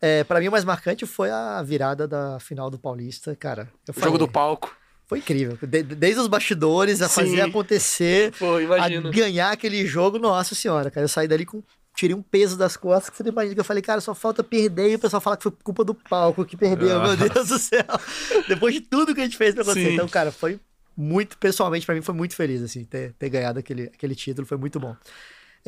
[0.00, 3.68] É, para mim, o mais marcante foi a virada da final do Paulista, cara.
[3.88, 4.76] O falei, jogo do palco.
[5.06, 5.56] Foi incrível.
[5.62, 7.14] De- desde os bastidores, a Sim.
[7.22, 11.04] fazer acontecer, Pô, a ganhar aquele jogo, nossa senhora, cara.
[11.04, 11.62] Eu saí dali com.
[11.94, 14.44] Tirei um peso das costas que você não imagina que eu falei, cara, só falta
[14.44, 17.58] perder e o pessoal fala que foi culpa do palco que perdeu, meu Deus do
[17.58, 17.86] céu.
[18.46, 19.86] Depois de tudo que a gente fez pra acontecer.
[19.88, 19.94] Sim.
[19.94, 20.60] Então, cara, foi
[20.94, 24.58] muito, pessoalmente, pra mim, foi muito feliz, assim, ter, ter ganhado aquele, aquele título, foi
[24.58, 24.94] muito bom.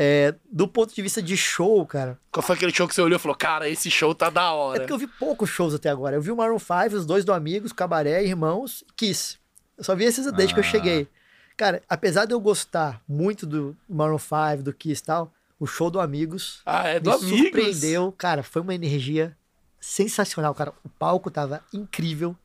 [0.01, 3.17] É, do ponto de vista de show, cara, Qual foi aquele show que você olhou
[3.17, 4.81] e falou: Cara, esse show tá da é hora?
[4.81, 6.15] porque eu vi poucos shows até agora.
[6.15, 9.39] Eu vi o Maroon 5, os dois do Amigos, Cabaré, Irmãos, Kiss.
[9.77, 10.69] Eu só vi esses desde que eu Ah.
[10.69, 11.09] cheguei.
[11.57, 15.91] Cara, apesar de eu gostar muito do Maroon 5, do Kiss e tal, o show
[15.91, 17.39] do Amigos Ah, é do me Amigos.
[17.41, 18.15] surpreendeu.
[18.17, 19.37] Cara, foi uma energia
[19.81, 20.73] sensacional, cara.
[20.85, 22.37] O palco tava incrível.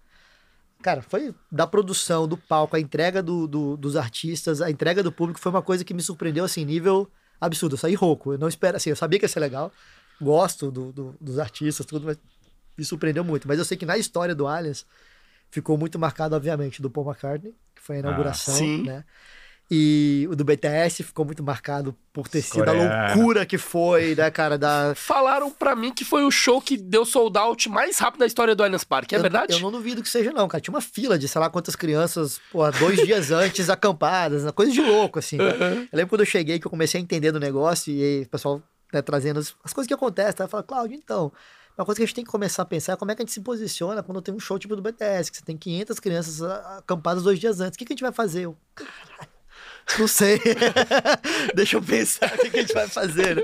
[0.81, 5.11] Cara, foi da produção, do palco, a entrega do, do- dos artistas, a entrega do
[5.11, 7.07] público foi uma coisa que me surpreendeu, assim, nível
[7.45, 7.73] absurdo.
[7.73, 8.33] Eu saí rouco.
[8.33, 9.71] Eu não espero, assim, eu sabia que ia ser legal.
[10.21, 12.17] Gosto do- do- dos artistas, tudo, mas
[12.77, 13.47] me surpreendeu muito.
[13.47, 14.85] Mas eu sei que na história do Allianz
[15.49, 18.83] ficou muito marcado, obviamente, do Paul McCartney, que foi a inauguração, sim.
[18.83, 19.03] né?
[19.75, 24.29] E o do BTS ficou muito marcado por ter sido a loucura que foi, né,
[24.29, 28.19] cara, da, Falaram pra mim que foi o show que deu sold out mais rápido
[28.19, 29.15] da história do Allianz Parque.
[29.15, 29.53] É eu, verdade?
[29.53, 30.61] Eu não duvido que seja, não, cara.
[30.61, 34.79] Tinha uma fila de sei lá quantas crianças, pô, dois dias antes acampadas, coisa de
[34.79, 35.37] louco, assim.
[35.37, 35.55] cara.
[35.57, 38.29] Eu lembro quando eu cheguei que eu comecei a entender do negócio e aí o
[38.29, 38.61] pessoal
[38.93, 40.33] né, trazendo as, as coisas que acontecem.
[40.33, 40.43] Tá?
[40.43, 41.31] Eu falo, Cláudio, então.
[41.75, 43.25] Uma coisa que a gente tem que começar a pensar é como é que a
[43.25, 46.43] gente se posiciona quando tem um show tipo do BTS, que você tem 500 crianças
[46.77, 47.75] acampadas dois dias antes.
[47.75, 48.41] O que, que a gente vai fazer?
[48.41, 49.32] Eu, "Caralho,
[49.99, 50.39] não sei.
[51.55, 53.35] Deixa eu pensar o que, que a gente vai fazer.
[53.37, 53.43] Né?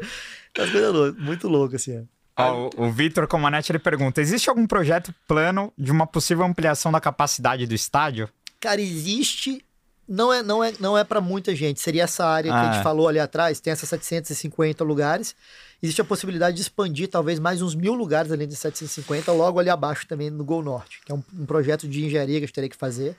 [0.58, 2.08] As coisas loucas, muito loucas, assim.
[2.38, 6.92] Ó, o, o Vitor Comanete ele pergunta: existe algum projeto plano de uma possível ampliação
[6.92, 8.30] da capacidade do estádio?
[8.60, 9.64] Cara, existe.
[10.08, 11.80] Não é, não é, não é para muita gente.
[11.80, 12.84] Seria essa área que a Ah, gente é.
[12.84, 15.36] falou ali atrás, tem essas 750 lugares.
[15.84, 19.70] Existe a possibilidade de expandir talvez mais uns mil lugares além de 750, logo ali
[19.70, 22.56] abaixo também no Gol Norte, que é um, um projeto de engenharia que a gente
[22.56, 23.16] teria que fazer.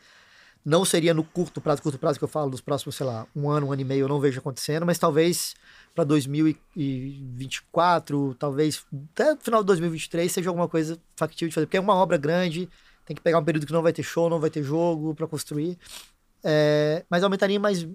[0.64, 3.48] Não seria no curto prazo, curto prazo que eu falo, dos próximos, sei lá, um
[3.50, 5.54] ano, um ano e meio, eu não vejo acontecendo, mas talvez
[5.94, 11.76] para 2024, talvez até no final de 2023 seja alguma coisa factível de fazer, porque
[11.76, 12.68] é uma obra grande,
[13.06, 15.26] tem que pegar um período que não vai ter show, não vai ter jogo para
[15.26, 15.78] construir.
[16.44, 17.86] É, mas aumentaria mais,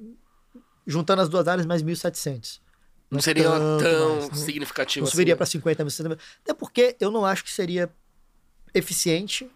[0.86, 2.60] juntando as duas áreas, mais 1.700.
[3.10, 5.38] Não seria tanto tão mais, não- significativo Não subiria assim.
[5.38, 6.18] para 50 mil, 60 mil.
[6.44, 7.90] Até porque eu não acho que seria
[8.74, 9.50] eficiente.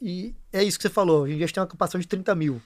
[0.00, 1.22] E é isso que você falou.
[1.22, 2.60] Hoje em dia a gente tem uma capacidade de 30 mil.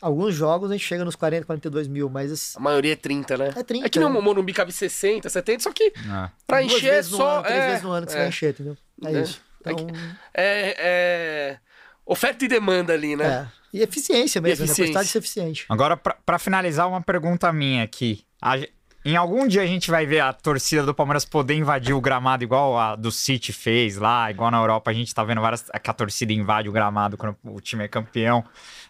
[0.00, 3.52] Alguns jogos a gente chega nos 40, 42 mil, mas A maioria é 30, né?
[3.56, 4.18] É 30, É que não, né?
[4.18, 6.30] o Morumbi cabe 60, 70, só que Ah.
[6.46, 7.30] pra duas encher é vezes no só.
[7.38, 8.76] ano, três é, vezes no ano que você é, vai encher, entendeu?
[9.04, 9.22] É, É.
[9.22, 9.40] isso.
[9.64, 9.86] É Então,
[10.34, 11.58] é, é
[12.06, 13.50] oferta e demanda ali, né?
[13.54, 13.58] é.
[13.76, 14.72] E eficiência mesmo, E né?
[14.72, 14.84] eficiência.
[14.84, 15.66] Quantidade de ser eficiente.
[15.68, 18.24] Agora, pra pra finalizar, uma pergunta minha aqui.
[18.40, 18.56] A
[19.04, 22.42] em algum dia a gente vai ver a torcida do Palmeiras poder invadir o gramado
[22.42, 25.90] igual a do City fez lá, igual na Europa a gente tá vendo várias que
[25.90, 28.44] a torcida invade o gramado quando o time é campeão.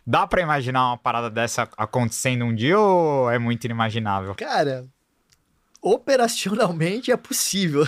[0.07, 4.35] Dá para imaginar uma parada dessa acontecendo um dia ou é muito inimaginável?
[4.35, 4.87] Cara,
[5.90, 7.86] operacionalmente é possível.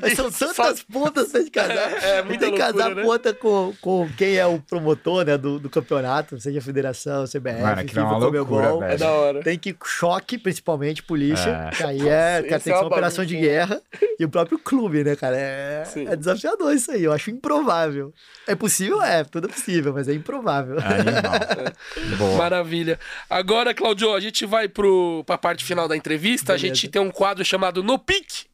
[0.00, 0.82] Mas são tantas faz...
[0.82, 1.90] pontas de casar.
[2.00, 3.02] É, é tem que casar né?
[3.02, 7.60] ponta com, com quem é o promotor né, do, do campeonato, seja a federação, CBF,
[7.60, 8.82] Mano, FIFA, é Comebol.
[8.82, 9.42] É da hora.
[9.42, 11.70] Tem que choque, principalmente, polícia.
[11.70, 11.76] É.
[11.76, 13.80] Que aí é, cara, tem que ser uma operação de guerra.
[14.18, 15.36] E o próprio clube, né, cara?
[15.36, 17.04] É, é, desafiador isso aí.
[17.04, 18.12] Eu acho improvável.
[18.46, 19.02] É possível?
[19.02, 20.76] É, tudo é possível, mas é improvável.
[20.78, 22.98] É Maravilha.
[23.28, 26.52] Agora, Claudio, a gente vai pro, pra parte final da entrevista.
[26.52, 26.66] Beleza.
[26.66, 28.46] A gente tem um quadro chamado No Pique.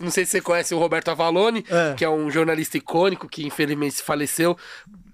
[0.00, 1.94] Não sei se você conhece o Roberto Avalone, é.
[1.94, 4.56] que é um jornalista icônico que infelizmente faleceu.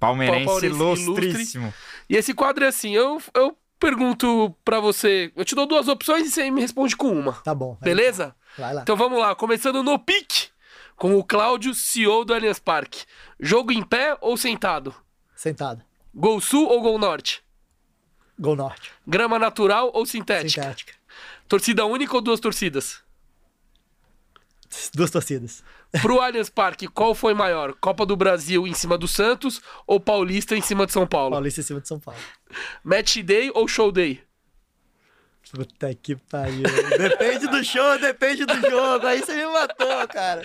[0.01, 1.65] Palmeirense, Palmeirense ilustríssimo.
[1.65, 1.83] Ilustre.
[2.09, 6.27] E esse quadro é assim: eu, eu pergunto para você, eu te dou duas opções
[6.27, 7.33] e você me responde com uma.
[7.45, 7.77] Tá bom.
[7.81, 8.35] Beleza?
[8.57, 8.83] Vai lá.
[8.83, 10.49] Então vamos lá, começando no pique
[10.97, 13.05] com o Cláudio, CEO do Allianz Parque.
[13.39, 14.95] Jogo em pé ou sentado?
[15.35, 15.83] Sentado.
[16.13, 17.43] Gol Sul ou Gol Norte?
[18.39, 18.93] Gol Norte.
[19.07, 20.63] Grama natural ou sintética?
[20.63, 20.98] Sintética.
[21.49, 23.03] Torcida única ou duas torcidas?
[24.95, 25.65] Duas torcidas.
[26.03, 27.75] Pro Allianz Parque, qual foi maior?
[27.81, 31.31] Copa do Brasil em cima do Santos ou Paulista em cima de São Paulo?
[31.31, 32.21] Paulista em cima de São Paulo.
[32.85, 34.21] Match Day ou Show Day?
[35.51, 36.63] Puta que pariu.
[36.99, 39.07] Depende do show, depende do jogo.
[39.07, 40.43] Aí você me matou, cara.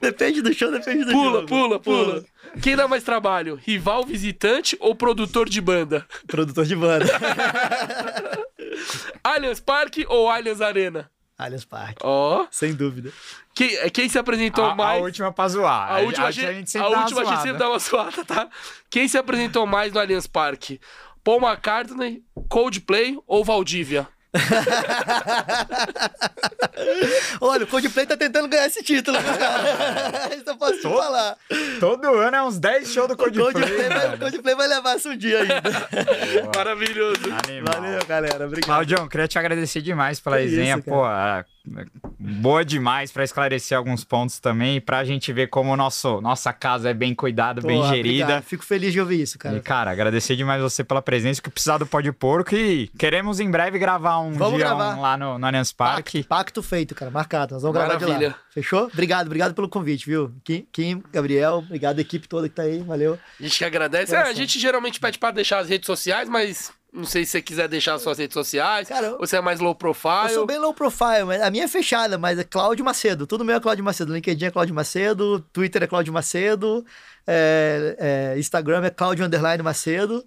[0.00, 1.46] Depende do show, depende do pula, jogo.
[1.46, 2.24] Pula, pula, pula.
[2.62, 3.56] Quem dá mais trabalho?
[3.56, 6.06] Rival visitante ou produtor de banda?
[6.26, 7.04] Produtor de banda.
[9.22, 11.10] Allianz Parque ou Allianz Arena?
[11.38, 11.98] Allianz Parque.
[12.02, 12.42] Ó.
[12.42, 12.48] Oh.
[12.50, 13.12] Sem dúvida.
[13.54, 15.00] Quem, quem se apresentou a, mais.
[15.00, 15.92] A última pra zoar.
[15.92, 18.24] A, última a, gente, a gente sempre, a, última a gente sempre dá uma zoada,
[18.24, 18.48] tá?
[18.90, 20.80] Quem se apresentou mais no Allianz Parque?
[21.22, 24.08] Paul McCartney, Coldplay ou Valdívia?
[27.40, 30.30] Olha, o Coldplay tá tentando ganhar esse título, cara.
[30.36, 31.36] Isso eu posso te falar.
[31.80, 33.48] Todo ano é uns 10 shows do Coldplay.
[33.48, 35.62] O Coldplay, vai, o Coldplay vai levar isso um dia ainda.
[36.54, 37.20] Maravilhoso.
[37.46, 37.74] Animal.
[37.74, 38.46] Valeu, galera.
[38.46, 38.66] Obrigado.
[38.66, 40.76] Claudião, queria te agradecer demais pela que resenha.
[40.76, 41.04] Isso, Pô,
[42.18, 46.90] boa demais para esclarecer alguns pontos também e pra gente ver como nosso, nossa casa
[46.90, 48.24] é bem cuidada, bem gerida.
[48.24, 48.42] Obrigado.
[48.42, 49.56] Fico feliz de ouvir isso, cara.
[49.56, 53.40] E, cara, agradecer demais você pela presença, que precisar do Pó de Porco e queremos
[53.40, 54.96] em breve gravar um vamos dia gravar.
[54.96, 56.18] Um lá no, no Allianz Parque.
[56.22, 57.54] Pacto, pacto, feito, cara, marcado.
[57.54, 58.06] Nós vamos Maravilha.
[58.06, 58.36] gravar de lá.
[58.50, 58.84] Fechou?
[58.84, 60.32] Obrigado, obrigado pelo convite, viu?
[60.42, 63.18] Kim, Kim, Gabriel, obrigado a equipe toda que tá aí, valeu.
[63.38, 64.14] A gente que agradece.
[64.14, 67.42] É, a gente geralmente pede para deixar as redes sociais, mas não sei se você
[67.42, 68.88] quiser deixar suas redes sociais.
[68.88, 70.28] Cara, ou você é mais low profile.
[70.28, 73.26] Eu sou bem low profile, mas a minha é fechada, mas é Cláudio Macedo.
[73.26, 74.14] Tudo meu é Cláudio Macedo.
[74.14, 76.84] LinkedIn é Cláudio Macedo, Twitter é Cláudio Macedo,
[77.26, 80.24] é, é, Instagram é Cláudio Underline Macedo.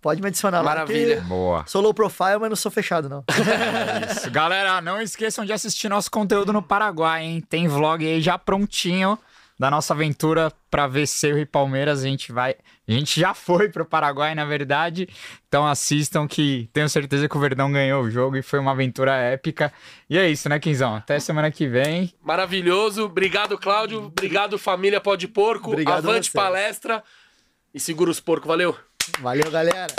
[0.00, 1.16] Pode me adicionar Maravilha.
[1.16, 1.22] lá.
[1.22, 1.28] Maravilha.
[1.28, 1.64] Boa.
[1.66, 3.24] Sou low profile, mas não sou fechado, não.
[3.34, 4.30] É isso.
[4.30, 7.40] Galera, não esqueçam de assistir nosso conteúdo no Paraguai, hein?
[7.40, 9.18] Tem vlog aí já prontinho
[9.58, 12.00] da nossa aventura para ver Cerro e Palmeiras.
[12.00, 12.56] A gente vai.
[12.86, 15.08] A gente já foi pro Paraguai, na verdade.
[15.48, 19.14] Então assistam que tenho certeza que o Verdão ganhou o jogo e foi uma aventura
[19.16, 19.72] épica.
[20.10, 20.96] E é isso, né, Quinzão?
[20.96, 22.12] Até semana que vem.
[22.22, 23.04] Maravilhoso.
[23.04, 24.04] Obrigado, Cláudio.
[24.06, 25.70] Obrigado, família Pode Porco.
[25.70, 26.36] Obrigado Avante você.
[26.36, 27.02] palestra.
[27.72, 28.48] E segura os porcos.
[28.48, 28.76] Valeu.
[29.20, 29.94] Valeu, galera.